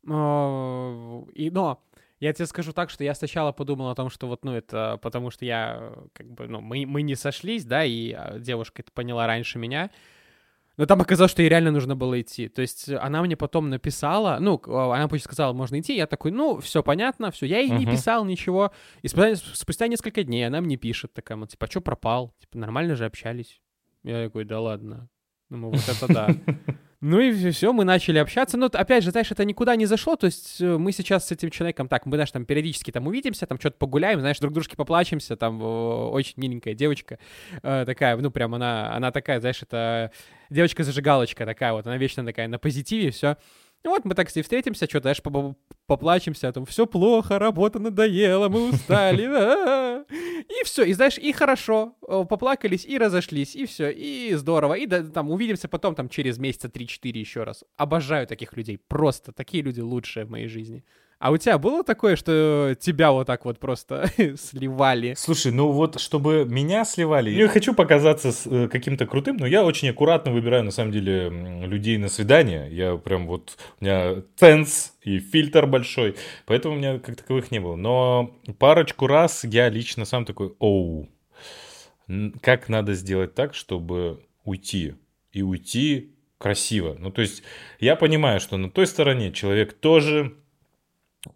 И, 0.04 1.50
но 1.50 1.84
я 2.18 2.32
тебе 2.32 2.46
скажу 2.46 2.72
так, 2.72 2.88
что 2.88 3.04
я 3.04 3.14
сначала 3.14 3.52
подумал 3.52 3.90
о 3.90 3.94
том, 3.94 4.08
что 4.08 4.26
вот, 4.26 4.42
ну, 4.42 4.54
это 4.54 4.98
потому 5.02 5.30
что 5.30 5.44
я, 5.44 5.92
как 6.14 6.30
бы, 6.30 6.48
ну, 6.48 6.62
мы, 6.62 6.86
мы 6.86 7.02
не 7.02 7.14
сошлись, 7.14 7.66
да, 7.66 7.84
и 7.84 8.12
а, 8.12 8.38
девушка 8.38 8.80
это 8.80 8.90
поняла 8.90 9.26
раньше 9.26 9.58
меня. 9.58 9.90
Но 10.76 10.84
там 10.84 11.00
оказалось, 11.00 11.30
что 11.30 11.42
ей 11.42 11.48
реально 11.48 11.70
нужно 11.70 11.96
было 11.96 12.20
идти. 12.20 12.48
То 12.48 12.60
есть 12.60 12.90
она 12.90 13.22
мне 13.22 13.36
потом 13.36 13.70
написала, 13.70 14.38
ну, 14.40 14.60
она 14.66 15.08
почти 15.08 15.24
сказала, 15.24 15.52
можно 15.54 15.80
идти. 15.80 15.96
Я 15.96 16.06
такой, 16.06 16.32
ну, 16.32 16.60
все 16.60 16.82
понятно, 16.82 17.30
все. 17.30 17.46
Я 17.46 17.60
ей 17.60 17.70
uh-huh. 17.70 17.78
не 17.78 17.86
писал 17.86 18.24
ничего. 18.24 18.72
И 19.02 19.08
спустя, 19.08 19.36
спустя 19.54 19.86
несколько 19.88 20.22
дней 20.22 20.46
она 20.46 20.60
мне 20.60 20.76
пишет 20.76 21.14
такая, 21.14 21.38
вот, 21.38 21.50
типа, 21.50 21.66
а 21.66 21.70
что 21.70 21.80
пропал? 21.80 22.34
Типа, 22.40 22.58
нормально 22.58 22.94
же 22.94 23.06
общались. 23.06 23.60
Я 24.02 24.24
такой, 24.24 24.44
да 24.44 24.60
ладно. 24.60 25.08
Ну, 25.48 25.70
вот 25.70 25.88
это 25.88 26.12
да. 26.12 26.28
Ну 27.08 27.20
и 27.20 27.52
все, 27.52 27.72
мы 27.72 27.84
начали 27.84 28.18
общаться. 28.18 28.56
Но 28.56 28.66
опять 28.66 29.04
же, 29.04 29.12
знаешь, 29.12 29.30
это 29.30 29.44
никуда 29.44 29.76
не 29.76 29.86
зашло. 29.86 30.16
То 30.16 30.26
есть 30.26 30.60
э, 30.60 30.76
мы 30.76 30.90
сейчас 30.90 31.28
с 31.28 31.30
этим 31.30 31.50
человеком 31.50 31.86
так, 31.86 32.04
мы, 32.04 32.16
знаешь, 32.16 32.32
там 32.32 32.44
периодически 32.44 32.90
там 32.90 33.06
увидимся, 33.06 33.46
там 33.46 33.60
что-то 33.60 33.76
погуляем, 33.78 34.18
знаешь, 34.18 34.40
друг 34.40 34.52
дружке 34.52 34.76
поплачемся. 34.76 35.36
Там 35.36 35.62
очень 35.62 36.34
миленькая 36.36 36.74
девочка 36.74 37.20
э, 37.62 37.84
такая, 37.86 38.16
ну 38.16 38.32
прям 38.32 38.56
она, 38.56 38.92
она 38.92 39.12
такая, 39.12 39.38
знаешь, 39.38 39.62
это 39.62 40.10
девочка-зажигалочка 40.50 41.46
такая 41.46 41.74
вот, 41.74 41.86
она 41.86 41.96
вечно 41.96 42.24
такая 42.24 42.48
на 42.48 42.58
позитиве, 42.58 43.12
все. 43.12 43.36
Ну 43.86 43.92
вот 43.92 44.04
мы 44.04 44.16
так 44.16 44.28
с 44.30 44.34
ней 44.34 44.42
встретимся, 44.42 44.86
что-то, 44.86 45.02
знаешь, 45.02 45.22
поплачемся, 45.86 46.50
там, 46.50 46.66
все 46.66 46.86
плохо, 46.86 47.38
работа 47.38 47.78
надоела, 47.78 48.48
мы 48.48 48.70
устали, 48.70 49.22
и 50.60 50.64
все, 50.64 50.82
и 50.82 50.92
знаешь, 50.92 51.18
и 51.18 51.30
хорошо, 51.30 51.94
поплакались, 52.28 52.84
и 52.84 52.98
разошлись, 52.98 53.54
и 53.54 53.64
все, 53.64 53.90
и 53.90 54.34
здорово, 54.34 54.74
и 54.74 54.88
там 54.88 55.30
увидимся 55.30 55.68
потом, 55.68 55.94
там, 55.94 56.08
через 56.08 56.36
месяца 56.38 56.66
3-4 56.66 57.16
еще 57.16 57.44
раз. 57.44 57.62
Обожаю 57.76 58.26
таких 58.26 58.56
людей, 58.56 58.76
просто, 58.76 59.30
такие 59.30 59.62
люди 59.62 59.78
лучшие 59.78 60.26
в 60.26 60.30
моей 60.30 60.48
жизни. 60.48 60.84
А 61.18 61.30
у 61.30 61.38
тебя 61.38 61.56
было 61.56 61.82
такое, 61.82 62.14
что 62.14 62.76
тебя 62.78 63.10
вот 63.10 63.26
так 63.26 63.46
вот 63.46 63.58
просто 63.58 64.10
сливали? 64.36 65.14
Слушай, 65.16 65.50
ну 65.50 65.72
вот, 65.72 65.98
чтобы 65.98 66.44
меня 66.44 66.84
сливали, 66.84 67.30
я 67.30 67.48
хочу 67.48 67.72
показаться 67.72 68.32
с, 68.32 68.46
э, 68.46 68.68
каким-то 68.68 69.06
крутым, 69.06 69.38
но 69.38 69.46
я 69.46 69.64
очень 69.64 69.88
аккуратно 69.88 70.30
выбираю, 70.30 70.64
на 70.64 70.70
самом 70.70 70.92
деле, 70.92 71.30
людей 71.66 71.96
на 71.96 72.08
свидание. 72.08 72.68
Я 72.70 72.96
прям 72.96 73.26
вот, 73.26 73.56
у 73.80 73.84
меня 73.84 74.22
ценс 74.36 74.92
и 75.02 75.18
фильтр 75.18 75.66
большой, 75.66 76.16
поэтому 76.44 76.74
у 76.74 76.78
меня 76.78 76.98
как 76.98 77.16
таковых 77.16 77.50
не 77.50 77.60
было. 77.60 77.76
Но 77.76 78.38
парочку 78.58 79.06
раз 79.06 79.42
я 79.44 79.70
лично 79.70 80.04
сам 80.04 80.26
такой, 80.26 80.54
оу, 80.58 81.08
как 82.42 82.68
надо 82.68 82.92
сделать 82.92 83.34
так, 83.34 83.54
чтобы 83.54 84.20
уйти? 84.44 84.94
И 85.32 85.42
уйти 85.42 86.14
красиво. 86.38 86.96
Ну, 86.98 87.10
то 87.10 87.22
есть, 87.22 87.42
я 87.80 87.96
понимаю, 87.96 88.38
что 88.40 88.58
на 88.58 88.70
той 88.70 88.86
стороне 88.86 89.32
человек 89.32 89.72
тоже 89.72 90.34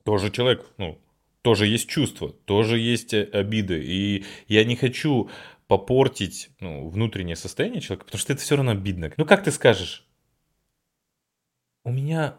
тоже 0.04 0.30
человек, 0.30 0.66
ну, 0.78 0.98
тоже 1.42 1.66
есть 1.66 1.88
чувства, 1.88 2.32
тоже 2.44 2.78
есть 2.78 3.14
э, 3.14 3.24
обиды. 3.32 3.82
И 3.82 4.24
я 4.48 4.64
не 4.64 4.76
хочу 4.76 5.30
попортить 5.66 6.50
ну, 6.60 6.88
внутреннее 6.88 7.36
состояние 7.36 7.80
человека, 7.80 8.04
потому 8.04 8.20
что 8.20 8.32
это 8.32 8.42
все 8.42 8.56
равно 8.56 8.72
обидно. 8.72 9.12
Ну, 9.16 9.24
как 9.24 9.44
ты 9.44 9.50
скажешь? 9.50 10.06
У 11.84 11.92
меня 11.92 12.36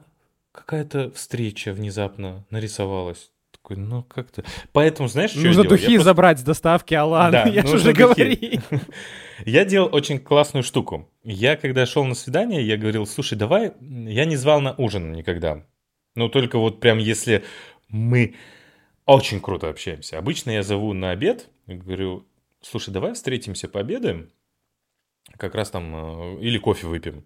какая-то 0.51 1.11
встреча 1.11 1.73
внезапно 1.73 2.45
нарисовалась. 2.49 3.31
Такой, 3.51 3.77
ну 3.77 4.03
как-то. 4.03 4.43
Поэтому, 4.71 5.07
знаешь, 5.07 5.31
что 5.31 5.39
Нужно 5.39 5.63
я 5.63 5.69
духи 5.69 5.85
просто... 5.85 6.03
забрать 6.03 6.39
с 6.39 6.43
доставки, 6.43 6.93
Алан. 6.93 7.31
Да, 7.31 7.43
я 7.47 7.65
же 7.65 7.75
уже 7.75 7.93
говорил. 7.93 8.37
Я 9.43 9.65
делал 9.65 9.89
очень 9.91 10.19
классную 10.19 10.61
штуку. 10.61 11.09
Я, 11.23 11.55
когда 11.55 11.87
шел 11.87 12.05
на 12.05 12.13
свидание, 12.13 12.61
я 12.61 12.77
говорил, 12.77 13.07
слушай, 13.07 13.35
давай... 13.35 13.73
Я 13.79 14.25
не 14.25 14.35
звал 14.35 14.61
на 14.61 14.75
ужин 14.77 15.13
никогда. 15.13 15.63
Ну, 16.15 16.29
только 16.29 16.57
вот 16.57 16.79
прям 16.79 16.97
если 16.97 17.43
мы 17.87 18.35
очень 19.05 19.41
круто 19.41 19.69
общаемся. 19.69 20.17
Обычно 20.17 20.51
я 20.51 20.63
зову 20.63 20.93
на 20.93 21.11
обед, 21.11 21.49
говорю, 21.67 22.25
слушай, 22.61 22.91
давай 22.91 23.13
встретимся, 23.13 23.67
пообедаем, 23.67 24.29
как 25.37 25.55
раз 25.55 25.69
там, 25.71 26.37
э, 26.37 26.41
или 26.41 26.57
кофе 26.57 26.87
выпьем. 26.87 27.25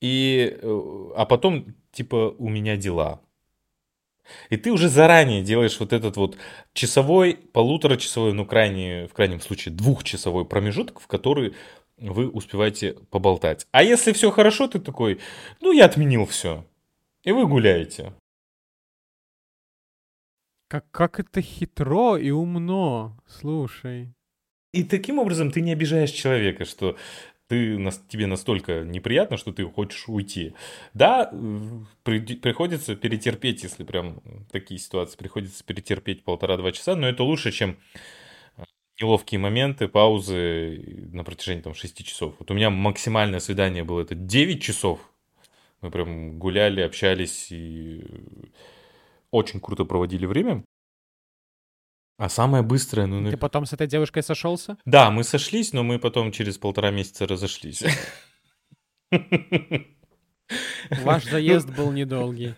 И, 0.00 0.58
э, 0.60 1.10
а 1.16 1.26
потом, 1.26 1.74
типа, 1.92 2.34
у 2.38 2.48
меня 2.48 2.76
дела. 2.76 3.20
И 4.48 4.56
ты 4.56 4.70
уже 4.70 4.88
заранее 4.88 5.42
делаешь 5.42 5.78
вот 5.80 5.92
этот 5.92 6.16
вот 6.16 6.36
часовой, 6.72 7.34
полуторачасовой, 7.34 8.32
ну, 8.32 8.46
крайне, 8.46 9.06
в 9.08 9.12
крайнем 9.12 9.40
случае, 9.40 9.74
двухчасовой 9.74 10.44
промежуток, 10.44 11.00
в 11.00 11.06
который 11.06 11.54
вы 11.98 12.28
успеваете 12.28 12.94
поболтать. 13.10 13.66
А 13.72 13.82
если 13.82 14.12
все 14.12 14.30
хорошо, 14.30 14.68
ты 14.68 14.78
такой, 14.78 15.20
ну, 15.60 15.72
я 15.72 15.84
отменил 15.86 16.26
все. 16.26 16.64
И 17.24 17.32
вы 17.32 17.46
гуляете. 17.46 18.14
Как, 20.68 20.90
как 20.90 21.20
это 21.20 21.42
хитро 21.42 22.16
и 22.16 22.30
умно, 22.30 23.16
слушай. 23.26 24.14
И 24.72 24.84
таким 24.84 25.18
образом 25.18 25.50
ты 25.50 25.60
не 25.60 25.72
обижаешь 25.72 26.12
человека, 26.12 26.64
что 26.64 26.96
ты, 27.48 27.76
тебе 28.08 28.28
настолько 28.28 28.84
неприятно, 28.84 29.36
что 29.36 29.52
ты 29.52 29.64
хочешь 29.64 30.08
уйти. 30.08 30.54
Да, 30.94 31.28
при, 32.04 32.20
приходится 32.36 32.94
перетерпеть, 32.94 33.64
если 33.64 33.82
прям 33.82 34.22
такие 34.52 34.78
ситуации, 34.78 35.18
приходится 35.18 35.64
перетерпеть 35.64 36.22
полтора-два 36.22 36.70
часа, 36.70 36.94
но 36.94 37.08
это 37.08 37.24
лучше, 37.24 37.50
чем 37.50 37.76
э, 38.56 38.62
неловкие 39.00 39.40
моменты, 39.40 39.88
паузы 39.88 41.08
на 41.12 41.24
протяжении 41.24 41.62
там 41.62 41.74
6 41.74 42.06
часов. 42.06 42.36
Вот 42.38 42.48
у 42.52 42.54
меня 42.54 42.70
максимальное 42.70 43.40
свидание 43.40 43.82
было 43.82 44.02
это 44.02 44.14
9 44.14 44.62
часов. 44.62 45.09
Мы 45.80 45.90
прям 45.90 46.38
гуляли, 46.38 46.80
общались 46.82 47.50
и 47.50 48.04
очень 49.30 49.60
круто 49.60 49.84
проводили 49.84 50.26
время. 50.26 50.64
А 52.18 52.28
самое 52.28 52.62
быстрое... 52.62 53.06
Ну, 53.06 53.30
Ты 53.30 53.38
потом 53.38 53.64
с 53.64 53.72
этой 53.72 53.86
девушкой 53.86 54.22
сошелся? 54.22 54.76
Да, 54.84 55.10
мы 55.10 55.24
сошлись, 55.24 55.72
но 55.72 55.82
мы 55.82 55.98
потом 55.98 56.32
через 56.32 56.58
полтора 56.58 56.90
месяца 56.90 57.26
разошлись. 57.26 57.82
Ваш 60.90 61.24
заезд 61.24 61.70
был 61.70 61.92
недолгий. 61.92 62.56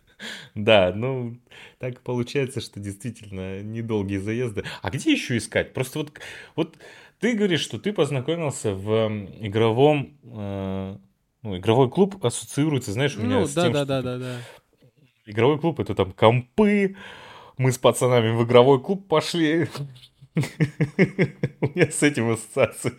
Да, 0.54 0.92
ну, 0.94 1.38
так 1.78 2.00
получается, 2.00 2.60
что 2.60 2.80
действительно 2.80 3.60
недолгие 3.62 4.20
заезды. 4.20 4.64
А 4.82 4.90
где 4.90 5.12
еще 5.12 5.36
искать? 5.36 5.72
Просто 5.74 6.00
вот, 6.00 6.20
вот 6.56 6.76
ты 7.20 7.34
говоришь, 7.34 7.60
что 7.60 7.78
ты 7.78 7.92
познакомился 7.92 8.74
в 8.74 9.08
игровом 9.40 10.18
э, 10.24 10.96
ну, 11.42 11.56
игровой 11.56 11.90
клуб 11.90 12.24
ассоциируется, 12.24 12.92
знаешь, 12.92 13.16
у 13.16 13.22
меня 13.22 13.40
ну, 13.40 13.46
с 13.46 13.54
да, 13.54 13.64
тем, 13.64 13.72
да, 13.72 13.84
что 13.84 13.86
да, 13.86 14.02
да, 14.02 14.18
да. 14.18 14.36
Игровой 15.26 15.58
клуб 15.58 15.80
это 15.80 15.94
там 15.94 16.12
компы, 16.12 16.96
мы 17.58 17.72
с 17.72 17.78
пацанами 17.78 18.30
в 18.30 18.44
игровой 18.44 18.80
клуб 18.80 19.08
пошли. 19.08 19.68
У 20.34 20.40
меня 20.40 21.90
с 21.90 22.02
этим 22.02 22.30
ассоциации. 22.30 22.94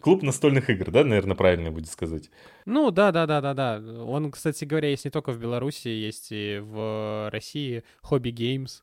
Клуб 0.00 0.22
настольных 0.22 0.68
игр, 0.68 0.90
да, 0.90 1.02
наверное, 1.02 1.34
правильно 1.34 1.70
будет 1.70 1.88
сказать. 1.88 2.30
Ну, 2.66 2.90
да, 2.90 3.12
да, 3.12 3.26
да, 3.26 3.40
да, 3.40 3.54
да. 3.54 3.82
Он, 4.04 4.30
кстати 4.30 4.64
говоря, 4.64 4.90
есть 4.90 5.04
не 5.04 5.10
только 5.10 5.32
в 5.32 5.38
Беларуси, 5.38 5.88
есть 5.88 6.28
и 6.30 6.60
в 6.62 7.30
России. 7.32 7.82
Хобби 8.02 8.28
Games. 8.28 8.82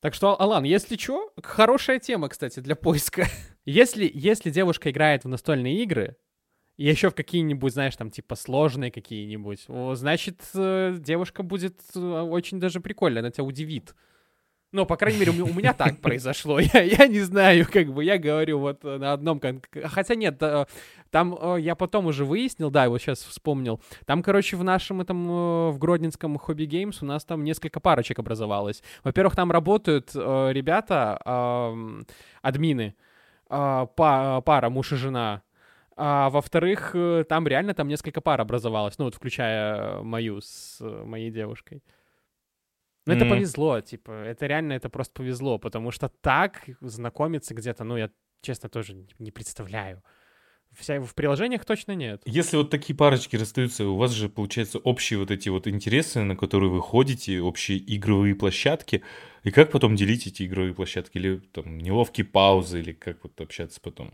Так 0.00 0.14
что, 0.14 0.40
Алан, 0.40 0.64
если 0.64 0.96
что, 0.96 1.32
хорошая 1.42 1.98
тема, 1.98 2.28
кстати, 2.28 2.60
для 2.60 2.76
поиска. 2.76 3.26
если, 3.64 4.10
если 4.12 4.50
девушка 4.50 4.90
играет 4.90 5.24
в 5.24 5.28
настольные 5.28 5.82
игры, 5.82 6.16
и 6.78 6.86
еще 6.86 7.10
в 7.10 7.14
какие-нибудь, 7.14 7.72
знаешь, 7.72 7.96
там, 7.96 8.10
типа, 8.10 8.36
сложные 8.36 8.90
какие-нибудь, 8.90 9.66
значит, 9.96 10.40
э, 10.54 10.96
девушка 10.98 11.42
будет 11.42 11.78
э, 11.94 11.98
очень 12.00 12.60
даже 12.60 12.80
прикольно, 12.80 13.20
она 13.20 13.30
тебя 13.30 13.44
удивит. 13.44 13.94
Ну, 14.70 14.84
по 14.86 14.96
крайней 14.96 15.18
мере, 15.18 15.32
у 15.32 15.54
меня 15.54 15.74
так 15.74 15.98
произошло. 16.02 16.60
Я, 16.74 16.82
я 16.82 17.06
не 17.08 17.20
знаю, 17.20 17.66
как 17.70 17.92
бы, 17.92 18.04
я 18.04 18.18
говорю 18.18 18.58
вот 18.58 18.84
на 18.84 19.14
одном... 19.14 19.40
Хотя 19.84 20.14
нет, 20.14 20.40
там 21.10 21.36
э, 21.40 21.56
я 21.60 21.74
потом 21.74 22.06
уже 22.06 22.24
выяснил, 22.24 22.70
да, 22.70 22.88
вот 22.88 23.00
сейчас 23.00 23.22
вспомнил. 23.22 23.80
Там, 24.04 24.22
короче, 24.22 24.56
в 24.56 24.64
нашем 24.64 25.00
этом, 25.00 25.28
э, 25.28 25.70
в 25.70 25.78
Гродненском 25.78 26.38
Хобби 26.38 26.64
Геймс 26.64 27.02
у 27.02 27.06
нас 27.06 27.24
там 27.24 27.44
несколько 27.44 27.80
парочек 27.80 28.18
образовалось. 28.18 28.82
Во-первых, 29.02 29.34
там 29.34 29.50
работают 29.50 30.10
э, 30.14 30.50
ребята, 30.52 31.18
админы, 32.42 32.94
пара, 33.48 34.68
муж 34.68 34.92
и 34.92 34.96
жена. 34.96 35.42
А 36.00 36.30
во-вторых, 36.30 36.94
там 37.28 37.48
реально 37.48 37.74
там 37.74 37.88
несколько 37.88 38.20
пар 38.20 38.40
образовалось, 38.40 38.98
ну 38.98 39.06
вот 39.06 39.16
включая 39.16 40.00
мою 40.02 40.40
с 40.40 40.78
моей 40.80 41.32
девушкой. 41.32 41.82
Ну, 43.04 43.14
это 43.14 43.24
mm-hmm. 43.24 43.30
повезло, 43.30 43.80
типа, 43.80 44.12
это 44.12 44.46
реально, 44.46 44.74
это 44.74 44.90
просто 44.90 45.14
повезло, 45.14 45.58
потому 45.58 45.90
что 45.90 46.08
так 46.20 46.66
знакомиться 46.80 47.52
где-то, 47.52 47.82
ну, 47.82 47.96
я, 47.96 48.10
честно, 48.42 48.68
тоже 48.68 49.06
не 49.18 49.30
представляю. 49.32 50.04
Вся, 50.72 51.00
в 51.00 51.14
приложениях 51.14 51.64
точно 51.64 51.96
нет. 51.96 52.22
Если 52.26 52.56
вот 52.56 52.70
такие 52.70 52.94
парочки 52.94 53.34
расстаются, 53.34 53.86
у 53.86 53.96
вас 53.96 54.12
же, 54.12 54.28
получается, 54.28 54.78
общие 54.78 55.18
вот 55.18 55.30
эти 55.30 55.48
вот 55.48 55.66
интересы, 55.66 56.22
на 56.22 56.36
которые 56.36 56.70
вы 56.70 56.80
ходите, 56.80 57.40
общие 57.40 57.82
игровые 57.96 58.34
площадки, 58.34 59.02
и 59.42 59.50
как 59.50 59.72
потом 59.72 59.96
делить 59.96 60.26
эти 60.26 60.44
игровые 60.44 60.74
площадки? 60.74 61.16
Или 61.16 61.38
там 61.38 61.78
неловкие 61.78 62.26
паузы, 62.26 62.80
или 62.80 62.92
как 62.92 63.24
вот 63.24 63.40
общаться 63.40 63.80
потом? 63.80 64.12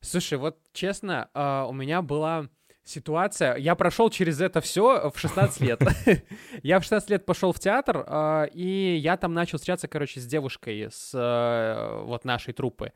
Слушай, 0.00 0.38
вот 0.38 0.58
честно, 0.72 1.28
uh, 1.34 1.68
у 1.68 1.72
меня 1.72 2.02
была 2.02 2.48
ситуация. 2.88 3.56
Я 3.56 3.74
прошел 3.74 4.10
через 4.10 4.40
это 4.40 4.60
все 4.60 5.10
в 5.10 5.18
16 5.18 5.60
лет. 5.60 5.80
я 6.62 6.80
в 6.80 6.82
16 6.82 7.10
лет 7.10 7.26
пошел 7.26 7.52
в 7.52 7.60
театр, 7.60 8.04
а, 8.06 8.44
и 8.44 8.96
я 8.96 9.16
там 9.16 9.34
начал 9.34 9.58
встречаться, 9.58 9.88
короче, 9.88 10.20
с 10.20 10.26
девушкой, 10.26 10.88
с 10.90 11.10
э, 11.14 12.02
вот 12.04 12.24
нашей 12.24 12.54
труппы. 12.54 12.92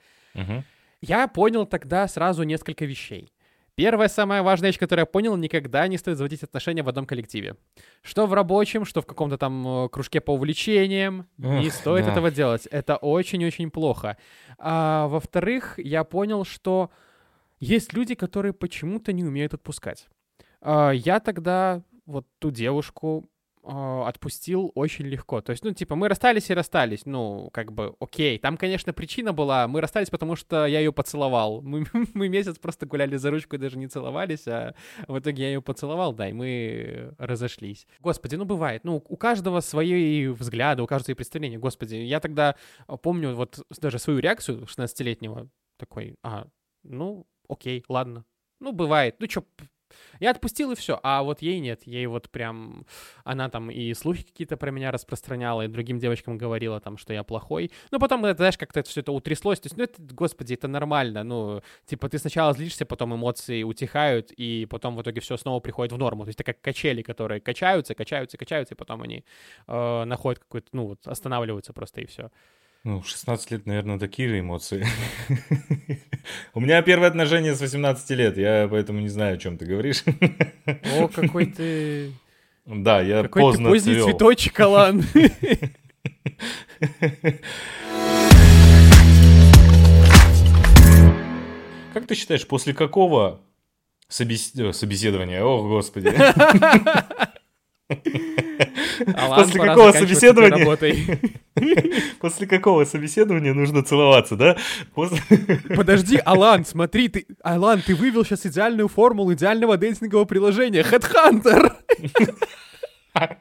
Я 1.01 1.27
понял 1.27 1.67
тогда 1.67 2.07
сразу 2.07 2.45
несколько 2.45 2.85
вещей. 2.85 3.32
Первая 3.75 4.09
самая 4.09 4.43
важная 4.43 4.69
вещь, 4.69 4.79
которую 4.79 5.03
я 5.03 5.07
понял, 5.07 5.35
никогда 5.37 5.89
не 5.89 5.97
стоит 5.97 6.19
заводить 6.19 6.43
отношения 6.43 6.83
в 6.83 6.89
одном 6.89 7.07
коллективе. 7.07 7.57
Что 8.03 8.27
в 8.27 8.35
рабочем, 8.35 8.85
что 8.85 9.01
в 9.01 9.07
каком-то 9.07 9.39
там 9.39 9.85
э, 9.85 9.89
кружке 9.89 10.21
по 10.21 10.33
увлечениям. 10.33 11.27
Ох, 11.43 11.61
не 11.61 11.71
стоит 11.71 12.05
да. 12.05 12.13
этого 12.13 12.31
делать. 12.31 12.67
Это 12.67 12.97
очень-очень 12.97 13.71
плохо. 13.71 14.19
А, 14.59 15.09
во-вторых, 15.09 15.79
я 15.79 16.05
понял, 16.05 16.45
что 16.45 16.91
есть 17.61 17.95
люди, 17.95 18.15
которые 18.15 18.53
почему-то 18.53 19.15
не 19.15 19.25
умеют 19.25 19.55
отпускать. 19.55 20.09
А, 20.61 20.91
я 20.91 21.19
тогда 21.19 21.83
вот 22.05 22.27
ту 22.41 22.51
девушку 22.51 23.31
отпустил 23.63 24.73
очень 24.75 25.07
легко. 25.07 25.41
То 25.41 25.53
есть, 25.53 25.65
ну, 25.65 25.73
типа, 25.73 25.95
мы 25.95 26.09
расстались 26.09 26.51
и 26.51 26.55
расстались. 26.55 27.07
Ну, 27.07 27.49
как 27.53 27.73
бы, 27.73 27.95
окей. 28.01 28.39
Там, 28.39 28.57
конечно, 28.57 28.93
причина 28.93 29.33
была, 29.33 29.69
мы 29.69 29.81
расстались, 29.81 30.11
потому 30.11 30.35
что 30.37 30.67
я 30.67 30.81
ее 30.81 30.93
поцеловал. 30.93 31.63
Мы, 31.63 31.87
мы 32.15 32.29
месяц 32.29 32.59
просто 32.59 32.87
гуляли 32.87 33.17
за 33.17 33.31
ручку 33.31 33.57
и 33.57 33.59
даже 33.59 33.79
не 33.79 33.87
целовались, 33.87 34.49
а 34.49 34.75
в 35.07 35.19
итоге 35.19 35.45
я 35.45 35.49
ее 35.51 35.63
поцеловал, 35.63 36.13
да, 36.13 36.29
и 36.29 36.33
мы 36.33 37.15
разошлись. 37.19 37.87
Господи, 38.01 38.35
ну, 38.35 38.45
бывает. 38.45 38.83
Ну, 38.85 39.03
у 39.09 39.17
каждого 39.17 39.61
свои 39.61 40.27
взгляды, 40.27 40.83
у 40.83 40.87
каждого 40.87 41.07
свои 41.07 41.15
представления. 41.15 41.59
Господи, 41.59 41.97
я 41.97 42.21
тогда 42.21 42.57
помню 43.03 43.35
вот 43.35 43.65
даже 43.81 43.99
свою 43.99 44.19
реакцию 44.19 44.65
16-летнего. 44.65 45.49
Такой, 45.79 46.17
а, 46.23 46.47
ну, 46.83 47.27
окей, 47.49 47.85
ладно. 47.89 48.25
Ну, 48.61 48.73
бывает. 48.73 49.17
Ну, 49.19 49.29
что, 49.29 49.45
я 50.21 50.31
отпустил 50.31 50.73
и 50.73 50.75
все, 50.75 50.99
а 51.03 51.23
вот 51.23 51.43
ей 51.43 51.61
нет, 51.61 51.83
ей 51.87 52.07
вот 52.07 52.31
прям, 52.31 52.87
она 53.25 53.49
там 53.49 53.71
и 53.71 53.95
слухи 53.95 54.23
какие-то 54.23 54.57
про 54.57 54.71
меня 54.71 54.91
распространяла, 54.91 55.63
и 55.63 55.69
другим 55.69 55.99
девочкам 55.99 56.39
говорила 56.39 56.81
там, 56.81 56.97
что 56.97 57.13
я 57.13 57.23
плохой, 57.23 57.71
но 57.91 57.99
потом, 57.99 58.25
это, 58.25 58.39
знаешь, 58.39 58.59
как-то 58.59 58.81
это 58.81 58.89
все 58.89 59.01
это 59.01 59.13
утряслось, 59.13 59.61
то 59.61 59.67
есть, 59.67 59.77
ну, 59.77 59.85
это, 59.85 60.01
господи, 60.01 60.55
это 60.55 60.69
нормально, 60.69 61.25
ну, 61.25 61.63
типа, 61.87 62.09
ты 62.09 62.19
сначала 62.19 62.53
злишься, 62.53 62.87
потом 62.87 63.15
эмоции 63.15 63.63
утихают, 63.63 64.33
и 64.33 64.67
потом 64.71 64.97
в 64.97 65.03
итоге 65.03 65.21
все 65.21 65.37
снова 65.37 65.61
приходит 65.61 65.93
в 65.93 65.99
норму, 65.99 66.25
то 66.25 66.29
есть 66.29 66.41
это 66.41 66.53
как 66.53 66.61
качели, 66.61 67.03
которые 67.03 67.41
качаются, 67.41 67.95
качаются, 67.95 68.39
качаются, 68.39 68.75
и 68.75 68.77
потом 68.77 69.03
они 69.03 69.25
э, 69.67 70.05
находят 70.05 70.39
какой-то, 70.41 70.69
ну, 70.73 70.87
вот, 70.89 71.07
останавливаются 71.07 71.73
просто, 71.73 72.01
и 72.01 72.07
все. 72.07 72.31
Ну, 72.85 73.01
в 73.01 73.09
16 73.09 73.53
лет, 73.53 73.67
наверное, 73.67 73.97
такие 73.97 74.29
же 74.29 74.41
эмоции. 74.41 74.85
У 76.55 76.59
меня 76.59 76.83
первое 76.83 77.07
отношение 77.09 77.55
с 77.55 77.61
18 77.61 78.11
лет, 78.11 78.37
я 78.37 78.67
поэтому 78.69 78.99
не 78.99 79.09
знаю, 79.09 79.37
о 79.37 79.39
чем 79.39 79.57
ты 79.57 79.67
говоришь. 79.67 80.03
О, 80.97 81.07
какой 81.09 81.47
ты... 81.47 82.13
Да, 82.65 83.01
я 83.01 83.23
какой 83.23 83.43
поздно 83.43 83.71
ты 83.71 83.75
поздний 83.75 84.01
цветочек, 84.01 84.61
Алан. 84.61 85.03
Как 91.93 92.07
ты 92.07 92.15
считаешь, 92.15 92.47
после 92.47 92.73
какого 92.73 93.43
собес... 94.09 94.55
Э, 94.57 94.73
собеседования, 94.73 95.43
о 95.43 95.63
господи, 95.63 96.11
После 99.35 99.61
какого 99.61 99.93
собеседования... 99.93 100.67
После 102.21 102.47
какого 102.47 102.85
собеседования 102.85 103.55
нужно 103.55 103.83
целоваться, 103.83 104.37
да? 104.37 104.57
Подожди, 105.77 106.19
Алан, 106.25 106.65
смотри, 106.65 107.09
ты... 107.09 107.27
Алан, 107.43 107.83
ты 107.83 107.95
вывел 107.95 108.25
сейчас 108.25 108.47
идеальную 108.47 108.89
формулу 108.89 109.33
идеального 109.35 109.77
дейтингового 109.77 110.25
приложения. 110.25 110.83
Headhunter! 110.83 111.73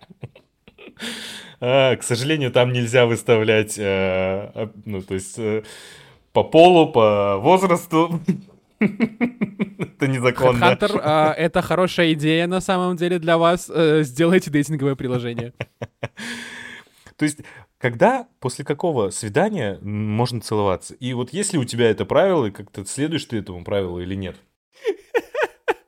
А, 1.63 1.95
к 1.95 2.01
сожалению, 2.01 2.51
там 2.51 2.73
нельзя 2.73 3.05
выставлять, 3.05 3.77
э, 3.77 3.83
а, 3.83 4.71
ну, 4.85 5.03
то 5.03 5.13
есть, 5.13 5.37
э, 5.37 5.61
по 6.33 6.43
полу, 6.43 6.91
по 6.91 7.37
возрасту. 7.37 8.19
Это 9.77 10.07
незаконно. 10.07 10.63
Headhunter, 10.63 10.99
а, 11.03 11.33
это 11.33 11.61
хорошая 11.61 12.13
идея 12.13 12.47
на 12.47 12.61
самом 12.61 12.95
деле 12.95 13.19
для 13.19 13.37
вас. 13.37 13.69
Э, 13.73 14.01
сделайте 14.03 14.49
дейтинговое 14.49 14.95
приложение. 14.95 15.53
То 17.17 17.25
есть, 17.25 17.39
когда, 17.77 18.27
после 18.39 18.65
какого 18.65 19.11
свидания 19.11 19.77
можно 19.81 20.41
целоваться? 20.41 20.95
И 20.95 21.13
вот 21.13 21.31
если 21.33 21.57
у 21.57 21.63
тебя 21.63 21.91
это 21.91 22.05
правило, 22.05 22.47
и 22.47 22.51
как-то 22.51 22.83
следуешь 22.85 23.25
ты 23.25 23.37
этому 23.37 23.63
правилу 23.63 23.99
или 23.99 24.15
нет? 24.15 24.37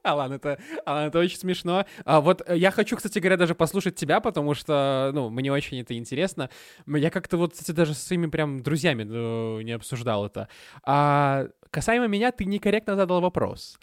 Алан, 0.14 0.34
это, 0.34 0.60
Алан, 0.86 1.08
это 1.08 1.20
очень 1.20 1.38
смешно. 1.38 1.86
А 2.04 2.20
вот 2.20 2.42
э, 2.46 2.58
я 2.58 2.72
хочу, 2.72 2.98
кстати 2.98 3.20
говоря, 3.20 3.38
даже 3.38 3.56
послушать 3.56 3.96
тебя, 3.96 4.20
потому 4.20 4.54
что, 4.54 5.12
ну, 5.14 5.30
мне 5.30 5.52
очень 5.52 5.80
это 5.80 5.98
интересно. 5.98 6.50
Я 6.86 7.10
как-то 7.10 7.38
вот, 7.38 7.54
кстати, 7.54 7.72
даже 7.72 7.94
со 7.94 8.06
своими 8.06 8.28
прям 8.28 8.62
друзьями 8.62 9.04
ну, 9.04 9.62
не 9.62 9.72
обсуждал 9.72 10.26
это. 10.26 10.50
А 10.84 11.48
касаемо 11.70 12.08
меня, 12.08 12.32
ты 12.32 12.44
некорректно 12.46 12.96
задал 12.96 13.22
вопрос. 13.22 13.80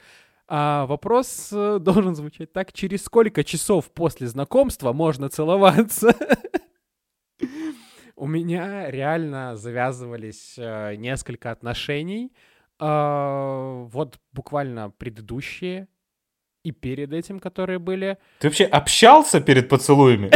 А 0.46 0.84
вопрос 0.86 1.50
э, 1.52 1.78
должен 1.80 2.14
звучать 2.14 2.52
так, 2.52 2.72
через 2.72 3.04
сколько 3.04 3.42
часов 3.42 3.90
после 3.90 4.26
знакомства 4.26 4.92
можно 4.92 5.30
целоваться? 5.30 6.14
У 8.16 8.26
меня 8.26 8.90
реально 8.90 9.56
завязывались 9.56 10.56
э, 10.58 10.96
несколько 10.96 11.50
отношений. 11.50 12.30
Э, 12.78 13.86
вот 13.90 14.18
буквально 14.32 14.90
предыдущие 14.90 15.88
и 16.62 16.72
перед 16.72 17.12
этим, 17.12 17.40
которые 17.40 17.78
были. 17.78 18.18
Ты 18.38 18.48
вообще 18.48 18.64
общался 18.64 19.40
перед 19.40 19.68
поцелуями? 19.68 20.30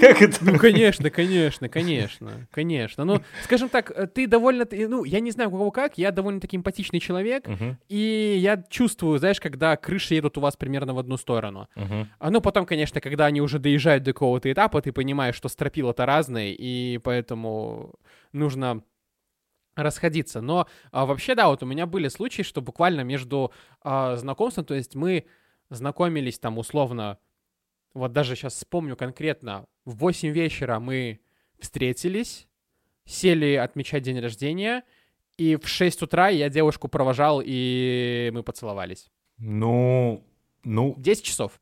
Как 0.00 0.20
это? 0.20 0.44
Ну, 0.44 0.58
конечно, 0.58 1.10
конечно, 1.10 1.68
конечно, 1.68 2.48
конечно. 2.50 3.04
Ну, 3.04 3.22
скажем 3.44 3.68
так, 3.68 4.12
ты 4.12 4.26
довольно... 4.26 4.66
Ну, 4.70 5.04
я 5.04 5.20
не 5.20 5.30
знаю, 5.30 5.50
у 5.50 5.52
кого 5.52 5.70
как, 5.70 5.96
я 5.96 6.10
довольно-таки 6.10 6.56
эмпатичный 6.56 6.98
человек, 6.98 7.46
uh-huh. 7.46 7.76
и 7.88 8.36
я 8.38 8.64
чувствую, 8.68 9.20
знаешь, 9.20 9.40
когда 9.40 9.76
крыши 9.76 10.14
едут 10.14 10.36
у 10.38 10.40
вас 10.40 10.56
примерно 10.56 10.92
в 10.94 10.98
одну 10.98 11.16
сторону. 11.16 11.68
Uh-huh. 11.76 12.06
А 12.18 12.30
ну, 12.30 12.40
потом, 12.40 12.66
конечно, 12.66 13.00
когда 13.00 13.26
они 13.26 13.40
уже 13.40 13.60
доезжают 13.60 14.02
до 14.02 14.12
какого-то 14.12 14.50
этапа, 14.50 14.82
ты 14.82 14.90
понимаешь, 14.90 15.36
что 15.36 15.48
стропила-то 15.48 16.04
разные, 16.04 16.52
и 16.52 16.98
поэтому 16.98 17.94
нужно 18.32 18.82
расходиться. 19.74 20.40
Но 20.40 20.66
а, 20.90 21.06
вообще, 21.06 21.34
да, 21.34 21.48
вот 21.48 21.62
у 21.62 21.66
меня 21.66 21.86
были 21.86 22.08
случаи, 22.08 22.42
что 22.42 22.60
буквально 22.60 23.02
между 23.02 23.52
а, 23.80 24.16
знакомством, 24.16 24.64
то 24.64 24.74
есть 24.74 24.94
мы 24.94 25.26
знакомились 25.70 26.38
там 26.38 26.58
условно, 26.58 27.18
вот 27.94 28.12
даже 28.12 28.36
сейчас 28.36 28.54
вспомню 28.54 28.96
конкретно, 28.96 29.66
в 29.84 29.96
8 29.96 30.30
вечера 30.30 30.78
мы 30.78 31.20
встретились, 31.58 32.48
сели 33.04 33.54
отмечать 33.54 34.02
день 34.02 34.20
рождения, 34.20 34.84
и 35.36 35.56
в 35.56 35.66
6 35.66 36.02
утра 36.02 36.28
я 36.28 36.48
девушку 36.48 36.88
провожал, 36.88 37.42
и 37.44 38.30
мы 38.32 38.42
поцеловались. 38.42 39.10
Ну, 39.38 40.24
ну... 40.62 40.94
10 40.98 41.24
часов. 41.24 41.58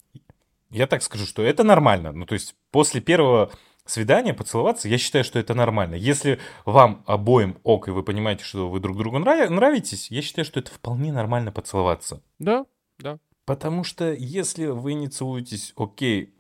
Я 0.70 0.86
так 0.86 1.02
скажу, 1.02 1.26
что 1.26 1.42
это 1.42 1.64
нормально. 1.64 2.12
Ну, 2.12 2.26
то 2.26 2.34
есть 2.34 2.54
после 2.70 3.00
первого 3.00 3.50
свидание, 3.84 4.34
поцеловаться, 4.34 4.88
я 4.88 4.98
считаю, 4.98 5.24
что 5.24 5.38
это 5.38 5.54
нормально. 5.54 5.94
Если 5.94 6.38
вам 6.64 7.02
обоим 7.06 7.58
ок, 7.62 7.88
и 7.88 7.90
вы 7.90 8.02
понимаете, 8.02 8.44
что 8.44 8.68
вы 8.68 8.80
друг 8.80 8.96
другу 8.96 9.18
нрав... 9.18 9.50
нравитесь, 9.50 10.10
я 10.10 10.22
считаю, 10.22 10.44
что 10.44 10.60
это 10.60 10.70
вполне 10.70 11.12
нормально 11.12 11.52
поцеловаться. 11.52 12.22
Да, 12.38 12.66
да. 12.98 13.18
Потому 13.44 13.84
что 13.84 14.12
если 14.12 14.66
вы 14.66 14.94
не 14.94 15.08
целуетесь, 15.08 15.72
окей, 15.76 16.34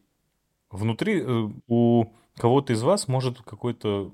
внутри 0.70 1.20
э, 1.20 1.48
у 1.66 2.04
кого-то 2.36 2.72
из 2.72 2.82
вас 2.82 3.08
может 3.08 3.40
какой-то 3.42 4.12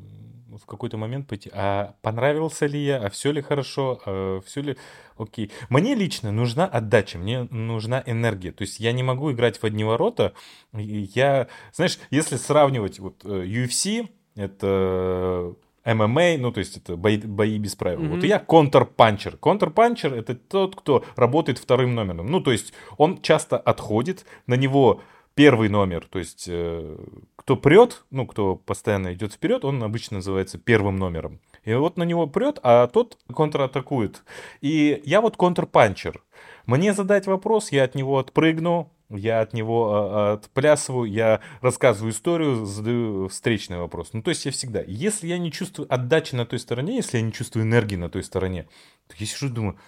в 0.60 0.66
какой-то 0.66 0.96
момент 0.96 1.28
пойти, 1.28 1.50
а 1.52 1.94
понравился 2.02 2.66
ли 2.66 2.82
я, 2.82 2.98
а 2.98 3.10
все 3.10 3.32
ли 3.32 3.42
хорошо, 3.42 4.00
а 4.04 4.40
все 4.44 4.62
ли 4.62 4.76
окей. 5.16 5.50
Мне 5.68 5.94
лично 5.94 6.32
нужна 6.32 6.66
отдача, 6.66 7.18
мне 7.18 7.44
нужна 7.44 8.02
энергия. 8.06 8.52
То 8.52 8.62
есть 8.62 8.80
я 8.80 8.92
не 8.92 9.02
могу 9.02 9.32
играть 9.32 9.58
в 9.58 9.64
одни 9.64 9.84
ворота. 9.84 10.32
Я, 10.72 11.48
знаешь, 11.72 11.98
если 12.10 12.36
сравнивать 12.36 12.98
вот 12.98 13.24
э, 13.24 13.28
UFC, 13.28 14.08
это 14.34 15.54
ММА, 15.86 16.38
ну, 16.38 16.50
то 16.50 16.58
есть 16.58 16.76
это 16.76 16.96
бои, 16.96 17.16
бои 17.18 17.58
без 17.58 17.76
правил. 17.76 18.00
Mm-hmm. 18.00 18.14
Вот 18.16 18.24
я 18.24 18.38
контрпанчер. 18.38 19.36
Контрпанчер— 19.36 20.14
это 20.14 20.34
тот, 20.34 20.74
кто 20.74 21.04
работает 21.14 21.58
вторым 21.58 21.94
номером. 21.94 22.26
Ну, 22.26 22.40
то 22.40 22.50
есть 22.50 22.72
он 22.96 23.22
часто 23.22 23.56
отходит, 23.56 24.26
на 24.46 24.54
него 24.54 25.00
первый 25.36 25.68
номер, 25.68 26.08
то 26.10 26.18
есть 26.18 26.46
э, 26.48 26.96
кто 27.36 27.56
прет, 27.56 28.04
ну, 28.10 28.26
кто 28.26 28.56
постоянно 28.56 29.12
идет 29.12 29.34
вперед, 29.34 29.64
он 29.64 29.84
обычно 29.84 30.16
называется 30.16 30.58
первым 30.58 30.96
номером. 30.96 31.40
И 31.62 31.74
вот 31.74 31.98
на 31.98 32.04
него 32.04 32.26
прет, 32.26 32.58
а 32.62 32.86
тот 32.86 33.18
контратакует. 33.32 34.24
И 34.62 35.00
я 35.04 35.20
вот 35.20 35.36
контрпанчер. 35.36 36.22
Мне 36.64 36.94
задать 36.94 37.26
вопрос, 37.26 37.70
я 37.70 37.84
от 37.84 37.94
него 37.94 38.16
отпрыгну, 38.18 38.90
я 39.10 39.40
от 39.40 39.52
него 39.52 39.90
а, 39.92 40.32
отплясываю, 40.32 41.04
я 41.04 41.40
рассказываю 41.60 42.12
историю, 42.12 42.64
задаю 42.64 43.28
встречный 43.28 43.78
вопрос. 43.78 44.14
Ну, 44.14 44.22
то 44.22 44.30
есть 44.30 44.46
я 44.46 44.52
всегда. 44.52 44.82
Если 44.86 45.26
я 45.26 45.38
не 45.38 45.52
чувствую 45.52 45.92
отдачи 45.92 46.34
на 46.34 46.46
той 46.46 46.58
стороне, 46.58 46.96
если 46.96 47.18
я 47.18 47.22
не 47.22 47.32
чувствую 47.32 47.64
энергии 47.64 47.96
на 47.96 48.08
той 48.08 48.24
стороне, 48.24 48.68
то 49.06 49.14
я 49.18 49.26
сижу 49.26 49.48
и 49.48 49.50
думаю, 49.50 49.78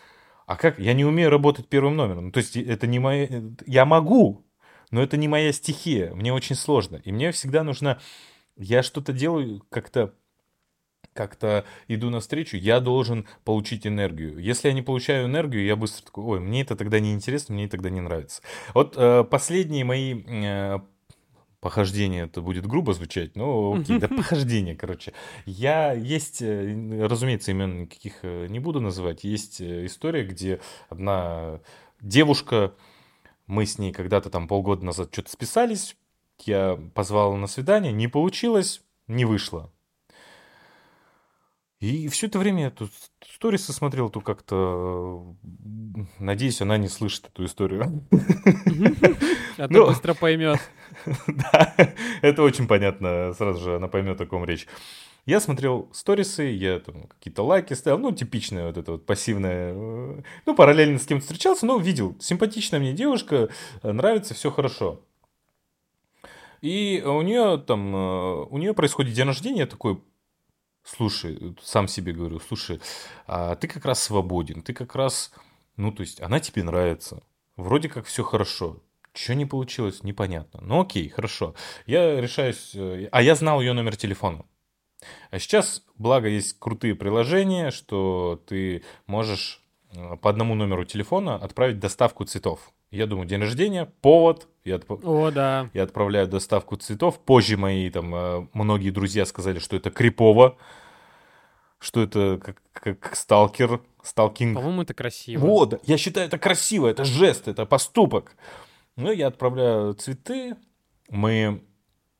а 0.46 0.56
как? 0.56 0.78
Я 0.78 0.92
не 0.92 1.04
умею 1.04 1.30
работать 1.30 1.68
первым 1.68 1.96
номером. 1.96 2.26
Ну, 2.26 2.32
то 2.32 2.38
есть 2.38 2.56
это 2.56 2.86
не 2.86 2.98
моя... 2.98 3.28
Я 3.66 3.84
могу, 3.84 4.44
но 4.90 5.02
это 5.02 5.16
не 5.16 5.28
моя 5.28 5.52
стихия, 5.52 6.14
мне 6.14 6.32
очень 6.32 6.56
сложно. 6.56 6.96
И 7.04 7.12
мне 7.12 7.32
всегда 7.32 7.62
нужно, 7.62 8.00
я 8.56 8.82
что-то 8.82 9.12
делаю 9.12 9.62
как-то 9.70 10.14
как-то 11.14 11.64
иду 11.88 12.10
навстречу, 12.10 12.56
я 12.56 12.78
должен 12.78 13.26
получить 13.44 13.88
энергию. 13.88 14.38
Если 14.38 14.68
я 14.68 14.74
не 14.74 14.82
получаю 14.82 15.26
энергию, 15.26 15.64
я 15.64 15.74
быстро 15.74 16.04
такой, 16.04 16.24
ой, 16.24 16.40
мне 16.40 16.62
это 16.62 16.76
тогда 16.76 17.00
не 17.00 17.12
интересно, 17.12 17.54
мне 17.54 17.64
это 17.64 17.72
тогда 17.72 17.90
не 17.90 18.00
нравится. 18.00 18.40
Вот 18.72 18.94
э, 18.96 19.24
последние 19.24 19.84
мои 19.84 20.22
э, 20.22 20.78
похождения, 21.60 22.22
это 22.22 22.40
будет 22.40 22.66
грубо 22.66 22.92
звучать, 22.92 23.34
но 23.34 23.74
окей, 23.74 23.98
да 23.98 24.06
похождения, 24.16 24.76
короче. 24.76 25.12
Я, 25.44 25.92
есть, 25.92 26.40
э, 26.40 27.06
разумеется, 27.06 27.50
имен 27.50 27.82
никаких 27.82 28.20
э, 28.22 28.46
не 28.48 28.60
буду 28.60 28.80
называть, 28.80 29.24
есть 29.24 29.60
э, 29.60 29.86
история, 29.86 30.24
где 30.24 30.60
одна 30.88 31.60
девушка 32.00 32.74
мы 33.48 33.66
с 33.66 33.78
ней 33.78 33.92
когда-то 33.92 34.30
там 34.30 34.46
полгода 34.46 34.84
назад 34.84 35.08
что-то 35.10 35.32
списались, 35.32 35.96
я 36.44 36.78
позвал 36.94 37.34
на 37.34 37.48
свидание, 37.48 37.92
не 37.92 38.06
получилось, 38.06 38.82
не 39.08 39.24
вышло. 39.24 39.72
И 41.80 42.08
все 42.08 42.26
это 42.26 42.40
время 42.40 42.64
я 42.64 42.70
тут 42.70 42.90
сторисы 43.24 43.72
смотрел, 43.72 44.10
то 44.10 44.20
как-то... 44.20 45.36
Надеюсь, 46.18 46.60
она 46.60 46.76
не 46.76 46.88
слышит 46.88 47.26
эту 47.28 47.44
историю. 47.44 48.04
А 49.58 49.68
то 49.68 49.86
быстро 49.86 50.14
поймет. 50.14 50.60
Да, 51.26 51.74
это 52.22 52.42
очень 52.42 52.66
понятно. 52.66 53.32
Сразу 53.34 53.60
же 53.60 53.76
она 53.76 53.88
поймет, 53.88 54.20
о 54.20 54.26
ком 54.26 54.44
речь. 54.44 54.66
Я 55.28 55.40
смотрел 55.40 55.90
сторисы, 55.92 56.44
я 56.44 56.78
там 56.78 57.06
какие-то 57.06 57.42
лайки 57.42 57.74
ставил, 57.74 57.98
ну, 57.98 58.12
типичное 58.12 58.68
вот 58.68 58.78
это 58.78 58.92
вот 58.92 59.04
пассивное. 59.04 59.74
Э, 59.74 60.22
ну, 60.46 60.54
параллельно 60.54 60.98
с 60.98 61.04
кем-то 61.04 61.22
встречался, 61.22 61.66
но 61.66 61.76
видел, 61.76 62.16
симпатичная 62.18 62.80
мне 62.80 62.94
девушка, 62.94 63.50
э, 63.82 63.92
нравится, 63.92 64.32
все 64.32 64.50
хорошо. 64.50 65.02
И 66.62 67.02
у 67.04 67.20
нее 67.20 67.58
там, 67.58 67.94
э, 67.94 68.44
у 68.48 68.56
нее 68.56 68.72
происходит 68.72 69.12
день 69.12 69.26
рождения, 69.26 69.58
я 69.60 69.66
такой, 69.66 70.02
слушай, 70.82 71.54
сам 71.62 71.88
себе 71.88 72.14
говорю, 72.14 72.40
слушай, 72.40 72.80
а 73.26 73.54
ты 73.54 73.68
как 73.68 73.84
раз 73.84 74.02
свободен, 74.02 74.62
ты 74.62 74.72
как 74.72 74.94
раз, 74.94 75.30
ну, 75.76 75.92
то 75.92 76.00
есть 76.00 76.22
она 76.22 76.40
тебе 76.40 76.62
нравится, 76.62 77.22
вроде 77.58 77.90
как 77.90 78.06
все 78.06 78.22
хорошо, 78.24 78.82
что 79.12 79.34
не 79.34 79.44
получилось, 79.44 80.02
непонятно. 80.02 80.60
Ну 80.62 80.80
окей, 80.80 81.06
хорошо. 81.10 81.54
Я 81.84 82.18
решаюсь... 82.18 82.74
А 82.74 83.20
я 83.20 83.34
знал 83.34 83.60
ее 83.60 83.74
номер 83.74 83.94
телефона. 83.94 84.46
А 85.30 85.38
сейчас, 85.38 85.82
благо, 85.96 86.28
есть 86.28 86.58
крутые 86.58 86.94
приложения, 86.94 87.70
что 87.70 88.42
ты 88.46 88.82
можешь 89.06 89.62
э, 89.92 90.16
по 90.16 90.30
одному 90.30 90.54
номеру 90.54 90.84
телефона 90.84 91.36
отправить 91.36 91.78
доставку 91.78 92.24
цветов. 92.24 92.72
Я 92.90 93.06
думаю, 93.06 93.28
день 93.28 93.40
рождения, 93.40 93.86
повод. 94.00 94.48
Я, 94.64 94.76
отп... 94.76 95.04
О, 95.04 95.30
да. 95.30 95.68
я 95.74 95.82
отправляю 95.82 96.26
доставку 96.26 96.76
цветов. 96.76 97.18
Позже 97.20 97.56
мои 97.56 97.90
там 97.90 98.14
э, 98.14 98.48
многие 98.54 98.90
друзья 98.90 99.26
сказали, 99.26 99.58
что 99.58 99.76
это 99.76 99.90
крипово, 99.90 100.56
что 101.78 102.02
это 102.02 102.40
как, 102.42 102.62
как 102.72 103.14
сталкер, 103.14 103.80
сталкинг. 104.02 104.56
По-моему, 104.56 104.82
это 104.82 104.94
красиво. 104.94 105.40
Вот, 105.40 105.80
я 105.86 105.98
считаю, 105.98 106.26
это 106.26 106.38
красиво, 106.38 106.86
это 106.88 107.04
жест, 107.04 107.46
это 107.46 107.66
поступок. 107.66 108.36
Ну, 108.96 109.12
я 109.12 109.28
отправляю 109.28 109.94
цветы, 109.94 110.56
мы, 111.10 111.62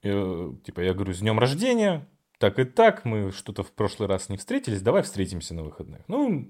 э, 0.03 0.53
типа, 0.65 0.81
я 0.81 0.95
говорю, 0.95 1.15
с 1.15 1.19
днем 1.19 1.39
рождения, 1.39 2.07
так 2.39 2.59
и 2.59 2.65
так, 2.65 3.05
мы 3.05 3.33
что-то 3.33 3.63
в 3.63 3.73
прошлый 3.73 4.09
раз 4.09 4.29
не 4.29 4.37
встретились, 4.37 4.83
давай 4.83 5.03
встретимся 5.03 5.55
на 5.55 5.65
выходных. 5.65 6.01
Ну, 6.09 6.49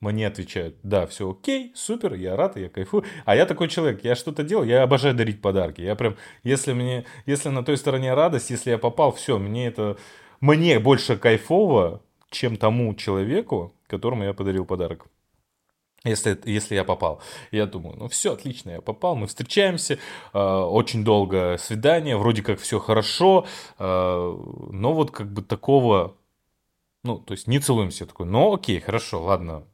мне 0.00 0.26
отвечают, 0.26 0.76
да, 0.82 1.06
все 1.06 1.30
окей, 1.30 1.72
супер, 1.74 2.14
я 2.14 2.34
рад, 2.34 2.56
я 2.56 2.68
кайфую. 2.68 3.04
А 3.26 3.36
я 3.36 3.46
такой 3.46 3.68
человек, 3.68 4.02
я 4.02 4.14
что-то 4.14 4.42
делал, 4.42 4.64
я 4.64 4.82
обожаю 4.82 5.14
дарить 5.14 5.42
подарки. 5.42 5.82
Я 5.82 5.94
прям, 5.94 6.16
если 6.42 6.72
мне, 6.72 7.04
если 7.26 7.50
на 7.50 7.62
той 7.62 7.76
стороне 7.76 8.14
радость, 8.14 8.50
если 8.50 8.70
я 8.70 8.78
попал, 8.78 9.12
все, 9.12 9.38
мне 9.38 9.66
это, 9.66 9.98
мне 10.40 10.78
больше 10.78 11.16
кайфово, 11.16 12.02
чем 12.30 12.56
тому 12.56 12.94
человеку, 12.94 13.74
которому 13.86 14.24
я 14.24 14.32
подарил 14.32 14.64
подарок. 14.64 15.06
Если, 16.04 16.40
если 16.44 16.74
я 16.74 16.84
попал. 16.84 17.20
Я 17.50 17.66
думаю, 17.66 17.96
ну 17.98 18.08
все, 18.08 18.32
отлично, 18.32 18.70
я 18.70 18.80
попал, 18.80 19.16
мы 19.16 19.26
встречаемся, 19.26 19.98
э, 20.32 20.38
очень 20.38 21.04
долго 21.04 21.56
свидание, 21.58 22.16
вроде 22.16 22.42
как 22.42 22.58
все 22.58 22.78
хорошо, 22.78 23.46
э, 23.78 23.84
но 23.84 24.94
вот 24.94 25.10
как 25.10 25.30
бы 25.30 25.42
такого, 25.42 26.16
ну, 27.04 27.18
то 27.18 27.32
есть 27.32 27.46
не 27.46 27.58
целуемся, 27.58 28.04
я 28.04 28.08
такой, 28.08 28.24
ну 28.24 28.54
окей, 28.54 28.80
хорошо, 28.80 29.22
ладно, 29.22 29.64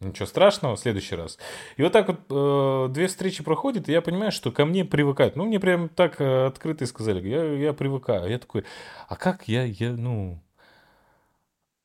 ничего 0.00 0.26
страшного, 0.26 0.76
в 0.76 0.80
следующий 0.80 1.16
раз. 1.16 1.38
И 1.76 1.82
вот 1.82 1.92
так 1.92 2.08
вот 2.08 2.20
э, 2.30 2.92
две 2.92 3.06
встречи 3.08 3.42
проходят, 3.42 3.88
и 3.88 3.92
я 3.92 4.00
понимаю, 4.00 4.32
что 4.32 4.52
ко 4.52 4.64
мне 4.64 4.84
привыкают. 4.84 5.36
Ну, 5.36 5.44
мне 5.44 5.60
прям 5.60 5.88
так 5.88 6.20
э, 6.20 6.46
открыто 6.46 6.86
сказали, 6.86 7.26
я, 7.28 7.44
я 7.44 7.72
привыкаю. 7.72 8.30
Я 8.30 8.38
такой, 8.38 8.64
а 9.08 9.16
как 9.16 9.48
я, 9.48 9.64
я, 9.64 9.92
ну... 9.92 10.42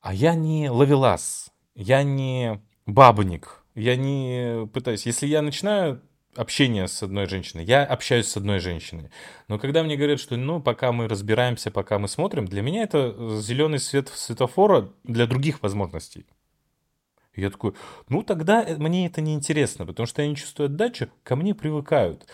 А 0.01 0.13
я 0.13 0.35
не 0.35 0.69
ловелас, 0.69 1.49
я 1.75 2.03
не 2.03 2.61
бабник, 2.85 3.62
я 3.75 3.95
не 3.95 4.67
пытаюсь. 4.67 5.05
Если 5.05 5.27
я 5.27 5.41
начинаю 5.41 6.01
общение 6.35 6.87
с 6.87 7.03
одной 7.03 7.27
женщиной, 7.27 7.65
я 7.65 7.83
общаюсь 7.83 8.27
с 8.27 8.37
одной 8.37 8.59
женщиной. 8.59 9.09
Но 9.47 9.59
когда 9.59 9.83
мне 9.83 9.95
говорят, 9.95 10.19
что 10.19 10.35
ну, 10.35 10.61
пока 10.61 10.91
мы 10.91 11.07
разбираемся, 11.07 11.71
пока 11.71 11.99
мы 11.99 12.07
смотрим, 12.07 12.45
для 12.45 12.61
меня 12.61 12.83
это 12.83 13.39
зеленый 13.39 13.79
свет 13.79 14.09
светофора 14.09 14.91
для 15.03 15.27
других 15.27 15.61
возможностей. 15.61 16.25
Я 17.35 17.49
такой, 17.49 17.73
ну 18.09 18.21
тогда 18.21 18.63
мне 18.77 19.07
это 19.07 19.19
не 19.21 19.33
интересно, 19.33 19.87
потому 19.87 20.05
что 20.05 20.21
я 20.21 20.27
не 20.27 20.35
чувствую 20.35 20.67
отдачи, 20.67 21.09
ко 21.23 21.35
мне 21.35 21.55
привыкают. 21.55 22.27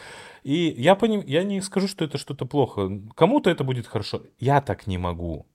И 0.44 0.74
я, 0.78 0.96
поним, 0.96 1.24
я 1.26 1.44
не 1.44 1.62
скажу, 1.62 1.88
что 1.88 2.04
это 2.04 2.18
что-то 2.18 2.46
плохо. 2.46 2.90
Кому-то 3.16 3.50
это 3.50 3.64
будет 3.64 3.88
хорошо. 3.88 4.24
Я 4.40 4.62
так 4.62 4.88
не 4.88 4.98
могу. 4.98 5.48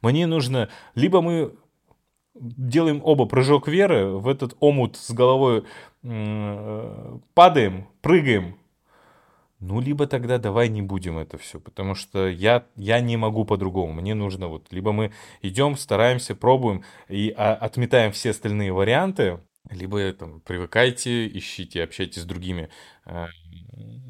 Мне 0.00 0.26
нужно, 0.26 0.70
либо 0.94 1.20
мы 1.20 1.54
делаем 2.40 3.00
оба 3.04 3.26
прыжок 3.26 3.68
веры, 3.68 4.06
в 4.06 4.28
этот 4.28 4.56
омут 4.60 4.96
с 4.96 5.10
головой 5.10 5.64
э, 6.02 7.18
падаем, 7.34 7.88
прыгаем. 8.00 8.56
Ну, 9.60 9.78
либо 9.78 10.06
тогда 10.06 10.38
давай 10.38 10.70
не 10.70 10.80
будем 10.80 11.18
это 11.18 11.36
все, 11.36 11.60
потому 11.60 11.94
что 11.94 12.26
я, 12.26 12.64
я 12.76 13.00
не 13.00 13.18
могу 13.18 13.44
по-другому. 13.44 13.92
Мне 13.92 14.14
нужно 14.14 14.48
вот, 14.48 14.68
либо 14.70 14.92
мы 14.92 15.12
идем, 15.42 15.76
стараемся, 15.76 16.34
пробуем 16.34 16.82
и 17.08 17.34
а, 17.36 17.54
отметаем 17.56 18.10
все 18.12 18.30
остальные 18.30 18.72
варианты, 18.72 19.40
либо 19.68 20.10
там 20.14 20.40
привыкайте, 20.40 21.28
ищите, 21.28 21.82
общайтесь 21.82 22.22
с 22.22 22.24
другими 22.24 22.70
э, 23.04 23.26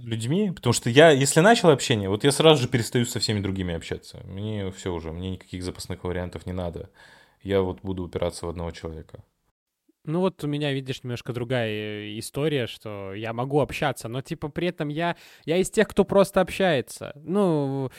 людьми, 0.05 0.53
потому 0.53 0.73
что 0.73 0.89
я, 0.89 1.11
если 1.11 1.41
начал 1.41 1.71
общение, 1.71 2.09
вот 2.09 2.23
я 2.23 2.31
сразу 2.31 2.63
же 2.63 2.69
перестаю 2.69 3.05
со 3.05 3.19
всеми 3.19 3.41
другими 3.41 3.75
общаться. 3.75 4.21
Мне 4.25 4.71
все 4.71 4.95
уже, 4.95 5.11
мне 5.11 5.33
никаких 5.33 5.65
запасных 5.65 6.05
вариантов 6.05 6.47
не 6.47 6.53
надо 6.53 6.91
я 7.43 7.63
вот 7.63 7.81
буду 7.83 8.05
упираться 8.05 8.47
в 8.47 8.49
одного 8.49 8.71
человека. 8.71 9.25
Ну 10.05 10.21
вот 10.21 10.43
у 10.45 10.47
меня, 10.47 10.73
видишь, 10.73 11.03
немножко 11.03 11.33
другая 11.33 11.69
э, 11.69 12.19
история, 12.19 12.67
что 12.67 13.13
я 13.13 13.33
могу 13.33 13.61
общаться, 13.61 14.09
но 14.09 14.23
типа 14.23 14.49
при 14.49 14.69
этом 14.69 14.89
я, 14.89 15.17
я 15.45 15.59
из 15.59 15.71
тех, 15.71 15.89
кто 15.89 16.05
просто 16.05 16.41
общается. 16.41 17.13
Ну, 17.17 17.91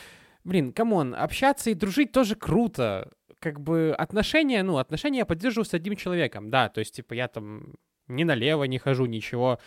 блин, 0.44 0.74
come 0.74 0.97
on, 0.97 1.14
общаться 1.14 1.70
и 1.70 1.76
дружить 1.76 2.12
тоже 2.12 2.36
круто. 2.36 3.12
Как 3.40 3.60
бы 3.60 3.96
отношения, 3.98 4.64
ну, 4.64 4.78
отношения 4.78 5.20
я 5.20 5.26
поддерживаю 5.26 5.66
с 5.66 5.74
одним 5.74 5.96
человеком, 5.96 6.50
да, 6.50 6.70
то 6.70 6.80
есть, 6.80 6.96
типа, 6.96 7.14
я 7.14 7.28
там 7.28 7.76
ни 8.08 8.24
налево 8.24 8.64
не 8.66 8.78
хожу, 8.78 9.06
ничего. 9.06 9.60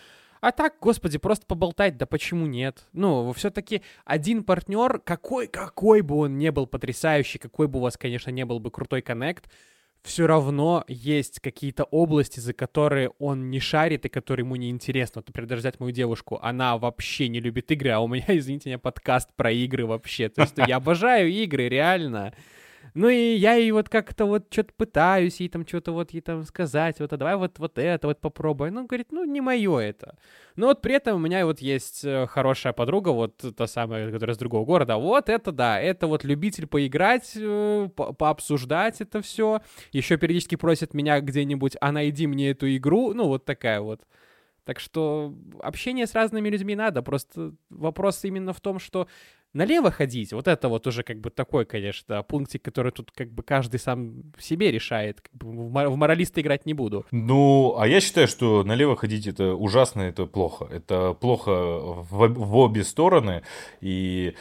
А 0.44 0.52
так, 0.52 0.74
господи, 0.78 1.16
просто 1.16 1.46
поболтать, 1.46 1.96
да 1.96 2.04
почему 2.04 2.44
нет? 2.44 2.86
Ну, 2.92 3.32
все-таки 3.32 3.80
один 4.04 4.44
партнер, 4.44 4.98
какой, 4.98 5.46
какой 5.46 6.02
бы 6.02 6.16
он 6.16 6.36
не 6.36 6.52
был 6.52 6.66
потрясающий, 6.66 7.38
какой 7.38 7.66
бы 7.66 7.78
у 7.78 7.82
вас, 7.82 7.96
конечно, 7.96 8.28
не 8.28 8.44
был 8.44 8.58
бы 8.58 8.70
крутой 8.70 9.00
connect, 9.00 9.50
все 10.02 10.26
равно 10.26 10.84
есть 10.86 11.40
какие-то 11.40 11.84
области, 11.84 12.40
за 12.40 12.52
которые 12.52 13.08
он 13.18 13.48
не 13.48 13.58
шарит 13.58 14.04
и 14.04 14.10
которые 14.10 14.44
ему 14.44 14.56
не 14.56 14.68
интересно. 14.68 15.20
Вот, 15.20 15.28
например, 15.28 15.48
даже 15.48 15.60
взять 15.60 15.80
мою 15.80 15.92
девушку, 15.92 16.38
она 16.42 16.76
вообще 16.76 17.28
не 17.28 17.40
любит 17.40 17.70
игры, 17.70 17.92
а 17.92 18.00
у 18.00 18.06
меня, 18.06 18.26
извините 18.28 18.68
меня, 18.68 18.78
подкаст 18.78 19.30
про 19.36 19.50
игры 19.50 19.86
вообще. 19.86 20.28
То 20.28 20.42
есть 20.42 20.58
я 20.58 20.76
обожаю 20.76 21.30
игры, 21.30 21.70
реально. 21.70 22.34
Ну 22.94 23.08
и 23.08 23.34
я 23.34 23.54
ей 23.54 23.72
вот 23.72 23.88
как-то 23.88 24.24
вот 24.24 24.46
что-то 24.50 24.72
пытаюсь 24.76 25.40
ей 25.40 25.48
там 25.48 25.66
что-то 25.66 25.92
вот 25.92 26.12
ей 26.12 26.20
там 26.20 26.44
сказать, 26.44 27.00
вот 27.00 27.12
а 27.12 27.16
давай 27.16 27.34
вот, 27.36 27.58
вот 27.58 27.76
это 27.76 28.06
вот 28.06 28.20
попробуй. 28.20 28.70
Ну, 28.70 28.86
говорит, 28.86 29.08
ну 29.10 29.24
не 29.24 29.40
мое 29.40 29.78
это. 29.80 30.16
Но 30.54 30.68
вот 30.68 30.80
при 30.80 30.94
этом 30.94 31.16
у 31.16 31.18
меня 31.18 31.44
вот 31.44 31.60
есть 31.60 32.04
э, 32.04 32.26
хорошая 32.28 32.72
подруга, 32.72 33.08
вот 33.08 33.36
та 33.56 33.66
самая, 33.66 34.12
которая 34.12 34.34
с 34.34 34.38
другого 34.38 34.64
города. 34.64 34.96
Вот 34.96 35.28
это 35.28 35.50
да, 35.50 35.80
это 35.80 36.06
вот 36.06 36.22
любитель 36.22 36.68
поиграть, 36.68 37.32
э, 37.34 37.88
по 37.96 38.12
пообсуждать 38.12 39.00
это 39.00 39.20
все. 39.22 39.60
Еще 39.92 40.16
периодически 40.16 40.54
просит 40.54 40.94
меня 40.94 41.20
где-нибудь, 41.20 41.76
а 41.80 41.90
найди 41.90 42.28
мне 42.28 42.50
эту 42.50 42.74
игру. 42.76 43.12
Ну 43.12 43.26
вот 43.26 43.44
такая 43.44 43.80
вот. 43.80 44.02
Так 44.64 44.80
что 44.80 45.34
общение 45.60 46.06
с 46.06 46.14
разными 46.14 46.48
людьми 46.48 46.74
надо. 46.74 47.02
Просто 47.02 47.52
вопрос 47.70 48.24
именно 48.24 48.52
в 48.52 48.60
том, 48.60 48.78
что 48.78 49.08
налево 49.54 49.90
ходить, 49.90 50.32
вот 50.32 50.48
это 50.48 50.68
вот 50.68 50.86
уже 50.86 51.02
как 51.02 51.20
бы 51.20 51.30
такой, 51.30 51.64
конечно, 51.64 52.22
пунктик, 52.22 52.62
который 52.62 52.92
тут 52.92 53.10
как 53.12 53.30
бы 53.30 53.42
каждый 53.42 53.78
сам 53.78 54.32
себе 54.38 54.70
решает. 54.70 55.20
Как 55.20 55.32
бы 55.32 55.68
в 55.68 55.96
моралиста 55.96 56.40
играть 56.40 56.66
не 56.66 56.74
буду. 56.74 57.06
Ну, 57.10 57.76
а 57.78 57.86
я 57.86 58.00
считаю, 58.00 58.28
что 58.28 58.64
налево 58.64 58.96
ходить 58.96 59.26
это 59.26 59.54
ужасно, 59.54 60.02
это 60.02 60.26
плохо. 60.26 60.68
Это 60.70 61.14
плохо 61.14 61.50
в, 61.50 62.28
в 62.28 62.56
обе 62.56 62.84
стороны. 62.84 63.42
И 63.80 64.34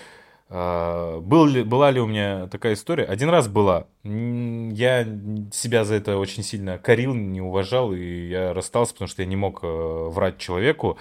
был 0.54 1.46
ли, 1.46 1.64
была 1.64 1.90
ли 1.90 2.00
у 2.00 2.06
меня 2.06 2.48
такая 2.48 2.74
история? 2.74 3.06
Один 3.06 3.30
раз 3.30 3.48
была. 3.48 3.88
Я 4.04 5.04
себя 5.52 5.84
за 5.84 5.96
это 5.96 6.18
очень 6.18 6.44
сильно 6.44 6.78
корил, 6.78 7.16
не 7.16 7.42
уважал, 7.42 7.92
и 7.94 8.28
я 8.28 8.54
расстался, 8.54 8.94
потому 8.94 9.08
что 9.08 9.24
я 9.24 9.28
не 9.28 9.36
мог 9.36 9.64
uh, 9.64 10.10
врать 10.10 10.38
человеку 10.38 11.00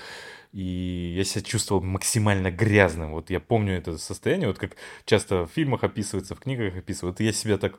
и 0.53 1.14
я 1.16 1.24
себя 1.24 1.42
чувствовал 1.42 1.82
максимально 1.82 2.50
грязным. 2.50 3.12
Вот 3.12 3.30
я 3.30 3.40
помню 3.40 3.76
это 3.76 3.96
состояние, 3.98 4.48
вот 4.48 4.59
как 4.59 4.76
часто 5.07 5.46
в 5.46 5.50
фильмах 5.50 5.82
описывается, 5.82 6.34
в 6.34 6.40
книгах 6.40 6.76
описывают. 6.76 7.20
Я 7.20 7.32
себя 7.32 7.57
так 7.57 7.78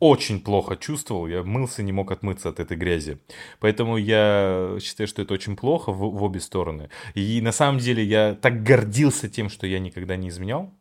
очень 0.00 0.40
плохо 0.40 0.76
чувствовал, 0.76 1.26
я 1.26 1.42
мылся, 1.42 1.82
не 1.82 1.92
мог 1.92 2.10
отмыться 2.10 2.48
от 2.48 2.58
этой 2.58 2.76
грязи. 2.76 3.18
Поэтому 3.58 3.98
я 3.98 4.76
считаю, 4.80 5.06
что 5.06 5.22
это 5.22 5.34
очень 5.34 5.56
плохо 5.56 5.92
в, 5.92 5.98
в 5.98 6.22
обе 6.22 6.40
стороны. 6.40 6.88
И 7.14 7.40
на 7.42 7.52
самом 7.52 7.78
деле 7.78 8.02
я 8.02 8.34
так 8.34 8.62
гордился 8.62 9.28
тем, 9.28 9.50
что 9.50 9.66
я 9.66 9.78
никогда 9.78 10.16
не 10.16 10.28
изменял. 10.28 10.74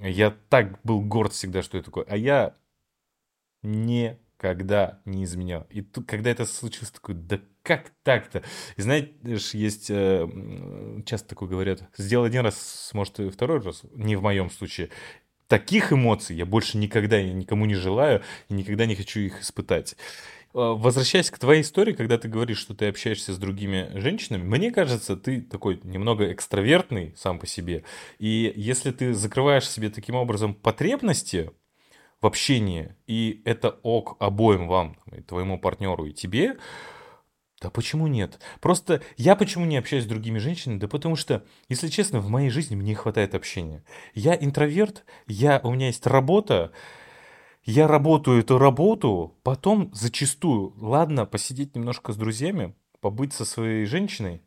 Я 0.00 0.34
так 0.48 0.80
был 0.82 1.02
горд 1.02 1.32
всегда, 1.32 1.62
что 1.62 1.76
я 1.76 1.82
такой. 1.82 2.04
А 2.08 2.16
я 2.16 2.56
никогда 3.62 5.00
не 5.04 5.24
изменял. 5.24 5.66
И 5.70 5.82
тут, 5.82 6.06
когда 6.06 6.30
это 6.30 6.46
случилось, 6.46 6.90
такой, 6.90 7.14
да 7.14 7.40
как 7.62 7.92
так-то? 8.02 8.42
И 8.76 8.82
знаешь, 8.82 9.52
есть, 9.52 9.90
э, 9.90 10.26
часто 11.04 11.28
такое 11.28 11.48
говорят, 11.48 11.82
сделал 11.98 12.24
один 12.24 12.44
раз, 12.44 12.88
сможет 12.90 13.20
и 13.20 13.28
второй 13.28 13.60
раз, 13.60 13.82
не 13.92 14.16
в 14.16 14.22
моем 14.22 14.50
случае. 14.50 14.88
Таких 15.46 15.92
эмоций 15.92 16.36
я 16.36 16.46
больше 16.46 16.78
никогда 16.78 17.20
никому 17.22 17.66
не 17.66 17.74
желаю 17.74 18.22
и 18.48 18.54
никогда 18.54 18.86
не 18.86 18.94
хочу 18.94 19.20
их 19.20 19.42
испытать. 19.42 19.96
Э, 20.52 20.74
возвращаясь 20.76 21.30
к 21.30 21.38
твоей 21.38 21.62
истории, 21.62 21.92
когда 21.92 22.18
ты 22.18 22.28
говоришь, 22.28 22.58
что 22.58 22.74
ты 22.74 22.88
общаешься 22.88 23.32
с 23.32 23.38
другими 23.38 23.90
женщинами, 23.94 24.42
мне 24.42 24.70
кажется, 24.72 25.16
ты 25.16 25.40
такой 25.40 25.80
немного 25.84 26.32
экстравертный 26.32 27.14
сам 27.16 27.38
по 27.38 27.46
себе. 27.46 27.84
И 28.18 28.52
если 28.56 28.90
ты 28.90 29.14
закрываешь 29.14 29.68
себе 29.68 29.90
таким 29.90 30.16
образом 30.16 30.54
потребности 30.54 31.52
в 32.20 32.26
общении, 32.26 32.96
и 33.06 33.42
это 33.44 33.78
ок 33.82 34.16
обоим 34.18 34.66
вам, 34.66 34.96
и 35.12 35.22
твоему 35.22 35.58
партнеру, 35.58 36.06
и 36.06 36.12
тебе, 36.12 36.58
да 37.60 37.70
почему 37.70 38.06
нет? 38.06 38.40
Просто 38.60 39.02
я 39.16 39.36
почему 39.36 39.66
не 39.66 39.76
общаюсь 39.76 40.04
с 40.04 40.08
другими 40.08 40.38
женщинами? 40.38 40.78
Да 40.78 40.88
потому 40.88 41.14
что, 41.14 41.44
если 41.68 41.88
честно, 41.88 42.18
в 42.18 42.28
моей 42.28 42.48
жизни 42.48 42.74
мне 42.74 42.88
не 42.88 42.94
хватает 42.94 43.34
общения. 43.34 43.84
Я 44.14 44.34
интроверт, 44.34 45.04
я, 45.26 45.60
у 45.62 45.70
меня 45.70 45.88
есть 45.88 46.06
работа, 46.06 46.72
я 47.64 47.86
работаю 47.86 48.40
эту 48.40 48.58
работу, 48.58 49.38
потом 49.42 49.90
зачастую, 49.92 50.74
ладно, 50.78 51.26
посидеть 51.26 51.74
немножко 51.74 52.12
с 52.12 52.16
друзьями, 52.16 52.74
побыть 53.00 53.32
со 53.32 53.44
своей 53.44 53.86
женщиной, 53.86 54.42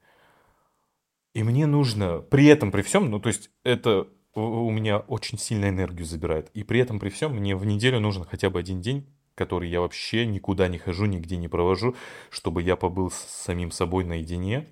и 1.34 1.44
мне 1.44 1.66
нужно 1.66 2.20
при 2.20 2.46
этом, 2.46 2.72
при 2.72 2.82
всем, 2.82 3.10
ну 3.10 3.20
то 3.20 3.30
есть 3.30 3.50
это 3.64 4.08
у 4.36 4.72
меня 4.72 4.98
очень 5.00 5.38
сильно 5.38 5.70
энергию 5.70 6.06
забирает, 6.06 6.50
и 6.54 6.64
при 6.64 6.80
этом, 6.80 7.00
при 7.00 7.10
всем, 7.10 7.36
мне 7.36 7.56
в 7.56 7.66
неделю 7.66 8.00
нужен 8.00 8.24
хотя 8.24 8.50
бы 8.50 8.60
один 8.60 8.82
день 8.82 9.08
который 9.36 9.70
я 9.70 9.82
вообще 9.82 10.26
никуда 10.26 10.68
не 10.68 10.78
хожу, 10.78 11.06
нигде 11.06 11.38
не 11.38 11.48
провожу, 11.48 11.96
чтобы 12.30 12.62
я 12.62 12.76
побыл 12.76 13.10
с 13.12 13.16
самим 13.16 13.72
собой 13.72 14.04
наедине. 14.04 14.68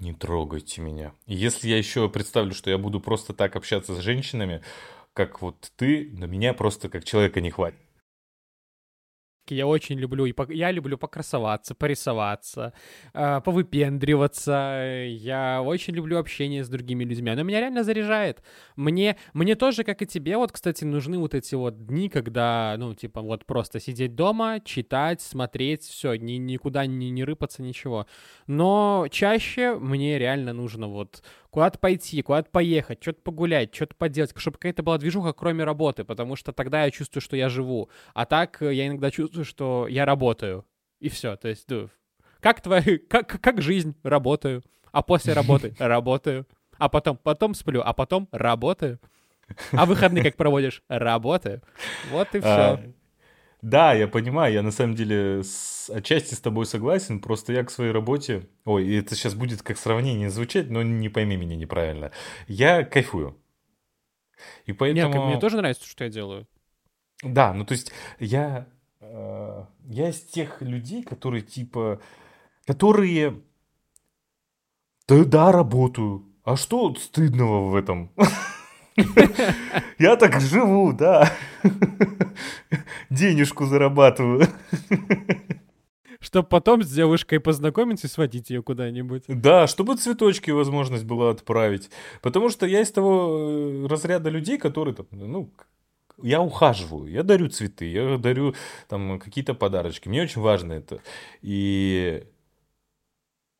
Не 0.00 0.12
трогайте 0.12 0.80
меня. 0.80 1.12
Если 1.26 1.68
я 1.68 1.78
еще 1.78 2.08
представлю, 2.08 2.54
что 2.54 2.70
я 2.70 2.78
буду 2.78 3.00
просто 3.00 3.32
так 3.32 3.54
общаться 3.54 3.94
с 3.94 4.00
женщинами, 4.00 4.62
как 5.14 5.42
вот 5.42 5.72
ты, 5.76 6.10
на 6.12 6.24
меня 6.24 6.54
просто 6.54 6.88
как 6.88 7.04
человека 7.04 7.40
не 7.40 7.50
хватит. 7.50 7.78
Я 9.48 9.66
очень 9.66 9.98
люблю, 9.98 10.24
и 10.24 10.32
по, 10.32 10.50
я 10.52 10.70
люблю 10.70 10.96
покрасоваться, 10.96 11.74
порисоваться, 11.74 12.72
э, 13.12 13.40
повыпендриваться. 13.44 15.04
Я 15.08 15.62
очень 15.62 15.94
люблю 15.94 16.18
общение 16.18 16.62
с 16.62 16.68
другими 16.68 17.02
людьми. 17.04 17.30
Оно 17.30 17.42
меня 17.42 17.58
реально 17.58 17.82
заряжает. 17.82 18.42
Мне, 18.76 19.16
мне 19.34 19.56
тоже, 19.56 19.82
как 19.82 20.00
и 20.00 20.06
тебе, 20.06 20.36
вот, 20.36 20.52
кстати, 20.52 20.84
нужны 20.84 21.18
вот 21.18 21.34
эти 21.34 21.56
вот 21.56 21.86
дни, 21.86 22.08
когда, 22.08 22.76
ну, 22.78 22.94
типа, 22.94 23.20
вот 23.20 23.44
просто 23.44 23.80
сидеть 23.80 24.14
дома, 24.14 24.60
читать, 24.64 25.20
смотреть, 25.20 25.82
все, 25.82 26.14
ни, 26.14 26.34
никуда 26.34 26.86
не, 26.86 27.10
не 27.10 27.24
рыпаться, 27.24 27.62
ничего. 27.62 28.06
Но 28.46 29.08
чаще 29.10 29.74
мне 29.74 30.20
реально 30.20 30.52
нужно 30.52 30.86
вот 30.86 31.22
куда-то 31.52 31.78
пойти, 31.78 32.22
куда-то 32.22 32.50
поехать, 32.50 33.02
что-то 33.02 33.20
погулять, 33.20 33.74
что-то 33.74 33.94
поделать, 33.94 34.32
чтобы 34.36 34.56
какая-то 34.56 34.82
была 34.82 34.96
движуха, 34.96 35.34
кроме 35.34 35.64
работы, 35.64 36.02
потому 36.02 36.34
что 36.34 36.52
тогда 36.52 36.84
я 36.84 36.90
чувствую, 36.90 37.20
что 37.20 37.36
я 37.36 37.50
живу. 37.50 37.90
А 38.14 38.24
так 38.24 38.62
э, 38.62 38.72
я 38.74 38.86
иногда 38.86 39.10
чувствую, 39.10 39.44
что 39.44 39.86
я 39.86 40.06
работаю. 40.06 40.64
И 40.98 41.10
все. 41.10 41.36
То 41.36 41.48
есть, 41.48 41.68
ну, 41.68 41.90
как 42.40 42.62
твоя, 42.62 42.82
как, 43.08 43.38
как 43.40 43.60
жизнь, 43.60 43.94
работаю. 44.02 44.62
А 44.92 45.02
после 45.02 45.34
работы 45.34 45.76
работаю. 45.78 46.46
А 46.78 46.88
потом, 46.88 47.18
потом 47.18 47.54
сплю, 47.54 47.82
а 47.84 47.92
потом 47.92 48.28
работаю. 48.32 48.98
А 49.72 49.84
выходные 49.84 50.24
как 50.24 50.36
проводишь? 50.36 50.82
Работаю. 50.88 51.62
Вот 52.10 52.34
и 52.34 52.40
все. 52.40 52.94
Да, 53.62 53.92
я 53.94 54.08
понимаю, 54.08 54.52
я 54.52 54.62
на 54.62 54.72
самом 54.72 54.96
деле 54.96 55.44
с, 55.44 55.88
отчасти 55.88 56.34
с 56.34 56.40
тобой 56.40 56.66
согласен, 56.66 57.20
просто 57.20 57.52
я 57.52 57.62
к 57.62 57.70
своей 57.70 57.92
работе, 57.92 58.48
ой, 58.64 58.92
это 58.96 59.14
сейчас 59.14 59.36
будет 59.36 59.62
как 59.62 59.78
сравнение 59.78 60.30
звучать, 60.30 60.68
но 60.68 60.82
не 60.82 61.08
пойми 61.08 61.36
меня 61.36 61.54
неправильно, 61.54 62.10
я 62.48 62.82
кайфую. 62.82 63.40
И 64.66 64.72
поэтому... 64.72 65.14
Нет, 65.14 65.24
мне 65.26 65.38
тоже 65.38 65.58
нравится, 65.58 65.86
что 65.86 66.02
я 66.02 66.10
делаю. 66.10 66.48
Да, 67.22 67.54
ну 67.54 67.64
то 67.64 67.72
есть 67.72 67.92
я, 68.18 68.66
э, 68.98 69.64
я 69.84 70.08
из 70.08 70.20
тех 70.22 70.60
людей, 70.60 71.04
которые 71.04 71.42
типа, 71.42 72.00
которые, 72.66 73.42
да, 75.06 75.24
да, 75.24 75.52
работаю, 75.52 76.26
а 76.42 76.56
что 76.56 76.92
стыдного 76.96 77.68
в 77.68 77.76
этом? 77.76 78.10
Я 79.98 80.16
так 80.16 80.40
живу, 80.40 80.92
да. 80.92 81.32
Денежку 83.10 83.66
зарабатываю. 83.66 84.46
Чтобы 86.20 86.48
потом 86.48 86.82
с 86.82 86.90
девушкой 86.90 87.40
познакомиться 87.40 88.06
и 88.06 88.10
сводить 88.10 88.50
ее 88.50 88.62
куда-нибудь. 88.62 89.24
Да, 89.26 89.66
чтобы 89.66 89.96
цветочки 89.96 90.52
возможность 90.52 91.04
была 91.04 91.30
отправить. 91.30 91.90
Потому 92.20 92.48
что 92.48 92.64
я 92.64 92.80
из 92.80 92.92
того 92.92 93.38
э, 93.38 93.86
разряда 93.88 94.30
людей, 94.30 94.56
которые 94.56 94.94
ну, 95.10 95.52
я 96.22 96.40
ухаживаю, 96.40 97.10
я 97.10 97.24
дарю 97.24 97.48
цветы, 97.48 97.86
я 97.86 98.18
дарю 98.18 98.54
там 98.88 99.18
какие-то 99.18 99.54
подарочки. 99.54 100.08
Мне 100.08 100.22
очень 100.22 100.40
важно 100.40 100.74
это. 100.74 101.00
И 101.40 102.24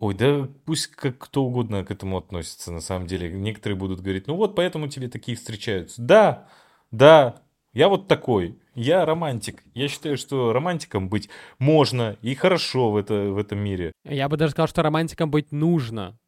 Ой, 0.03 0.15
да 0.15 0.49
пусть 0.65 0.89
как 0.89 1.17
кто 1.17 1.45
угодно 1.45 1.85
к 1.85 1.93
этому 1.93 2.19
относится, 2.19 2.73
на 2.73 2.81
самом 2.81 3.07
деле. 3.07 3.31
Некоторые 3.31 3.79
будут 3.79 4.01
говорить, 4.01 4.27
ну 4.27 4.35
вот 4.35 4.57
поэтому 4.57 4.89
тебе 4.89 5.09
такие 5.09 5.37
встречаются. 5.37 6.03
Да, 6.03 6.49
да, 6.91 7.41
я 7.73 7.89
вот 7.89 8.09
такой. 8.09 8.59
Я 8.75 9.07
романтик. 9.07 9.63
Я 9.75 9.87
считаю, 9.87 10.17
что 10.17 10.53
романтиком 10.53 11.09
быть 11.09 11.29
можно 11.61 12.17
и 12.21 12.35
хорошо 12.35 12.91
в, 12.91 12.97
это, 12.97 13.31
в 13.31 13.39
этом 13.39 13.61
мире. 13.61 13.93
Я 14.05 14.29
бы 14.29 14.37
даже 14.37 14.51
сказал, 14.51 14.67
что 14.67 14.83
романтиком 14.83 15.31
быть 15.31 15.53
нужно. 15.53 16.19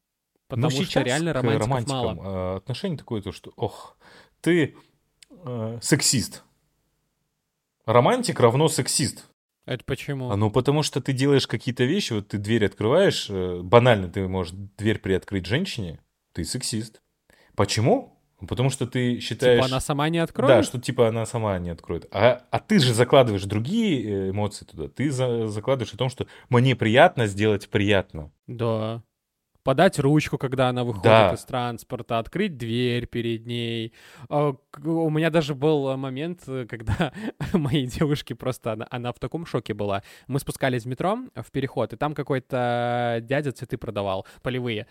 Потому 0.47 0.71
Но 0.71 0.85
что 0.85 1.01
реально 1.01 1.33
романтиков 1.33 1.89
мало. 1.89 2.17
А, 2.21 2.57
отношение 2.59 2.97
такое, 2.97 3.23
то, 3.23 3.33
что, 3.33 3.53
ох, 3.57 3.99
ты 4.41 4.77
э, 5.31 5.79
сексист. 5.83 6.45
Романтик 7.87 8.39
равно 8.39 8.69
сексист. 8.69 9.29
Это 9.67 9.85
почему? 9.85 10.31
А 10.31 10.37
ну 10.37 10.51
потому 10.51 10.83
что 10.83 11.01
ты 11.01 11.13
делаешь 11.13 11.47
какие-то 11.47 11.85
вещи, 11.85 12.13
вот 12.13 12.29
ты 12.29 12.39
дверь 12.39 12.67
открываешь, 12.67 13.27
э, 13.31 13.61
банально 13.63 14.09
ты 14.09 14.27
можешь 14.29 14.53
дверь 14.77 14.99
приоткрыть 14.99 15.47
женщине, 15.47 16.01
ты 16.33 16.45
сексист. 16.45 17.01
Почему? 17.57 18.15
Потому 18.47 18.69
что 18.69 18.87
ты 18.87 19.21
считаешь... 19.21 19.57
Типа 19.63 19.67
она 19.67 19.81
сама 19.81 20.09
не 20.09 20.19
откроет? 20.19 20.49
Да, 20.49 20.63
что 20.63 20.79
типа 20.79 21.09
она 21.09 21.25
сама 21.25 21.59
не 21.59 21.71
откроет. 21.71 22.07
А, 22.11 22.43
а 22.51 22.61
ты 22.61 22.79
же 22.79 22.93
закладываешь 22.93 23.45
другие 23.45 24.03
э, 24.03 24.31
эмоции 24.31 24.65
туда. 24.65 24.89
Ты 24.89 25.11
за, 25.11 25.47
закладываешь 25.47 25.95
о 25.95 25.99
том, 25.99 26.11
что 26.11 26.27
мне 26.49 26.77
приятно 26.77 27.27
сделать 27.27 27.69
приятно. 27.69 28.31
Да. 28.47 29.03
Подать 29.65 29.99
ручку, 29.99 30.37
когда 30.37 30.69
она 30.69 30.85
выходит 30.85 31.05
Да. 31.05 31.33
из 31.33 31.43
транспорта, 31.45 32.19
открыть 32.19 32.59
дверь 32.59 33.07
перед 33.07 33.47
ней. 33.47 33.95
А, 34.29 34.55
У 34.85 35.11
меня 35.11 35.31
даже 35.31 35.55
был 35.55 35.89
э, 35.89 35.97
момент, 35.97 36.43
э, 36.47 36.67
когда 36.69 37.13
моей 37.55 37.87
девушке 37.87 38.35
просто 38.35 38.73
она, 38.73 38.87
она 38.91 39.11
в 39.13 39.19
таком 39.19 39.47
шоке 39.47 39.73
была. 39.73 40.03
Мы 40.27 40.39
спускались 40.39 40.83
в 40.85 40.87
метро 40.87 41.19
в 41.35 41.51
переход, 41.51 41.95
и 41.95 41.97
там 41.97 42.13
какой-то 42.15 43.21
дядя 43.23 43.53
цветы 43.53 43.79
продавал, 43.79 44.27
полевые. 44.43 44.87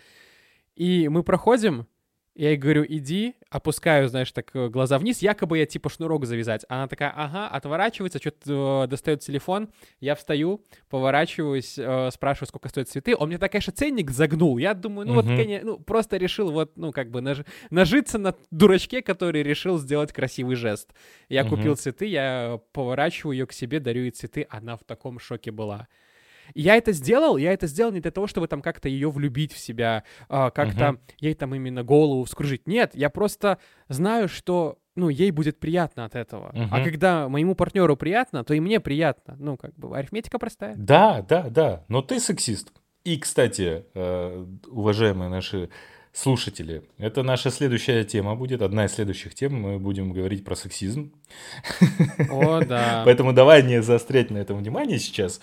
И 0.74 1.08
мы 1.08 1.22
проходим, 1.22 1.86
я 2.34 2.48
ей 2.50 2.56
говорю, 2.56 2.84
иди, 2.88 3.34
опускаю, 3.48 4.08
знаешь, 4.08 4.32
так 4.32 4.50
э, 4.54 4.68
глаза 4.68 4.98
вниз, 4.98 5.22
якобы 5.22 5.58
я 5.58 5.66
типа 5.66 5.88
шнурок 5.88 6.26
завязать. 6.26 6.64
Она 6.68 6.88
такая, 6.88 7.12
ага, 7.14 7.48
отворачивается, 7.48 8.18
что-то 8.18 8.86
достает 8.88 9.20
телефон, 9.20 9.68
я 10.00 10.14
встаю, 10.14 10.64
поворачиваюсь, 10.90 11.78
э, 11.78 12.10
спрашиваю, 12.12 12.48
сколько 12.48 12.68
стоят 12.68 12.88
цветы. 12.88 13.14
Он 13.16 13.28
мне 13.28 13.38
так, 13.38 13.52
конечно, 13.52 13.72
ценник 13.72 14.10
загнул. 14.10 14.58
Я 14.58 14.74
думаю, 14.74 15.06
ну 15.06 15.14
вот, 15.14 15.26
Мгм. 15.26 15.36
конечно, 15.36 15.66
ну 15.72 15.78
просто 15.78 16.16
решил 16.16 16.50
вот, 16.50 16.76
ну 16.76 16.92
как 16.92 17.10
бы 17.10 17.20
наж- 17.20 17.46
нажиться 17.70 18.18
на 18.18 18.34
дурачке, 18.50 19.02
который 19.02 19.42
решил 19.42 19.78
сделать 19.78 20.12
красивый 20.12 20.56
жест. 20.56 20.92
Я 21.28 21.42
Мгм. 21.44 21.50
купил 21.56 21.76
цветы, 21.76 22.06
я 22.06 22.58
поворачиваю 22.72 23.36
ее 23.36 23.46
к 23.46 23.52
себе, 23.52 23.80
дарю 23.80 24.02
ей 24.02 24.10
цветы, 24.10 24.46
она 24.50 24.76
в 24.76 24.84
таком 24.84 25.18
шоке 25.18 25.50
была. 25.50 25.88
И 26.52 26.60
Я 26.60 26.76
это 26.76 26.92
сделал, 26.92 27.36
я 27.36 27.52
это 27.52 27.66
сделал 27.66 27.92
не 27.92 28.00
для 28.00 28.10
того, 28.10 28.26
чтобы 28.26 28.48
там 28.48 28.60
как-то 28.62 28.88
ее 28.88 29.10
влюбить 29.10 29.52
в 29.52 29.58
себя, 29.58 30.04
а, 30.28 30.50
как-то 30.50 30.92
Мгм. 30.92 31.00
ей 31.20 31.34
там 31.34 31.54
именно 31.54 31.82
голову 31.82 32.24
вскружить. 32.24 32.66
Нет, 32.66 32.90
я 32.94 33.08
просто 33.10 33.58
знаю, 33.88 34.28
что, 34.28 34.78
ну, 34.96 35.08
ей 35.08 35.30
будет 35.30 35.58
приятно 35.58 36.04
от 36.04 36.14
этого. 36.14 36.50
А 36.54 36.58
Мгм. 36.76 36.84
когда 36.84 37.28
моему 37.28 37.54
партнеру 37.54 37.96
приятно, 37.96 38.44
то 38.44 38.54
и 38.54 38.60
мне 38.60 38.80
приятно. 38.80 39.36
Ну, 39.38 39.56
как 39.56 39.74
бы, 39.76 39.96
арифметика 39.96 40.38
простая. 40.38 40.74
Да, 40.76 41.24
да, 41.28 41.48
да, 41.48 41.84
но 41.88 42.02
ты 42.02 42.20
сексист. 42.20 42.72
И, 43.04 43.18
кстати, 43.18 43.84
э, 43.94 44.46
уважаемые 44.66 45.28
наши 45.28 45.68
слушатели, 46.12 46.84
это 46.96 47.22
наша 47.24 47.50
следующая 47.50 48.04
тема 48.04 48.36
будет, 48.36 48.62
одна 48.62 48.84
из 48.86 48.92
следующих 48.94 49.34
тем, 49.34 49.60
мы 49.60 49.78
будем 49.80 50.12
говорить 50.12 50.44
про 50.44 50.54
сексизм. 50.54 51.12
О, 52.30 52.60
да. 52.64 53.02
Поэтому 53.04 53.32
давай 53.32 53.62
не 53.62 53.82
заострять 53.82 54.30
на 54.30 54.38
этом 54.38 54.58
внимание 54.58 54.98
сейчас. 54.98 55.40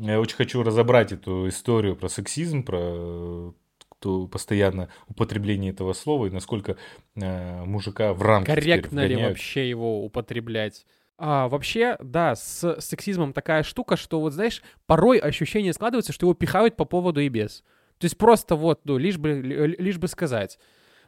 Я 0.00 0.18
очень 0.18 0.36
хочу 0.36 0.62
разобрать 0.62 1.12
эту 1.12 1.48
историю 1.48 1.94
про 1.94 2.08
сексизм, 2.08 2.62
про 2.62 2.78
э, 2.80 3.52
то 3.98 4.26
постоянно 4.26 4.88
употребление 5.08 5.72
этого 5.72 5.92
слова 5.92 6.26
и 6.26 6.30
насколько 6.30 6.76
э, 7.16 7.64
мужика 7.64 8.14
в 8.14 8.22
теперь 8.22 8.44
Корректно 8.44 9.06
ли 9.06 9.16
вообще 9.16 9.68
его 9.68 10.02
употреблять? 10.02 10.86
А, 11.18 11.48
вообще, 11.48 11.98
да, 12.00 12.34
с 12.34 12.80
сексизмом 12.80 13.34
такая 13.34 13.62
штука, 13.62 13.96
что 13.96 14.20
вот, 14.20 14.32
знаешь, 14.32 14.62
порой 14.86 15.18
ощущение 15.18 15.74
складывается, 15.74 16.14
что 16.14 16.24
его 16.24 16.32
пихают 16.32 16.76
по 16.76 16.86
поводу 16.86 17.20
и 17.20 17.28
без. 17.28 17.62
То 17.98 18.06
есть 18.06 18.16
просто 18.16 18.56
вот, 18.56 18.80
ну, 18.84 18.96
лишь 18.96 19.18
бы, 19.18 19.32
ли- 19.34 19.76
лишь 19.76 19.98
бы 19.98 20.08
сказать. 20.08 20.58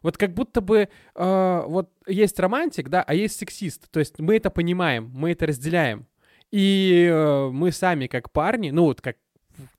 Вот 0.03 0.19
как 0.19 0.35
будто 0.35 0.61
бы 0.61 0.91
э, 1.15 1.63
вот 1.67 1.91
есть 2.07 2.39
романтик, 2.39 2.91
да, 2.91 3.03
а 3.03 3.15
есть 3.15 3.39
сексист. 3.39 3.91
То 3.91 4.01
есть 4.01 4.19
мы 4.19 4.37
это 4.37 4.51
понимаем, 4.51 5.11
мы 5.15 5.31
это 5.31 5.47
разделяем. 5.47 6.07
И 6.53 7.09
э, 7.11 7.49
мы 7.51 7.73
сами 7.73 8.07
как 8.07 8.31
парни, 8.31 8.71
ну 8.71 8.85
вот 8.85 9.01
как 9.01 9.17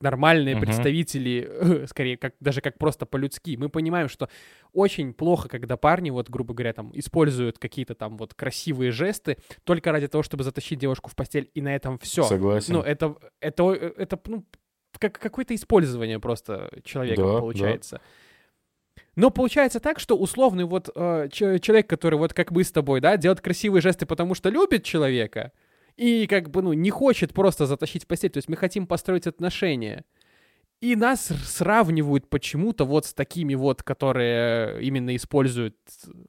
нормальные 0.01 0.55
Мгм. 0.55 0.65
представители, 0.65 1.85
скорее, 1.87 2.17
как, 2.17 2.33
даже 2.39 2.61
как 2.61 2.77
просто 2.77 3.05
по-людски, 3.05 3.55
мы 3.57 3.69
понимаем, 3.69 4.07
что 4.09 4.29
очень 4.71 5.13
плохо, 5.13 5.49
когда 5.49 5.77
парни, 5.77 6.09
вот, 6.09 6.29
грубо 6.29 6.53
говоря, 6.53 6.73
там, 6.73 6.91
используют 6.93 7.59
какие-то 7.59 7.95
там 7.95 8.17
вот 8.17 8.33
красивые 8.33 8.91
жесты 8.91 9.37
только 9.63 9.91
ради 9.91 10.07
того, 10.07 10.23
чтобы 10.23 10.43
затащить 10.43 10.79
девушку 10.79 11.09
в 11.09 11.15
постель, 11.15 11.49
и 11.53 11.61
на 11.61 11.75
этом 11.75 11.97
все. 11.99 12.23
Согласен. 12.23 12.73
Ну, 12.73 12.81
это, 12.81 13.15
это, 13.39 13.71
это, 13.71 14.19
ну, 14.27 14.45
как 14.99 15.19
какое-то 15.19 15.55
использование 15.55 16.19
просто 16.19 16.69
человека 16.83 17.21
Да, 17.21 17.33
да. 17.33 17.39
получается. 17.39 18.01
Но 19.15 19.29
получается 19.29 19.79
так, 19.79 19.99
что 19.99 20.17
условный 20.17 20.65
вот 20.65 20.89
э, 20.95 21.29
человек, 21.31 21.87
который 21.87 22.17
вот 22.17 22.33
как 22.33 22.51
мы 22.51 22.63
с 22.63 22.71
тобой, 22.71 22.99
да, 22.99 23.17
делает 23.17 23.41
красивые 23.41 23.81
жесты, 23.81 24.05
потому 24.05 24.33
что 24.33 24.49
любит 24.49 24.83
человека, 24.83 25.51
и 25.97 26.27
как 26.27 26.49
бы, 26.49 26.61
ну, 26.61 26.73
не 26.73 26.89
хочет 26.89 27.33
просто 27.33 27.65
затащить 27.65 28.03
в 28.03 28.07
постель, 28.07 28.31
то 28.31 28.37
есть 28.37 28.49
мы 28.49 28.55
хотим 28.55 28.87
построить 28.87 29.27
отношения. 29.27 30.05
И 30.81 30.97
нас 30.97 31.31
сравнивают 31.45 32.29
почему-то 32.29 32.83
вот 32.83 33.05
с 33.05 33.13
такими 33.13 33.55
вот, 33.55 33.83
которые 33.83 34.83
именно 34.83 35.15
используют 35.15 35.77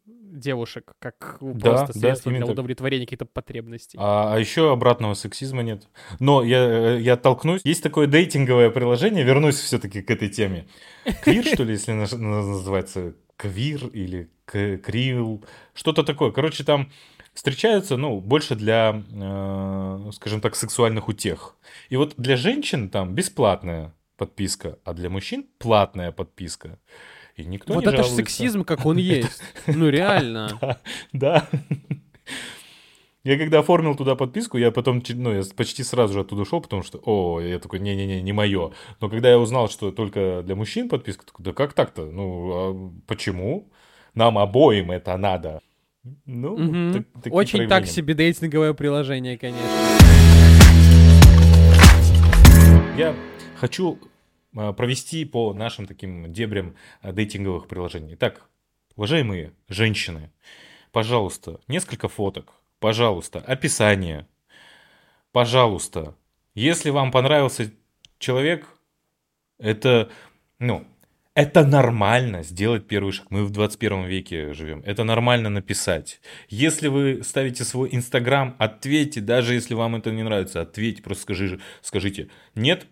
девушек 0.06 0.92
как 1.00 1.38
просто 1.40 1.92
да, 1.92 1.92
средство 1.92 2.30
именно 2.30 2.44
для 2.44 2.52
удовлетворения 2.52 3.04
каких-то 3.04 3.24
потребностей. 3.24 3.98
А, 4.00 4.34
а 4.34 4.38
еще 4.38 4.72
обратного 4.72 5.14
сексизма 5.14 5.62
нет. 5.62 5.88
Но 6.20 6.44
я, 6.44 6.96
я 6.96 7.16
толкнусь. 7.16 7.62
Есть 7.64 7.82
такое 7.82 8.06
дейтинговое 8.06 8.70
приложение, 8.70 9.24
вернусь 9.24 9.56
все-таки 9.56 10.02
к 10.02 10.10
этой 10.12 10.28
теме. 10.28 10.66
Квир, 11.22 11.44
что 11.44 11.64
ли, 11.64 11.72
если 11.72 11.92
называется? 11.92 13.14
Квир 13.36 13.88
или 13.88 14.30
крил? 14.46 15.44
Что-то 15.74 16.04
такое. 16.04 16.30
Короче, 16.30 16.62
там 16.62 16.92
встречаются, 17.34 17.96
ну, 17.96 18.20
больше 18.20 18.54
для, 18.54 19.02
э, 19.12 20.10
скажем 20.12 20.40
так, 20.40 20.56
сексуальных 20.56 21.08
утех. 21.08 21.56
И 21.90 21.96
вот 21.96 22.14
для 22.16 22.36
женщин 22.36 22.88
там 22.88 23.14
бесплатная 23.14 23.92
подписка, 24.16 24.78
а 24.84 24.94
для 24.94 25.10
мужчин 25.10 25.46
платная 25.58 26.12
подписка. 26.12 26.78
И 27.36 27.44
никто 27.44 27.74
вот 27.74 27.84
не 27.84 27.92
это 27.92 28.04
же 28.04 28.10
сексизм, 28.10 28.64
как 28.64 28.86
он 28.86 28.96
есть. 28.98 29.42
Ну 29.66 29.88
реально. 29.90 30.78
Да. 31.12 31.48
Я 33.24 33.38
когда 33.38 33.60
оформил 33.60 33.96
туда 33.96 34.16
подписку, 34.16 34.58
я 34.58 34.70
потом, 34.70 35.02
ну, 35.08 35.32
я 35.32 35.42
почти 35.56 35.82
сразу 35.82 36.12
же 36.12 36.20
оттуда 36.20 36.42
ушел, 36.42 36.60
потому 36.60 36.82
что, 36.82 37.00
о, 37.04 37.40
я 37.40 37.58
такой, 37.58 37.80
не-не-не, 37.80 38.20
не 38.20 38.32
мое. 38.34 38.72
Но 39.00 39.08
когда 39.08 39.30
я 39.30 39.38
узнал, 39.38 39.70
что 39.70 39.92
только 39.92 40.42
для 40.44 40.54
мужчин 40.54 40.90
подписка, 40.90 41.24
такой, 41.24 41.42
да 41.42 41.52
как 41.54 41.72
так-то? 41.72 42.04
Ну, 42.04 42.50
а 42.52 42.92
почему? 43.06 43.72
Нам 44.12 44.36
обоим 44.36 44.90
это 44.90 45.16
надо. 45.16 45.62
Ну, 46.26 46.56
Мгм. 46.58 47.04
так- 47.22 47.32
Очень 47.32 47.66
так 47.68 47.86
себе 47.86 48.14
дейтинговое 48.14 48.74
приложение, 48.74 49.38
конечно. 49.38 49.66
Я 52.96 53.14
хочу 53.56 53.98
а, 54.56 54.72
провести 54.72 55.24
по 55.24 55.52
нашим 55.54 55.86
таким 55.86 56.32
дебрям 56.32 56.76
а, 57.02 57.10
дейтинговых 57.12 57.66
приложений. 57.66 58.10
Итак, 58.14 58.46
уважаемые 58.94 59.52
женщины, 59.68 60.30
пожалуйста, 60.92 61.58
несколько 61.66 62.08
фоток, 62.08 62.52
пожалуйста, 62.78 63.40
описание, 63.40 64.28
пожалуйста. 65.32 66.14
Если 66.54 66.90
вам 66.90 67.10
понравился 67.10 67.72
человек, 68.18 68.66
это, 69.58 70.08
ну, 70.60 70.86
это 71.34 71.66
нормально 71.66 72.44
сделать 72.44 72.86
первый 72.86 73.12
шаг. 73.12 73.26
Мы 73.30 73.44
в 73.44 73.50
21 73.50 74.04
веке 74.04 74.52
живем. 74.54 74.82
Это 74.86 75.02
нормально 75.02 75.50
написать. 75.50 76.20
Если 76.48 76.86
вы 76.86 77.22
ставите 77.24 77.64
свой 77.64 77.88
Инстаграм, 77.92 78.54
ответьте, 78.58 79.20
даже 79.20 79.54
если 79.54 79.74
вам 79.74 79.96
это 79.96 80.12
не 80.12 80.22
нравится, 80.22 80.60
ответьте, 80.60 81.02
просто 81.02 81.22
скажи, 81.24 81.60
скажите, 81.82 82.28
нет, 82.54 82.86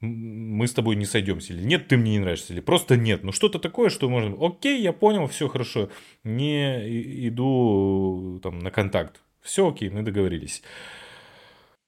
мы 0.00 0.68
с 0.68 0.74
тобой 0.74 0.94
не 0.94 1.06
сойдемся, 1.06 1.54
или 1.54 1.62
нет, 1.64 1.88
ты 1.88 1.96
мне 1.96 2.12
не 2.12 2.18
нравишься, 2.20 2.52
или 2.52 2.60
просто 2.60 2.96
нет. 2.96 3.24
Ну 3.24 3.32
что-то 3.32 3.58
такое, 3.58 3.90
что 3.90 4.08
можно, 4.08 4.36
окей, 4.46 4.80
я 4.80 4.92
понял, 4.92 5.26
все 5.26 5.48
хорошо, 5.48 5.90
не 6.22 7.28
иду 7.28 8.38
там 8.42 8.60
на 8.60 8.70
контакт. 8.70 9.22
Все 9.40 9.68
окей, 9.68 9.90
мы 9.90 10.02
договорились. 10.02 10.62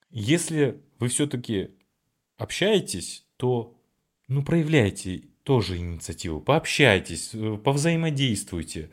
Если 0.09 0.81
вы 0.97 1.07
все-таки 1.07 1.69
общаетесь, 2.37 3.25
то 3.37 3.77
ну 4.27 4.43
проявляйте 4.43 5.23
тоже 5.49 5.77
инициативу, 5.77 6.39
пообщайтесь, 6.41 7.31
э, 7.33 7.57
повзаимодействуйте. 7.57 8.91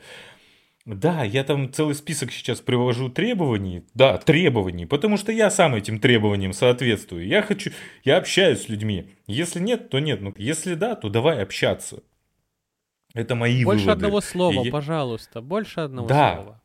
Да, 0.85 1.23
я 1.23 1.43
там 1.43 1.71
целый 1.71 1.93
список 1.93 2.31
сейчас 2.31 2.61
привожу 2.61 3.09
требований. 3.09 3.83
Да, 3.93 4.17
требований, 4.17 4.87
потому 4.87 5.17
что 5.17 5.31
я 5.31 5.51
сам 5.51 5.75
этим 5.75 5.99
требованиям 5.99 6.53
соответствую. 6.53 7.27
Я 7.27 7.43
хочу, 7.43 7.69
я 8.03 8.17
общаюсь 8.17 8.61
с 8.63 8.69
людьми. 8.69 9.11
Если 9.27 9.59
нет, 9.59 9.89
то 9.91 9.99
нет. 9.99 10.21
Ну, 10.21 10.33
если 10.37 10.73
да, 10.73 10.95
то 10.95 11.09
давай 11.09 11.43
общаться. 11.43 12.01
Это 13.13 13.35
мои 13.35 13.63
Больше 13.63 13.81
выводы. 13.85 13.91
одного 14.05 14.21
слова, 14.21 14.63
я- 14.63 14.71
пожалуйста. 14.71 15.41
Больше 15.41 15.81
одного 15.81 16.07
Да. 16.07 16.35
слова. 16.37 16.63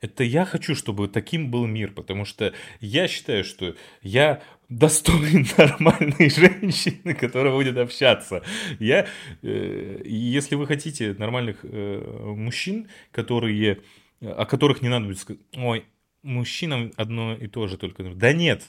Это 0.00 0.22
я 0.22 0.44
хочу, 0.44 0.76
чтобы 0.76 1.08
таким 1.08 1.50
был 1.50 1.66
мир, 1.66 1.90
потому 1.92 2.24
что 2.24 2.52
я 2.80 3.08
считаю, 3.08 3.42
что 3.42 3.74
я 4.02 4.40
достоин 4.68 5.46
нормальной 5.56 6.30
женщины, 6.30 7.14
которая 7.14 7.52
будет 7.52 7.76
общаться. 7.76 8.42
Я, 8.78 9.06
э, 9.42 10.02
если 10.04 10.54
вы 10.54 10.66
хотите 10.66 11.14
нормальных 11.18 11.58
э, 11.62 12.32
мужчин, 12.36 12.88
которые 13.10 13.80
о 14.20 14.46
которых 14.46 14.82
не 14.82 14.88
надо 14.88 15.06
будет 15.06 15.18
сказать, 15.18 15.40
ой, 15.56 15.84
мужчинам 16.22 16.92
одно 16.96 17.34
и 17.34 17.46
то 17.46 17.66
же 17.68 17.76
только 17.76 18.02
нужно. 18.02 18.18
Да 18.18 18.32
нет, 18.32 18.64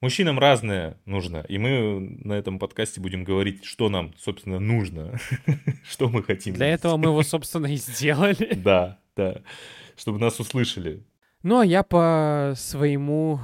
мужчинам 0.00 0.38
разное 0.38 0.98
нужно. 1.04 1.44
И 1.48 1.58
мы 1.58 2.00
на 2.24 2.32
этом 2.34 2.58
подкасте 2.58 3.00
будем 3.00 3.24
говорить, 3.24 3.64
что 3.64 3.88
нам, 3.88 4.12
собственно, 4.18 4.58
нужно, 4.58 5.18
что 5.88 6.08
мы 6.08 6.22
хотим. 6.22 6.54
Для 6.54 6.68
этого 6.68 6.96
мы 6.96 7.06
его, 7.06 7.22
собственно, 7.22 7.66
и 7.66 7.76
сделали. 7.76 8.54
Да, 8.60 8.98
да, 9.16 9.42
чтобы 9.96 10.18
нас 10.18 10.40
услышали. 10.40 11.04
Ну, 11.42 11.60
а 11.60 11.64
я 11.64 11.82
по 11.82 12.52
своему, 12.56 13.40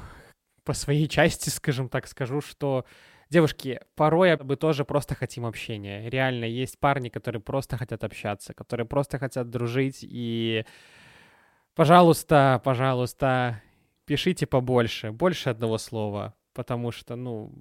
по 0.66 0.74
своей 0.74 1.08
части, 1.16 1.48
скажем 1.48 1.88
так, 1.88 2.06
скажу, 2.06 2.42
что 2.42 2.84
Девушки, 3.28 3.80
порой 3.96 4.38
мы 4.40 4.54
тоже 4.54 4.84
просто 4.84 5.16
хотим 5.16 5.46
общения. 5.46 6.08
Реально, 6.08 6.44
есть 6.44 6.78
парни, 6.78 7.08
которые 7.08 7.42
просто 7.42 7.76
хотят 7.76 8.04
общаться, 8.04 8.54
которые 8.54 8.86
просто 8.86 9.18
хотят 9.18 9.50
дружить. 9.50 9.98
И, 10.02 10.64
пожалуйста, 11.74 12.60
пожалуйста, 12.64 13.62
пишите 14.04 14.46
побольше, 14.46 15.10
больше 15.10 15.50
одного 15.50 15.78
слова, 15.78 16.34
потому 16.54 16.92
что, 16.92 17.16
ну, 17.16 17.52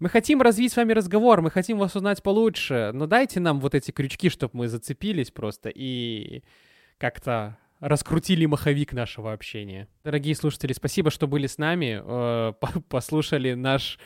мы 0.00 0.08
хотим 0.08 0.42
развить 0.42 0.72
с 0.72 0.76
вами 0.76 0.92
разговор, 0.92 1.42
мы 1.42 1.52
хотим 1.52 1.78
вас 1.78 1.94
узнать 1.94 2.24
получше, 2.24 2.90
но 2.92 3.06
дайте 3.06 3.38
нам 3.38 3.60
вот 3.60 3.76
эти 3.76 3.92
крючки, 3.92 4.30
чтобы 4.30 4.58
мы 4.58 4.68
зацепились 4.68 5.30
просто 5.30 5.70
и 5.72 6.42
как-то 6.98 7.56
раскрутили 7.80 8.46
маховик 8.46 8.92
нашего 8.92 9.32
общения. 9.32 9.88
Дорогие 10.04 10.34
слушатели, 10.34 10.72
спасибо, 10.72 11.10
что 11.10 11.26
были 11.26 11.46
с 11.46 11.58
нами, 11.58 12.00
э, 12.02 12.52
послушали 12.88 13.54
наш 13.54 13.98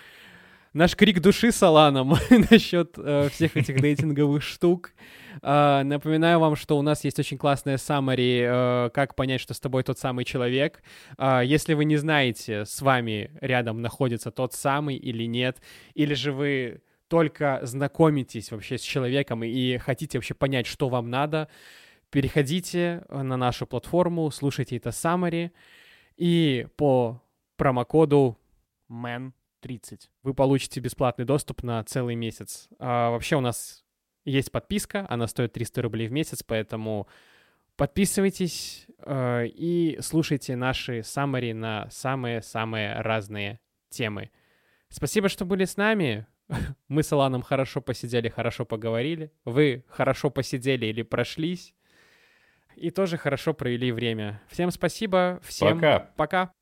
наш 0.72 0.94
крик 0.94 1.20
души 1.20 1.52
с 1.52 1.62
Аланом 1.62 2.14
насчет 2.50 2.94
э, 2.96 3.28
всех 3.30 3.56
этих 3.56 3.76
дейтинговых 3.80 4.42
штук. 4.42 4.92
Э, 5.42 5.82
напоминаю 5.82 6.38
вам, 6.38 6.56
что 6.56 6.78
у 6.78 6.82
нас 6.82 7.04
есть 7.04 7.18
очень 7.18 7.38
классная 7.38 7.76
summary, 7.76 8.86
э, 8.86 8.90
как 8.90 9.14
понять, 9.14 9.40
что 9.40 9.54
с 9.54 9.60
тобой 9.60 9.82
тот 9.82 9.98
самый 9.98 10.24
человек. 10.24 10.82
Э, 11.18 11.42
если 11.44 11.74
вы 11.74 11.84
не 11.84 11.96
знаете, 11.96 12.64
с 12.64 12.80
вами 12.82 13.30
рядом 13.40 13.82
находится 13.82 14.30
тот 14.30 14.52
самый 14.52 14.96
или 14.96 15.24
нет, 15.24 15.60
или 15.94 16.14
же 16.14 16.32
вы 16.32 16.82
только 17.08 17.58
знакомитесь 17.64 18.52
вообще 18.52 18.78
с 18.78 18.82
человеком 18.82 19.42
и 19.42 19.78
хотите 19.78 20.18
вообще 20.18 20.34
понять, 20.34 20.68
что 20.68 20.88
вам 20.88 21.10
надо, 21.10 21.48
переходите 22.10 23.04
на 23.08 23.36
нашу 23.36 23.66
платформу, 23.66 24.30
слушайте 24.30 24.76
это 24.76 24.90
summary, 24.90 25.50
и 26.16 26.66
по 26.76 27.22
промокоду 27.56 28.38
MAN 28.90 29.32
30. 29.60 30.10
Вы 30.22 30.34
получите 30.34 30.80
бесплатный 30.80 31.24
доступ 31.24 31.62
на 31.62 31.82
целый 31.84 32.14
месяц. 32.14 32.68
А, 32.78 33.10
вообще 33.10 33.36
у 33.36 33.40
нас 33.40 33.84
есть 34.24 34.50
подписка, 34.52 35.06
она 35.08 35.26
стоит 35.26 35.52
300 35.52 35.82
рублей 35.82 36.08
в 36.08 36.12
месяц, 36.12 36.42
поэтому 36.42 37.06
подписывайтесь 37.76 38.86
э, 38.98 39.46
и 39.46 39.98
слушайте 40.00 40.56
наши 40.56 41.02
саммари 41.02 41.52
на 41.52 41.88
самые-самые 41.90 43.00
разные 43.00 43.60
темы. 43.88 44.30
Спасибо, 44.88 45.28
что 45.28 45.44
были 45.44 45.64
с 45.64 45.76
нами. 45.76 46.26
Мы 46.88 47.02
с 47.02 47.12
Аланом 47.12 47.42
хорошо 47.42 47.80
посидели, 47.80 48.28
хорошо 48.28 48.64
поговорили. 48.64 49.32
Вы 49.44 49.84
хорошо 49.88 50.30
посидели 50.30 50.86
или 50.86 51.02
прошлись. 51.02 51.74
И 52.76 52.90
тоже 52.90 53.16
хорошо 53.16 53.54
провели 53.54 53.92
время. 53.92 54.40
Всем 54.48 54.70
спасибо. 54.70 55.40
Всем 55.42 55.76
пока. 55.76 56.10
пока. 56.16 56.52